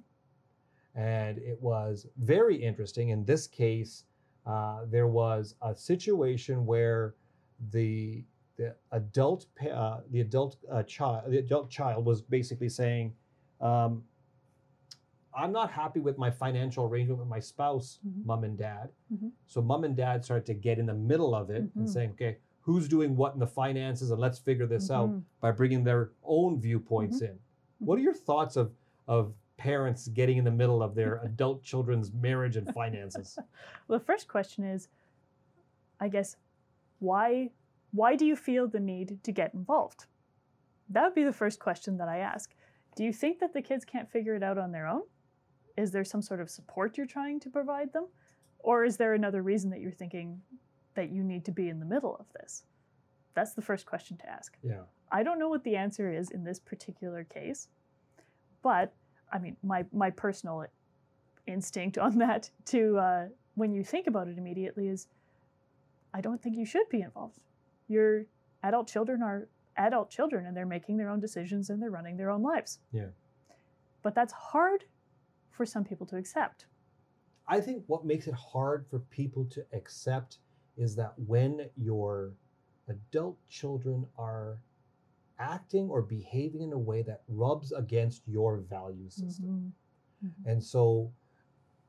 And 0.97 1.39
it 1.39 1.61
was 1.61 2.07
very 2.23 2.57
interesting. 2.57 3.09
In 3.09 3.25
this 3.25 3.47
case, 3.47 4.05
uh, 4.47 4.85
there 4.91 5.09
was 5.09 5.57
a 5.63 5.75
situation 5.75 6.67
where 6.67 7.15
the 7.71 8.25
the 8.57 8.75
adult 8.93 9.47
uh, 9.73 10.01
the 10.11 10.21
adult 10.21 10.57
uh, 10.71 10.83
child 10.85 11.31
the 11.31 11.39
adult 11.39 11.71
child 11.71 12.05
was 12.05 12.23
basically 12.23 12.69
saying, 12.69 13.13
um, 13.61 14.05
I'm 15.37 15.51
not 15.51 15.71
happy 15.73 15.99
with 16.01 16.17
my 16.17 16.31
financial 16.31 16.85
arrangement 16.85 17.19
with 17.19 17.29
my 17.29 17.41
spouse, 17.41 17.99
Mhm. 18.07 18.25
mom 18.25 18.45
and 18.45 18.57
dad. 18.57 18.91
Mhm. 19.13 19.33
So 19.47 19.61
mom 19.61 19.83
and 19.85 19.97
dad 19.97 20.25
started 20.25 20.47
to 20.47 20.55
get 20.55 20.79
in 20.79 20.87
the 20.87 20.95
middle 20.95 21.35
of 21.35 21.51
it 21.51 21.65
Mhm. 21.65 21.77
and 21.77 21.91
saying, 21.91 22.11
okay, 22.11 22.39
who's 22.61 22.87
doing 22.89 23.17
what 23.17 23.35
in 23.35 23.41
the 23.41 23.47
finances, 23.47 24.11
and 24.13 24.21
let's 24.21 24.39
figure 24.39 24.67
this 24.67 24.91
out 24.91 25.11
Mhm. 25.11 25.23
by 25.41 25.51
bringing 25.51 25.83
their 25.85 26.13
own 26.23 26.61
viewpoints 26.61 27.17
Mm-hmm. 27.21 27.33
in. 27.33 27.39
What 27.81 27.99
are 27.99 28.03
your 28.03 28.15
thoughts 28.15 28.57
of 28.57 28.75
of 29.07 29.35
parents 29.59 30.09
getting 30.09 30.39
in 30.39 30.45
the 30.45 30.51
middle 30.51 30.83
of 30.83 30.95
their 30.95 31.19
adult 31.25 31.63
children's 31.63 32.13
marriage 32.13 32.57
and 32.57 32.73
finances? 32.73 33.37
Well, 33.89 33.99
the 33.99 34.05
first 34.05 34.29
question 34.29 34.65
is, 34.65 34.89
I 36.01 36.09
guess, 36.09 36.37
why 37.01 37.51
why 37.95 38.17
do 38.17 38.27
you 38.27 38.35
feel 38.35 38.67
the 38.67 38.81
need 38.81 39.23
to 39.23 39.33
get 39.33 39.55
involved? 39.55 40.07
That 40.91 41.05
would 41.05 41.15
be 41.15 41.25
the 41.25 41.33
first 41.33 41.61
question 41.61 41.97
that 41.99 42.09
I 42.09 42.19
ask. 42.19 42.53
Do 42.97 43.05
you 43.05 43.13
think 43.13 43.39
that 43.39 43.53
the 43.53 43.63
kids 43.63 43.85
can't 43.85 44.11
figure 44.11 44.35
it 44.35 44.43
out 44.43 44.59
on 44.59 44.73
their 44.73 44.87
own? 44.87 45.03
Is 45.77 45.93
there 45.93 46.05
some 46.05 46.21
sort 46.21 46.41
of 46.41 46.51
support 46.51 46.97
you're 46.97 47.07
trying 47.07 47.39
to 47.41 47.51
provide 47.51 47.93
them? 47.93 48.09
Or 48.59 48.85
is 48.85 48.97
there 48.97 49.15
another 49.15 49.43
reason 49.43 49.71
that 49.71 49.81
you're 49.81 49.93
thinking 49.93 50.41
that 50.95 51.11
you 51.11 51.23
need 51.23 51.45
to 51.45 51.53
be 51.53 51.69
in 51.69 51.79
the 51.79 51.87
middle 51.87 52.17
of 52.19 52.27
this? 52.33 52.65
That's 53.35 53.55
the 53.55 53.63
first 53.63 53.87
question 53.87 54.17
to 54.19 54.29
ask. 54.29 54.57
yeah. 54.63 54.83
I 55.13 55.23
don't 55.23 55.39
know 55.39 55.49
what 55.49 55.63
the 55.63 55.77
answer 55.77 56.13
is 56.13 56.31
in 56.31 56.43
this 56.43 56.59
particular 56.59 57.23
case, 57.23 57.69
but 58.63 58.93
I 59.33 59.39
mean, 59.39 59.57
my 59.63 59.85
my 59.93 60.11
personal 60.11 60.65
instinct 61.47 61.99
on 61.99 62.19
that 62.19 62.51
to 62.67 62.99
uh, 62.99 63.27
when 63.55 63.73
you 63.73 63.85
think 63.85 64.09
about 64.09 64.27
it 64.27 64.39
immediately 64.39 64.89
is, 64.89 65.07
I 66.13 66.21
don't 66.21 66.43
think 66.43 66.57
you 66.57 66.67
should 66.67 66.89
be 66.89 67.03
involved. 67.03 67.39
Your 67.89 68.27
adult 68.63 68.89
children 68.89 69.23
are 69.23 69.49
adult 69.77 70.11
children, 70.11 70.47
and 70.47 70.57
they're 70.57 70.67
making 70.67 70.97
their 70.97 71.09
own 71.09 71.21
decisions 71.21 71.71
and 71.71 71.83
they're 71.83 71.91
running 71.91 72.17
their 72.17 72.31
own 72.31 72.43
lives. 72.43 72.79
Yeah. 72.93 73.09
But 74.03 74.15
that's 74.15 74.33
hard 74.33 74.85
for 75.51 75.65
some 75.67 75.85
people 75.85 76.07
to 76.07 76.17
accept. 76.17 76.67
I 77.47 77.61
think 77.61 77.85
what 77.87 78.05
makes 78.05 78.27
it 78.27 78.35
hard 78.35 78.87
for 78.89 79.01
people 79.01 79.45
to 79.47 79.65
accept 79.73 80.39
is 80.77 80.97
that 80.97 81.13
when 81.27 81.69
your 81.77 82.33
adult 82.89 83.39
children 83.49 84.07
are 84.19 84.59
acting 85.39 85.89
or 85.89 86.03
behaving 86.03 86.63
in 86.63 86.73
a 86.73 86.79
way 86.79 87.03
that 87.03 87.23
rubs 87.29 87.73
against 87.73 88.23
your 88.27 88.59
value 88.59 89.09
system. 89.11 89.75
Mhm. 90.25 90.47
And 90.47 90.63
so 90.63 91.13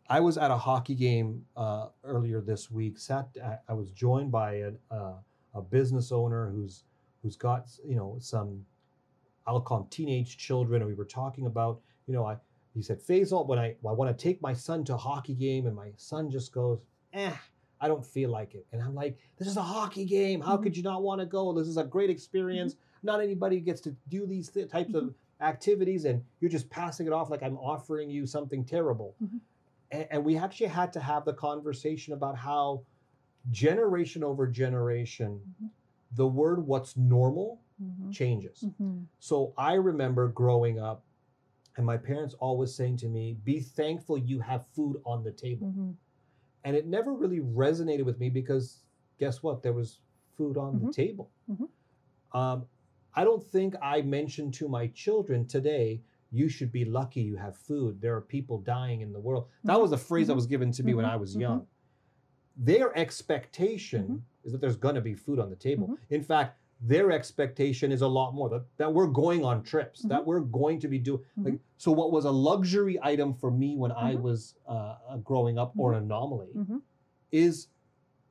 I 0.08 0.20
was 0.20 0.38
at 0.38 0.52
a 0.52 0.58
hockey 0.58 0.96
game 0.96 1.46
uh, 1.56 1.90
earlier 2.04 2.42
this 2.42 2.70
week. 2.70 2.98
Sat, 2.98 3.30
I, 3.44 3.58
I 3.70 3.74
was 3.74 3.92
joined 3.92 4.32
by 4.32 4.56
a, 4.56 4.72
a, 4.92 5.14
a 5.56 5.62
business 5.62 6.12
owner 6.12 6.52
who's 6.52 6.84
who's 7.24 7.36
got 7.36 7.70
you 7.88 7.96
know 7.96 8.18
some, 8.20 8.66
I'll 9.48 9.62
call 9.62 9.80
them 9.80 9.88
teenage 9.90 10.38
children, 10.38 10.82
and 10.82 10.90
we 10.90 10.96
were 10.96 11.06
talking 11.06 11.48
about 11.48 11.80
you 12.06 12.14
know 12.14 12.26
I 12.26 12.38
he 12.76 12.82
said 12.82 13.02
Faisal 13.02 13.48
when 13.48 13.58
I 13.58 13.76
I 13.88 13.92
want 13.94 14.16
to 14.16 14.24
take 14.24 14.42
my 14.42 14.54
son 14.54 14.84
to 14.86 14.96
a 14.96 14.98
hockey 14.98 15.34
game, 15.34 15.66
and 15.66 15.76
my 15.76 15.92
son 15.98 16.30
just 16.30 16.54
goes 16.54 16.80
eh. 17.14 17.32
I 17.82 17.88
don't 17.88 18.06
feel 18.06 18.30
like 18.30 18.56
it. 18.56 18.66
And 18.72 18.82
I'm 18.82 18.96
like, 18.96 19.18
this 19.38 19.48
is 19.48 19.58
a 19.58 19.62
hockey 19.62 20.06
game. 20.06 20.40
How 20.40 20.56
could 20.58 20.72
mm-hmm. 20.72 20.78
you 20.78 20.84
not 20.84 21.04
want 21.04 21.20
to 21.20 21.26
go? 21.26 21.54
This 21.54 21.68
is 21.68 21.78
a 21.78 21.84
great 21.84 22.10
experience. 22.10 22.74
Mm-hmm. 22.74 23.08
Not 23.08 23.22
anybody 23.22 23.60
gets 23.60 23.82
to 23.82 23.96
do 24.08 24.26
these 24.26 24.50
th- 24.50 24.70
types 24.70 24.94
of 24.94 25.04
mm-hmm. 25.04 25.44
activities, 25.44 26.06
and 26.06 26.24
you're 26.40 26.50
just 26.50 26.70
passing 26.70 27.06
it 27.06 27.14
off 27.14 27.30
like 27.30 27.44
I'm 27.44 27.58
offering 27.58 28.10
you 28.10 28.26
something 28.26 28.64
terrible. 28.64 29.16
And, 29.92 30.08
and 30.10 30.26
we 30.26 30.38
actually 30.38 30.68
had 30.68 30.94
to 30.94 31.00
have 31.00 31.26
the 31.26 31.34
conversation 31.34 32.14
about 32.14 32.38
how 32.38 32.84
generation 33.52 34.24
over 34.24 34.48
generation, 34.48 35.42
Mhm. 35.62 35.70
the 36.16 36.28
word 36.28 36.66
what's 36.66 36.96
normal 36.98 37.62
Mhm. 37.82 38.12
changes. 38.12 38.64
Mhm. 38.80 39.06
So 39.20 39.54
I 39.58 39.74
remember 39.74 40.28
growing 40.30 40.80
up 40.80 41.04
and 41.78 41.86
my 41.86 41.98
parents 41.98 42.34
always 42.36 42.74
saying 42.74 42.98
to 42.98 43.10
me, 43.10 43.34
be 43.44 43.60
thankful 43.60 44.18
you 44.18 44.40
have 44.40 44.66
food 44.68 45.02
on 45.06 45.24
the 45.24 45.32
table. 45.32 45.68
Mhm. 45.68 45.96
And 46.64 46.76
it 46.76 46.88
never 46.88 47.14
really 47.14 47.42
resonated 47.42 48.06
with 48.06 48.18
me 48.20 48.30
because 48.30 48.84
guess 49.18 49.44
what? 49.44 49.62
There 49.62 49.74
was 49.74 50.00
food 50.32 50.58
on 50.58 50.80
the 50.80 50.88
Mhm. 50.88 50.94
table. 50.94 51.30
Mhm. 51.50 51.70
Um, 52.32 52.66
I 53.14 53.24
don't 53.24 53.44
think 53.44 53.76
I 53.82 54.02
mentioned 54.02 54.54
to 54.56 54.68
my 54.68 54.88
children 54.88 55.46
today, 55.48 56.02
you 56.32 56.50
should 56.50 56.72
be 56.72 56.84
lucky 56.86 57.22
you 57.22 57.36
have 57.38 57.56
food. 57.56 58.02
There 58.02 58.16
are 58.16 58.22
people 58.22 58.60
dying 58.60 59.02
in 59.02 59.14
the 59.14 59.20
world. 59.20 59.48
That 59.64 59.80
was 59.80 59.92
a 59.92 59.98
phrase 59.98 60.28
that 60.28 60.34
Mhm. 60.34 60.38
was 60.38 60.48
given 60.48 60.72
to 60.72 60.84
me 60.84 60.94
when 60.94 61.06
Mhm. 61.06 61.10
I 61.12 61.16
was 61.18 61.36
young. 61.36 61.68
Their 62.58 62.96
expectation 62.98 64.08
Mhm. 64.08 64.22
is 64.46 64.52
that 64.52 64.62
there's 64.62 64.78
going 64.78 64.96
to 64.96 65.02
be 65.02 65.14
food 65.14 65.40
on 65.40 65.50
the 65.50 65.56
table. 65.56 65.88
Mhm. 65.90 65.98
In 66.10 66.24
fact, 66.24 66.58
their 66.82 67.12
expectation 67.12 67.92
is 67.92 68.02
a 68.02 68.08
lot 68.08 68.34
more 68.34 68.50
that, 68.50 68.66
that 68.78 68.94
we're 68.94 69.08
going 69.08 69.44
on 69.44 69.64
trips, 69.64 70.02
that 70.04 70.22
Mhm. 70.22 70.26
we're 70.26 70.40
going 70.42 70.80
to 70.80 70.88
be 70.88 71.00
doing. 71.00 71.22
Like, 71.38 71.60
so, 71.78 71.92
what 71.92 72.12
was 72.12 72.26
a 72.26 72.32
luxury 72.32 73.00
item 73.02 73.34
for 73.34 73.50
me 73.52 73.76
when 73.78 73.92
I 73.92 74.16
Mhm. 74.16 74.22
was 74.22 74.56
uh, 74.68 74.98
uh, 75.08 75.18
growing 75.18 75.58
up 75.58 75.74
or 75.78 75.94
an 75.94 76.04
anomaly 76.04 76.50
is 77.32 77.68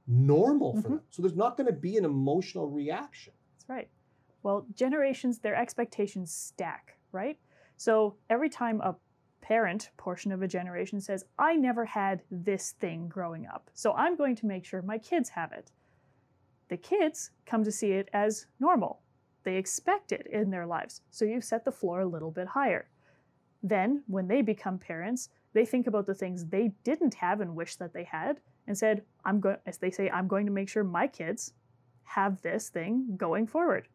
normal 0.07 0.75
for 0.75 0.89
them. 0.89 1.01
So, 1.11 1.23
there's 1.23 1.37
not 1.37 1.57
going 1.57 1.67
to 1.67 1.73
be 1.73 1.97
an 1.97 2.05
emotional 2.05 2.69
reaction. 2.69 3.33
That's 3.55 3.69
right. 3.69 3.89
Well, 4.43 4.67
generations, 4.75 5.39
their 5.39 5.55
expectations 5.55 6.31
stack, 6.33 6.99
right? 7.13 7.39
So 7.77 8.17
every 8.31 8.51
time 8.51 8.81
a 8.83 8.95
parent 9.45 9.91
portion 9.99 10.33
of 10.33 10.41
a 10.41 10.49
generation 10.49 11.03
says, 11.03 11.27
I 11.39 11.55
never 11.55 11.85
had 11.85 12.23
this 12.31 12.71
thing 12.81 13.09
growing 13.09 13.47
up, 13.47 13.71
so 13.75 13.93
I'm 13.93 14.17
going 14.17 14.37
to 14.37 14.47
make 14.47 14.65
sure 14.65 14.81
my 14.81 14.97
kids 14.97 15.29
have 15.29 15.53
it, 15.53 15.71
the 16.69 16.79
kids 16.79 17.31
come 17.45 17.63
to 17.63 17.71
see 17.71 17.93
it 17.93 18.09
as 18.15 18.47
normal. 18.59 19.01
They 19.43 19.57
expect 19.57 20.13
it 20.13 20.27
in 20.33 20.51
their 20.51 20.65
lives. 20.65 21.03
So 21.11 21.27
you've 21.27 21.45
set 21.45 21.67
the 21.67 21.71
floor 21.71 22.01
a 22.01 22.07
little 22.07 22.31
bit 22.31 22.49
higher. 22.49 22.89
Then, 23.63 24.03
when 24.07 24.29
they 24.29 24.41
become 24.41 24.79
parents, 24.79 25.29
they 25.53 25.67
think 25.67 25.87
about 25.87 26.07
the 26.07 26.15
things 26.15 26.47
they 26.47 26.73
didn't 26.83 27.13
have 27.13 27.43
and 27.43 27.55
wish 27.55 27.77
that 27.77 27.93
they 27.93 28.05
had 28.05 28.41
and 28.67 28.77
said, 28.77 29.03
I'm 29.27 29.41
going, 29.41 29.59
as 29.67 29.77
they 29.77 29.91
say, 29.91 30.09
I'm 30.09 30.27
going 30.27 30.47
to 30.47 30.53
make 30.53 30.71
sure 30.71 30.85
my 30.85 31.07
kids 31.07 31.53
have 32.05 32.41
this 32.41 32.71
thing 32.71 33.17
going 33.19 33.47
forward. 33.47 33.89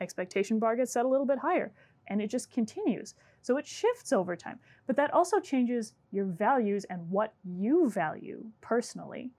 Expectation 0.00 0.58
bar 0.58 0.74
gets 0.74 0.92
set 0.92 1.04
a 1.04 1.08
little 1.08 1.26
bit 1.26 1.38
higher 1.38 1.72
and 2.08 2.20
it 2.20 2.30
just 2.30 2.50
continues. 2.50 3.14
So 3.44 3.58
it 3.58 3.66
shifts 3.66 4.10
over 4.10 4.36
time. 4.36 4.58
But 4.86 4.96
that 4.96 5.12
also 5.12 5.38
changes 5.38 5.92
your 6.10 6.24
values 6.24 6.84
and 6.84 7.10
what 7.10 7.34
you 7.44 7.90
value 7.90 8.46
personally 8.62 9.32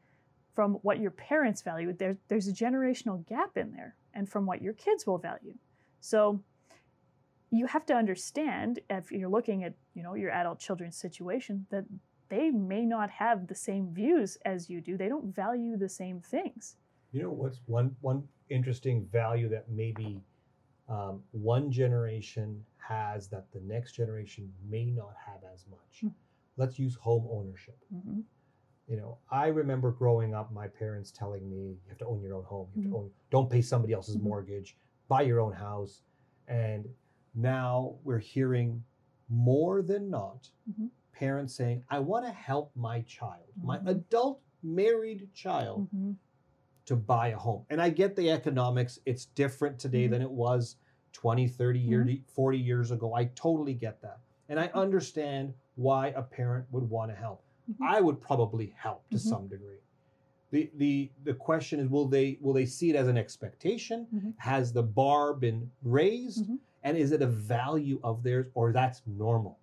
from 0.54 0.76
what 0.84 1.00
your 1.00 1.10
parents 1.10 1.64
value. 1.64 1.92
There, 1.92 2.16
there's 2.28 2.48
a 2.48 2.54
generational 2.54 3.26
gap 3.26 3.58
in 3.58 3.72
there 3.72 3.96
and 4.14 4.30
from 4.30 4.46
what 4.46 4.62
your 4.62 4.74
kids 4.74 5.08
will 5.08 5.18
value. 5.18 5.56
So 6.02 6.40
you 7.50 7.66
have 7.66 7.84
to 7.88 7.96
understand 7.96 8.80
if 8.92 9.12
you're 9.12 9.28
looking 9.28 9.64
at 9.64 9.74
you 9.96 10.04
know 10.04 10.14
your 10.14 10.30
adult 10.30 10.60
children's 10.60 10.98
situation 10.98 11.66
that 11.72 11.86
they 12.30 12.52
may 12.52 12.86
not 12.86 13.10
have 13.10 13.48
the 13.48 13.56
same 13.56 13.92
views 13.92 14.38
as 14.46 14.70
you 14.70 14.82
do. 14.82 14.98
They 14.98 15.10
don't 15.10 15.34
value 15.34 15.78
the 15.78 15.90
same 15.90 16.22
things. 16.22 16.76
You 17.12 17.24
know 17.24 17.32
what's 17.32 17.60
one 17.66 17.96
one 18.02 18.28
interesting 18.50 19.08
value 19.12 19.50
that 19.50 19.66
maybe 19.68 20.22
um, 20.88 21.24
one 21.32 21.72
generation 21.72 22.64
has 22.78 23.28
that 23.30 23.52
the 23.52 23.60
next 23.62 23.94
generation 23.94 24.52
may 24.70 24.86
not 24.92 25.14
have 25.26 25.42
as 25.54 25.66
much. 25.68 26.02
Hmm. 26.02 26.10
Let's 26.58 26.78
use 26.80 26.96
home 26.96 27.28
ownership. 27.30 27.78
Mhm. 27.94 28.24
You 28.88 28.98
know, 28.98 29.18
I 29.32 29.48
remember 29.48 29.92
growing 29.92 30.36
up, 30.36 30.52
my 30.52 30.68
parents 30.68 31.12
telling 31.12 31.50
me, 31.50 31.80
"You 31.84 31.90
have 31.90 31.98
to 31.98 32.06
own 32.06 32.22
your 32.22 32.36
own 32.36 32.44
home. 32.44 32.70
You 32.76 32.84
have 32.84 32.92
to 32.92 32.98
own. 32.98 33.12
Don't 33.32 33.50
pay 33.50 33.62
somebody 33.62 33.94
else's 33.94 34.18
Mhm. 34.18 34.22
mortgage. 34.22 34.78
Buy 35.08 35.24
your 35.24 35.40
own 35.40 35.54
house." 35.54 36.04
And 36.48 36.88
now 37.34 37.98
we're 38.04 38.20
hearing 38.20 38.84
more 39.28 39.82
than 39.82 40.10
not 40.12 40.52
Mhm. 40.70 40.92
parents 41.12 41.56
saying, 41.56 41.84
"I 41.90 41.98
want 42.00 42.26
to 42.26 42.32
help 42.32 42.76
my 42.76 43.02
child, 43.02 43.50
my 43.58 43.80
Mhm. 43.80 43.88
adult 43.88 44.42
married 44.62 45.34
child." 45.34 45.90
Mhm. 45.92 46.18
To 46.86 46.96
buy 46.96 47.30
a 47.30 47.38
home. 47.38 47.66
And 47.70 47.82
I 47.82 47.90
get 47.90 48.16
the 48.16 48.30
economics. 48.32 49.00
It's 49.06 49.26
different 49.26 49.80
today 49.80 50.08
Mhm. 50.08 50.12
than 50.12 50.22
it 50.22 50.32
was 50.32 50.78
20, 51.14 51.48
30 51.48 51.80
years, 51.80 52.20
40 52.28 52.58
years 52.60 52.92
ago. 52.92 53.14
I 53.14 53.26
totally 53.36 53.74
get 53.74 54.02
that. 54.02 54.20
And 54.50 54.60
I 54.60 54.68
Mhm. 54.68 54.74
understand 54.74 55.54
why 55.76 56.08
a 56.10 56.22
parent 56.22 56.68
would 56.72 56.88
want 56.90 57.12
to 57.12 57.16
help. 57.16 57.44
Mhm. 57.70 57.88
I 57.88 58.02
would 58.02 58.22
probably 58.22 58.68
help 58.78 59.10
to 59.10 59.18
Mhm. 59.18 59.22
some 59.22 59.48
degree. 59.48 59.80
The, 60.52 60.72
the 60.76 61.12
the 61.24 61.34
question 61.34 61.80
is 61.80 61.90
will 61.90 62.08
they 62.08 62.38
will 62.40 62.54
they 62.54 62.66
see 62.68 62.90
it 62.92 62.96
as 62.96 63.08
an 63.08 63.18
expectation? 63.18 64.08
Mhm. 64.14 64.34
Has 64.38 64.72
the 64.72 64.84
bar 64.84 65.34
been 65.34 65.72
raised? 65.84 66.46
And 66.84 66.98
is 66.98 67.12
it 67.12 67.22
a 67.24 67.28
value 67.28 68.00
of 68.04 68.22
theirs 68.24 68.52
or 68.54 68.72
that's 68.72 69.02
normal? 69.08 69.58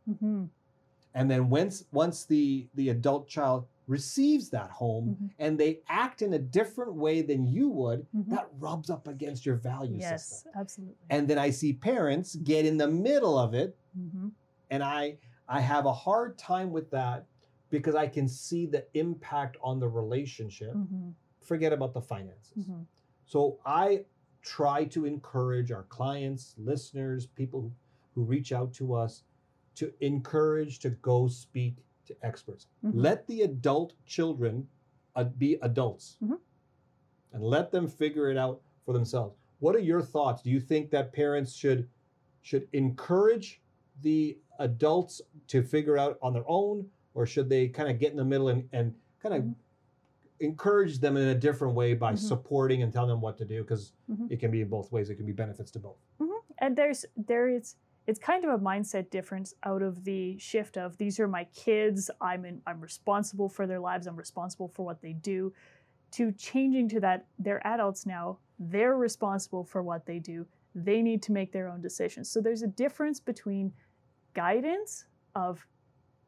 And 1.14 1.30
then 1.30 1.48
once 1.50 1.84
once 1.92 2.24
the 2.24 2.68
the 2.74 2.88
adult 2.88 3.28
child 3.28 3.66
receives 3.92 4.48
that 4.50 4.70
home 4.70 5.06
Mhm. 5.20 5.30
and 5.38 5.60
they 5.60 5.72
act 5.86 6.22
in 6.22 6.32
a 6.32 6.38
different 6.38 6.94
way 6.94 7.20
than 7.22 7.46
you 7.46 7.68
would, 7.68 8.06
Mhm. 8.14 8.28
that 8.30 8.48
rubs 8.58 8.88
up 8.90 9.06
against 9.06 9.44
your 9.46 9.56
value 9.56 9.98
Yes, 9.98 10.26
system. 10.28 10.52
absolutely. 10.54 10.96
And 11.10 11.28
then 11.28 11.38
I 11.38 11.50
see 11.50 11.72
parents 11.74 12.34
get 12.36 12.64
in 12.64 12.76
the 12.78 12.88
middle 12.88 13.36
of 13.38 13.54
it, 13.54 13.76
Mhm. 13.96 14.32
and 14.70 14.82
I 14.82 15.18
I 15.48 15.60
have 15.60 15.84
a 15.84 15.92
hard 15.92 16.38
time 16.38 16.70
with 16.72 16.88
that 16.90 17.26
because 17.68 17.94
I 17.94 18.06
can 18.06 18.26
see 18.26 18.64
the 18.64 18.86
impact 18.94 19.56
on 19.62 19.80
the 19.80 19.88
relationship. 19.88 20.74
Mhm. 20.74 21.14
Forget 21.42 21.72
about 21.74 21.92
the 21.92 22.00
finances. 22.00 22.64
Mhm. 22.66 22.86
So 23.26 23.58
I 23.66 24.06
try 24.40 24.84
to 24.86 25.04
encourage 25.04 25.70
our 25.70 25.82
clients, 25.84 26.54
listeners, 26.56 27.26
people, 27.26 27.72
who 28.14 28.22
reach 28.24 28.50
out 28.52 28.72
to 28.74 28.94
us 28.94 29.24
to 29.74 29.92
encourage 30.00 30.78
to 30.78 30.90
go 30.90 31.28
speak 31.28 31.84
to 32.06 32.16
experts. 32.22 32.66
Mhm. 32.84 32.92
Let 32.94 33.26
the 33.26 33.42
adult 33.42 33.94
children 34.06 34.68
uh, 35.14 35.24
be 35.24 35.58
adults 35.62 36.16
Mhm. 36.22 36.38
and 37.32 37.42
let 37.42 37.70
them 37.70 37.86
figure 37.86 38.30
it 38.30 38.36
out 38.38 38.62
for 38.84 38.92
themselves. 38.94 39.36
What 39.60 39.76
are 39.76 39.80
your 39.80 40.00
thoughts? 40.02 40.42
Do 40.42 40.50
you 40.50 40.58
think 40.60 40.90
that 40.90 41.12
parents 41.12 41.52
should 41.52 41.88
should 42.40 42.66
encourage 42.72 43.62
the 44.00 44.36
adults 44.58 45.22
to 45.46 45.62
figure 45.62 45.96
out 45.96 46.18
on 46.22 46.32
their 46.32 46.42
own, 46.48 46.90
or 47.14 47.24
should 47.24 47.48
they 47.48 47.68
kind 47.68 47.88
of 47.88 48.00
get 48.00 48.10
in 48.10 48.16
the 48.16 48.24
middle 48.24 48.48
and, 48.48 48.68
and 48.72 48.94
kind 49.20 49.34
of 49.36 49.42
Mhm. 49.44 49.54
encourage 50.40 50.98
them 50.98 51.16
in 51.16 51.28
a 51.28 51.34
different 51.38 51.74
way 51.76 51.94
by 51.94 52.14
Mhm. 52.14 52.18
supporting 52.18 52.82
and 52.82 52.92
telling 52.92 53.10
them 53.10 53.20
what 53.20 53.38
to 53.38 53.44
do? 53.44 53.62
Because 53.62 53.92
Mhm. 54.10 54.26
it 54.32 54.40
can 54.40 54.50
be 54.50 54.60
in 54.62 54.68
both 54.68 54.90
ways. 54.90 55.08
It 55.08 55.14
can 55.16 55.26
be 55.26 55.32
benefits 55.32 55.70
to 55.72 55.78
both. 55.78 55.98
and 56.58 56.76
there's 56.76 57.04
there 57.16 57.48
is 57.48 57.76
it's 58.06 58.18
kind 58.18 58.44
of 58.44 58.50
a 58.50 58.62
mindset 58.62 59.10
difference 59.10 59.54
out 59.64 59.82
of 59.82 60.04
the 60.04 60.36
shift 60.38 60.76
of 60.76 60.96
these 60.98 61.20
are 61.20 61.28
my 61.28 61.44
kids. 61.54 62.10
I'm 62.20 62.44
in, 62.44 62.60
i'm 62.66 62.80
responsible 62.80 63.48
for 63.48 63.66
their 63.66 63.80
lives. 63.80 64.06
I'm 64.06 64.16
responsible 64.16 64.68
for 64.68 64.84
what 64.84 65.00
they 65.00 65.12
do 65.12 65.52
to 66.12 66.32
changing 66.32 66.88
to 66.90 67.00
that 67.00 67.26
they're 67.38 67.64
adults 67.66 68.04
now. 68.06 68.38
They're 68.58 68.96
responsible 68.96 69.64
for 69.64 69.82
what 69.82 70.04
they 70.04 70.18
do. 70.18 70.46
They 70.74 71.02
need 71.02 71.22
to 71.24 71.32
make 71.32 71.52
their 71.52 71.68
own 71.68 71.80
decisions. 71.80 72.30
So 72.30 72.40
there's 72.40 72.62
a 72.62 72.66
difference 72.66 73.20
between 73.20 73.72
guidance 74.34 75.06
of 75.34 75.66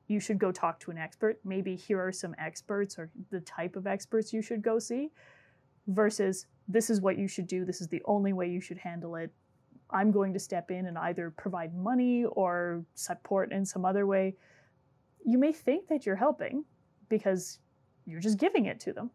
you 0.07 0.20
should 0.20 0.39
go 0.39 0.53
talk 0.53 0.79
to 0.81 0.91
an 0.91 0.99
expert. 0.99 1.41
Maybe 1.45 1.77
here 1.77 2.01
are 2.01 2.12
some 2.12 2.35
experts 2.39 2.99
or 2.99 3.11
the 3.31 3.41
type 3.41 3.75
of 3.75 3.87
experts 3.87 4.33
you 4.33 4.43
should 4.43 4.62
go 4.62 4.79
see 4.79 5.11
versus 5.89 6.47
this 6.68 6.89
is 6.91 7.01
what 7.01 7.18
you 7.18 7.29
should 7.29 7.47
do. 7.47 7.64
This 7.64 7.81
is 7.81 7.89
the 7.89 8.03
only 8.05 8.33
way 8.33 8.49
you 8.49 8.61
should 8.61 8.79
handle 8.79 9.16
it 9.16 9.31
I'm 9.95 10.11
going 10.11 10.32
to 10.32 10.40
step 10.40 10.72
in 10.72 10.86
and 10.86 10.99
either 10.99 11.30
provide 11.30 11.72
money 11.72 12.24
or 12.24 12.84
support 12.95 13.53
in 13.53 13.64
some 13.64 13.84
other 13.84 14.07
way, 14.07 14.34
you 15.24 15.38
may 15.38 15.53
think 15.53 15.86
that 15.86 16.05
you're 16.05 16.16
helping 16.16 16.64
because 17.09 17.61
you're 18.05 18.20
just 18.20 18.38
giving 18.38 18.66
it 18.66 18.80
to 18.80 18.92
them. 18.92 19.11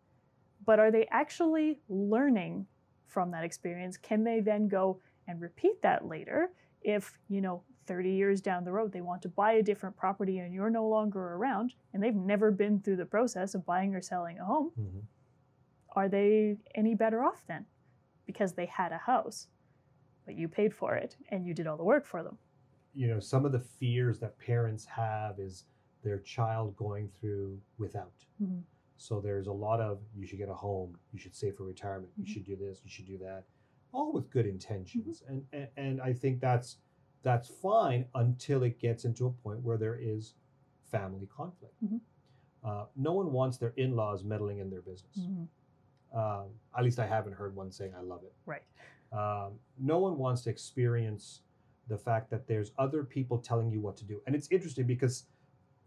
But 0.65 0.80
are 0.80 0.89
they 0.89 1.05
actually 1.11 1.80
learning 1.89 2.65
from 3.07 3.30
that 3.32 3.43
experience? 3.43 3.97
Can 3.97 4.23
they 4.23 4.39
then 4.39 4.69
go 4.69 5.01
and 5.27 5.41
repeat 5.41 5.82
that 5.82 6.07
later 6.07 6.51
if, 6.82 7.19
you 7.27 7.41
know, 7.41 7.61
30 7.86 8.11
years 8.11 8.39
down 8.39 8.63
the 8.63 8.71
road 8.71 8.93
they 8.93 9.01
want 9.01 9.21
to 9.23 9.30
buy 9.30 9.53
a 9.53 9.63
different 9.63 9.97
property 9.97 10.38
and 10.39 10.53
you're 10.53 10.69
no 10.69 10.88
longer 10.88 11.34
around 11.34 11.73
and 11.93 12.01
they've 12.01 12.15
never 12.15 12.51
been 12.51 12.80
through 12.80 12.95
the 12.95 13.05
process 13.05 13.53
of 13.53 13.65
buying 13.65 13.93
or 13.95 14.01
selling 14.01 14.39
a 14.39 14.45
home? 14.45 14.71
Mm-hmm. 14.80 14.99
Are 15.93 16.07
they 16.07 16.55
any 16.73 16.95
better 16.95 17.23
off 17.23 17.41
then? 17.47 17.65
Because 18.25 18.53
they 18.53 18.67
had 18.67 18.93
a 18.93 18.97
house 18.97 19.47
but 20.30 20.38
you 20.38 20.47
paid 20.47 20.71
for 20.71 20.93
it 20.95 21.17
and 21.32 21.43
you 21.43 21.55
did 21.55 21.65
all 21.65 21.75
the 21.75 21.84
work 21.84 22.05
for 22.05 22.21
them. 22.21 22.38
You 22.93 23.07
know, 23.07 23.19
some 23.19 23.45
of 23.47 23.51
the 23.51 23.59
fears 23.59 24.19
that 24.19 24.38
parents 24.38 24.86
have 24.86 25.39
is 25.39 25.65
their 26.03 26.19
child 26.19 26.75
going 26.75 27.09
through 27.19 27.59
without. 27.80 28.23
Mhm. 28.39 28.61
So 28.97 29.19
there's 29.19 29.47
a 29.47 29.51
lot 29.51 29.82
of 29.82 30.03
you 30.15 30.27
should 30.27 30.38
get 30.38 30.47
a 30.49 30.53
home, 30.53 30.95
you 31.11 31.17
should 31.17 31.34
save 31.36 31.55
for 31.55 31.63
retirement, 31.63 32.11
Mhm. 32.13 32.19
you 32.19 32.25
should 32.32 32.43
do 32.43 32.55
this, 32.55 32.84
you 32.84 32.91
should 32.91 33.07
do 33.07 33.17
that, 33.17 33.45
all 33.91 34.11
with 34.13 34.30
good 34.30 34.45
intentions. 34.45 35.23
And, 35.27 35.47
and 35.51 35.67
and 35.77 35.99
I 36.01 36.13
think 36.13 36.39
that's 36.41 36.77
that's 37.23 37.47
fine 37.47 38.05
until 38.13 38.61
it 38.61 38.77
gets 38.77 39.05
into 39.05 39.25
a 39.25 39.32
point 39.32 39.61
where 39.63 39.77
there 39.77 39.95
is 39.95 40.36
family 40.84 41.25
conflict. 41.25 41.73
Mhm. 41.84 42.01
Uh, 42.63 42.86
no 42.95 43.13
one 43.13 43.32
wants 43.32 43.57
their 43.57 43.73
in-laws 43.77 44.23
meddling 44.23 44.59
in 44.59 44.69
their 44.69 44.82
business. 44.84 45.17
Um, 46.13 46.59
at 46.77 46.84
least 46.84 46.99
I 46.99 47.07
haven't 47.07 47.34
heard 47.34 47.55
one 47.55 47.71
saying 47.71 47.93
I 47.95 48.01
love 48.01 48.23
it. 48.23 48.34
Right. 48.45 48.63
Um, 49.12 49.53
no 49.80 49.97
one 49.99 50.18
wants 50.18 50.43
to 50.43 50.49
experience 50.49 51.41
the 51.88 51.97
fact 51.97 52.30
that 52.30 52.47
there's 52.47 52.72
other 52.78 53.03
people 53.03 53.39
telling 53.39 53.72
you 53.72 53.80
what 53.82 53.97
to 53.97 54.05
do. 54.05 54.22
And 54.28 54.36
it's 54.36 54.47
interesting 54.51 54.86
because 54.86 55.26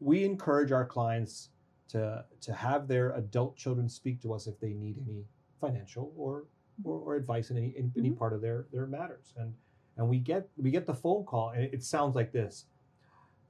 we 0.01 0.25
encourage 0.25 0.73
our 0.73 0.85
clients 0.85 1.51
to 1.89 2.25
to 2.41 2.53
have 2.53 2.89
their 2.89 3.11
adult 3.13 3.57
children 3.57 3.89
speak 3.89 4.21
to 4.23 4.33
us 4.33 4.47
if 4.47 4.59
they 4.59 4.73
need 4.73 4.97
any 5.07 5.25
financial 5.61 6.13
or 6.17 6.47
or, 6.85 6.99
or 6.99 7.15
advice 7.17 7.51
in 7.51 7.57
any 7.59 7.69
in 7.77 7.93
any 7.97 8.11
Mhm. 8.11 8.17
part 8.19 8.33
of 8.33 8.41
their 8.41 8.67
their 8.73 8.87
matters. 8.87 9.33
And 9.37 9.55
and 9.97 10.09
we 10.09 10.19
get 10.19 10.49
we 10.57 10.71
get 10.71 10.87
the 10.87 10.95
phone 10.95 11.25
call 11.25 11.51
and 11.51 11.63
it, 11.65 11.75
it 11.75 11.85
sounds 11.85 12.17
like 12.17 12.33
this. 12.33 12.67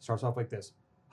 Starts 0.01 0.23
off 0.25 0.37
like 0.37 0.51
this. 0.51 0.73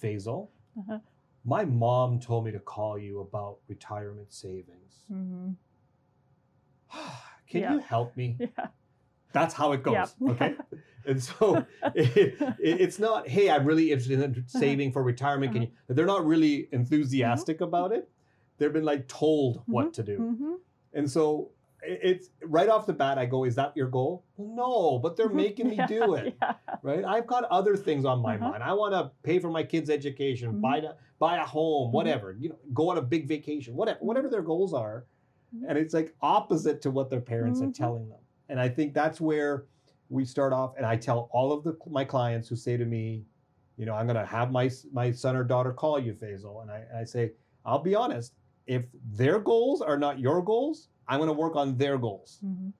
Faisal, 0.00 0.48
Uh-huh. 0.78 0.98
my 1.44 1.64
mom 1.64 2.20
told 2.20 2.44
me 2.44 2.52
to 2.52 2.58
call 2.60 2.98
you 2.98 3.20
about 3.20 3.58
retirement 3.68 4.32
savings. 4.32 5.04
hmm 5.08 5.52
Can 7.48 7.60
Yeah. 7.60 7.72
you 7.74 7.78
help 7.80 8.16
me? 8.16 8.36
Yeah. 8.40 8.66
That's 9.32 9.52
how 9.54 9.72
it 9.72 9.82
goes. 9.82 9.94
Yeah. 9.94 10.06
Okay. 10.30 10.54
And 11.06 11.22
so 11.22 11.66
it, 11.94 12.16
it- 12.40 12.80
it's 12.80 12.98
not, 12.98 13.28
hey, 13.28 13.50
I'm 13.50 13.64
really 13.66 13.90
interested 13.90 14.20
Uh-huh. 14.22 14.32
in 14.36 14.48
saving 14.48 14.92
for 14.92 15.02
retirement. 15.02 15.52
Can 15.52 15.62
uh-huh. 15.64 15.72
you? 15.88 15.94
They're 15.94 16.06
not 16.06 16.24
really 16.26 16.62
mm-hmm. 16.62 16.76
enthusiastic 16.76 17.60
about 17.60 17.92
it. 17.92 18.08
They've 18.58 18.72
been 18.72 18.84
like 18.84 19.08
told 19.08 19.58
mm-hmm. 19.58 19.72
what 19.72 19.92
to 19.94 20.02
do. 20.02 20.16
hmm 20.16 20.54
And 20.92 21.10
so 21.10 21.50
it- 21.82 22.00
it's 22.02 22.30
right 22.42 22.68
off 22.68 22.86
the 22.86 22.92
bat, 22.94 23.18
I 23.18 23.26
go, 23.26 23.44
is 23.44 23.56
that 23.56 23.76
your 23.76 23.88
goal? 23.88 24.24
No, 24.38 24.98
but 24.98 25.16
they're 25.16 25.26
mm-hmm. 25.26 25.36
making 25.36 25.68
me 25.68 25.78
do 25.88 26.14
it. 26.14 26.36
Yeah. 26.40 26.54
Right. 26.82 27.04
I've 27.04 27.26
got 27.26 27.44
other 27.44 27.76
things 27.76 28.04
on 28.04 28.20
my 28.22 28.36
Uh-huh. 28.36 28.50
mind. 28.50 28.62
I 28.62 28.72
want 28.72 28.94
to 28.94 29.10
pay 29.22 29.38
for 29.40 29.50
my 29.50 29.62
kids' 29.64 29.90
education, 29.90 30.60
buy, 30.60 30.78
a, 30.78 30.92
buy 31.18 31.36
a 31.38 31.44
home, 31.44 31.92
whatever, 31.92 32.36
you 32.38 32.50
know, 32.50 32.58
go 32.72 32.88
on 32.90 32.98
a 32.98 33.02
big 33.02 33.26
vacation, 33.28 33.74
whatever, 33.74 33.98
whatever 34.00 34.28
their 34.28 34.42
goals 34.42 34.72
are. 34.72 35.06
Mhm. 35.54 35.64
And 35.68 35.78
it's 35.78 35.94
like 35.94 36.14
opposite 36.20 36.80
to 36.82 36.90
what 36.90 37.10
their 37.10 37.20
parents 37.20 37.60
are 37.60 37.66
Mhm. 37.66 37.74
telling 37.74 38.08
them. 38.08 38.18
And 38.48 38.60
I 38.60 38.68
think 38.68 38.94
that's 38.94 39.20
where 39.20 39.66
we 40.10 40.24
start 40.24 40.52
off. 40.52 40.74
And 40.76 40.84
I 40.86 40.96
tell 40.96 41.28
all 41.32 41.52
of 41.52 41.64
the, 41.64 41.76
my 41.88 42.04
clients 42.04 42.48
who 42.48 42.56
say 42.56 42.76
to 42.76 42.84
me, 42.84 43.24
you 43.76 43.86
know, 43.86 43.94
I'm 43.94 44.06
going 44.06 44.16
to 44.16 44.26
have 44.26 44.52
my, 44.52 44.70
my 44.92 45.10
son 45.10 45.34
or 45.36 45.44
daughter 45.44 45.72
call 45.72 45.98
you, 45.98 46.12
Faisal. 46.14 46.62
And 46.62 46.70
I, 46.70 46.78
and 46.90 46.98
I 46.98 47.04
say, 47.04 47.32
I'll 47.64 47.80
be 47.80 47.94
honest, 47.94 48.34
if 48.66 48.84
their 49.12 49.38
goals 49.38 49.80
are 49.82 49.98
not 49.98 50.18
your 50.20 50.42
goals, 50.42 50.88
I'm 51.08 51.18
going 51.18 51.28
to 51.28 51.32
work 51.34 51.56
on 51.56 51.76
their 51.76 51.98
goals. 51.98 52.40
Mhm. 52.44 52.72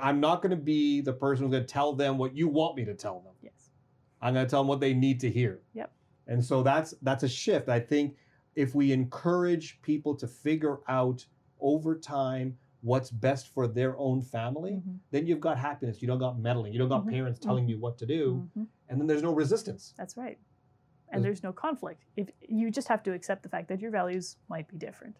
I'm 0.00 0.20
not 0.20 0.42
going 0.42 0.50
to 0.50 0.62
be 0.62 1.00
the 1.00 1.12
person 1.12 1.44
who's 1.46 1.52
going 1.52 1.64
to 1.66 1.68
tell 1.72 1.92
them 1.92 2.16
what 2.18 2.36
you 2.36 2.48
want 2.48 2.76
me 2.76 2.84
to 2.84 2.94
tell 2.94 3.20
them. 3.20 3.32
Yes. 3.42 3.70
I'm 4.20 4.34
going 4.34 4.46
to 4.46 4.50
tell 4.50 4.60
them 4.60 4.68
what 4.68 4.78
they 4.80 4.94
need 4.94 5.18
to 5.20 5.30
hear. 5.30 5.62
Yep. 5.74 5.92
And 6.28 6.44
so 6.44 6.62
that's 6.62 6.94
that's 7.02 7.24
a 7.24 7.28
shift. 7.28 7.68
I 7.68 7.80
think 7.80 8.16
if 8.54 8.74
we 8.76 8.92
encourage 8.92 9.82
people 9.82 10.14
to 10.16 10.28
figure 10.28 10.78
out 10.86 11.26
over 11.62 11.96
time 11.98 12.58
what's 12.82 13.10
best 13.12 13.46
for 13.54 13.68
their 13.68 13.96
own 13.96 14.20
family, 14.20 14.72
Mhm. 14.84 14.98
then 15.12 15.24
you've 15.26 15.38
got 15.40 15.56
happiness. 15.56 16.02
You 16.02 16.08
don't 16.08 16.18
got 16.18 16.38
meddling. 16.40 16.72
You 16.72 16.80
don't 16.80 16.88
got 16.88 17.06
Mhm. 17.06 17.10
parents 17.10 17.38
telling 17.38 17.68
you 17.68 17.78
what 17.78 17.96
to 17.98 18.06
do, 18.06 18.48
Mhm. 18.56 18.66
and 18.88 19.00
then 19.00 19.06
there's 19.06 19.22
no 19.22 19.32
resistance. 19.32 19.94
That's 19.96 20.16
right. 20.16 20.38
And 21.08 21.22
There's- 21.22 21.38
there's 21.38 21.42
no 21.44 21.52
conflict. 21.52 22.04
If 22.16 22.30
you 22.40 22.70
just 22.72 22.88
have 22.88 23.02
to 23.04 23.12
accept 23.12 23.44
the 23.44 23.48
fact 23.48 23.68
that 23.68 23.80
your 23.80 23.92
values 23.92 24.36
might 24.48 24.66
be 24.66 24.76
different. 24.78 25.16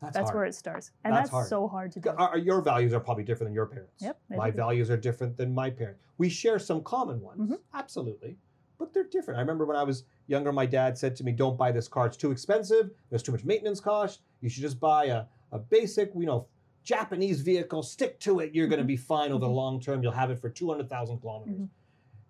That's, 0.00 0.14
That's 0.16 0.32
where 0.32 0.44
it 0.44 0.54
starts. 0.54 0.92
And 1.04 1.12
That's 1.12 1.24
that's, 1.24 1.30
hard. 1.30 1.48
so 1.48 1.66
hard 1.68 1.92
to 1.92 2.00
do. 2.00 2.08
Our- 2.10 2.16
our- 2.30 2.38
your 2.38 2.60
values 2.62 2.92
are 2.94 3.00
probably 3.00 3.24
different 3.24 3.48
than 3.48 3.54
your 3.54 3.66
parents. 3.66 4.00
Yep, 4.02 4.20
My 4.30 4.50
do. 4.50 4.56
values 4.56 4.90
are 4.90 4.96
different 4.98 5.36
than 5.36 5.54
my 5.54 5.70
parents. 5.70 6.00
We 6.18 6.28
share 6.28 6.58
some 6.58 6.82
common 6.82 7.20
ones, 7.20 7.50
Mhm. 7.50 7.58
absolutely, 7.74 8.38
but 8.78 8.92
they're 8.92 9.04
different. 9.04 9.38
I 9.38 9.40
remember 9.40 9.64
when 9.66 9.76
I 9.76 9.82
was 9.82 10.04
younger, 10.26 10.52
my 10.52 10.66
dad 10.66 10.96
said 10.98 11.16
to 11.16 11.24
me, 11.24 11.32
"Don't 11.32 11.56
buy 11.58 11.72
this 11.72 11.88
car; 11.88 12.06
it's 12.06 12.16
too 12.18 12.30
expensive. 12.30 12.90
There's 13.10 13.22
too 13.22 13.32
much 13.32 13.44
maintenance 13.44 13.80
cost. 13.80 14.22
You 14.40 14.48
should 14.48 14.62
just 14.62 14.78
buy 14.80 15.06
a, 15.06 15.24
a 15.54 15.58
basic, 15.58 16.10
you 16.14 16.26
know, 16.26 16.46
Japanese 16.82 17.40
vehicle. 17.40 17.82
Stick 17.82 18.20
to 18.20 18.40
it. 18.40 18.54
You're 18.54 18.66
going 18.66 18.80
to 18.80 18.84
be 18.84 18.96
fine 18.96 19.30
over 19.32 19.40
the 19.40 19.46
Mhm. 19.50 19.54
long 19.54 19.80
term. 19.80 20.02
You'll 20.02 20.12
have 20.12 20.30
it 20.30 20.38
for 20.38 20.50
two 20.50 20.68
hundred 20.68 20.90
thousand 20.90 21.18
kilometers." 21.20 21.54
Mhm. 21.60 21.68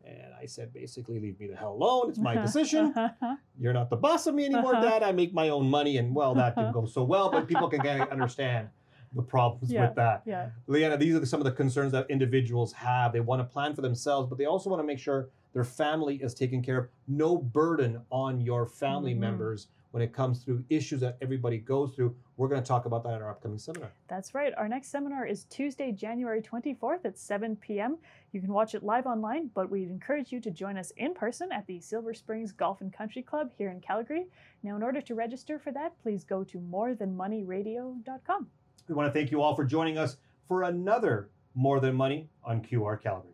And 0.07 0.35
I 0.39 0.45
said, 0.45 0.70
basically, 0.72 1.18
leave 1.18 1.41
me 1.41 1.47
the 1.47 1.57
hell 1.57 1.72
alone. 1.72 2.11
It's 2.11 2.18
my 2.18 2.35
decision. 2.47 2.95
You're 3.59 3.72
not 3.72 3.89
the 3.91 3.97
boss 3.97 4.27
of 4.27 4.35
me 4.35 4.45
anymore, 4.45 4.77
Uh-huh. 4.77 4.85
Dad. 4.85 5.03
I 5.03 5.12
make 5.12 5.33
my 5.33 5.49
own 5.49 5.68
money, 5.68 5.97
and 5.97 6.14
well, 6.14 6.35
that 6.35 6.55
didn't 6.55 6.72
go 6.72 6.85
so 6.85 7.03
well. 7.03 7.31
But 7.31 7.49
people 7.49 7.68
can 7.68 7.81
kind 7.81 8.03
of 8.03 8.11
understand 8.11 8.68
the 9.14 9.22
problems 9.22 9.72
Yeah. 9.72 9.87
with 9.87 9.95
that. 9.95 10.22
yeah. 10.27 10.51
Leanna, 10.66 10.97
these 10.99 11.14
are 11.14 11.25
some 11.25 11.41
of 11.41 11.45
the 11.45 11.53
concerns 11.53 11.93
that 11.93 12.11
individuals 12.11 12.72
have. 12.75 13.12
They 13.12 13.20
want 13.20 13.41
to 13.41 13.45
plan 13.45 13.72
for 13.75 13.81
themselves, 13.81 14.29
but 14.29 14.39
they 14.39 14.45
also 14.45 14.68
want 14.68 14.81
to 14.83 14.87
make 14.87 14.99
sure 14.99 15.29
their 15.53 15.62
family 15.64 16.16
is 16.16 16.35
taken 16.35 16.61
care 16.62 16.79
of. 16.79 16.89
No 17.09 17.39
burden 17.39 18.03
on 18.11 18.41
your 18.41 18.66
family 18.66 19.14
Mhm. 19.14 19.18
members 19.20 19.68
when 19.95 20.03
it 20.03 20.12
comes 20.12 20.42
through 20.42 20.64
issues 20.70 20.99
that 20.99 21.16
everybody 21.22 21.57
goes 21.57 21.95
through. 21.95 22.16
We're 22.36 22.49
going 22.49 22.61
to 22.61 22.66
talk 22.66 22.84
about 22.84 23.05
that 23.05 23.14
in 23.14 23.22
our 23.22 23.30
upcoming 23.30 23.61
seminar. 23.61 23.92
That's 24.09 24.34
right. 24.34 24.53
Our 24.57 24.66
next 24.66 24.88
seminar 24.88 25.24
is 25.24 25.45
Tuesday, 25.45 25.92
January 25.92 26.42
24th 26.42 27.05
at 27.05 27.16
7 27.16 27.55
p.m. 27.55 27.99
You 28.32 28.40
can 28.40 28.53
watch 28.53 28.74
it 28.74 28.82
live 28.82 29.07
online, 29.07 29.51
but 29.55 29.70
we'd 29.70 29.88
encourage 29.88 30.32
you 30.32 30.40
to 30.40 30.51
join 30.51 30.76
us 30.76 30.90
in 30.97 31.14
person 31.14 31.53
at 31.53 31.64
the 31.68 31.78
Silver 31.78 32.12
Springs 32.12 32.51
Golf 32.51 32.80
and 32.80 32.92
Country 32.92 33.22
Club 33.22 33.53
here 33.57 33.70
in 33.70 33.80
Calgary. 33.80 34.26
Now, 34.64 34.74
in 34.74 34.82
order 34.82 35.01
to 35.01 35.14
register 35.14 35.61
for 35.61 35.70
that, 35.70 35.92
please 36.03 36.24
go 36.24 36.42
to 36.42 36.59
morethanmoneyradio.com. 36.59 38.49
We 38.88 38.95
want 38.97 39.14
to 39.14 39.16
thank 39.16 39.30
you 39.30 39.42
all 39.42 39.55
for 39.55 39.64
joining 39.64 39.97
us 39.97 40.16
for 40.49 40.64
another 40.64 41.30
More 41.55 41.78
Than 41.78 41.95
Money 41.95 42.28
on 42.42 42.62
QR 42.62 43.01
Calgary. 43.01 43.34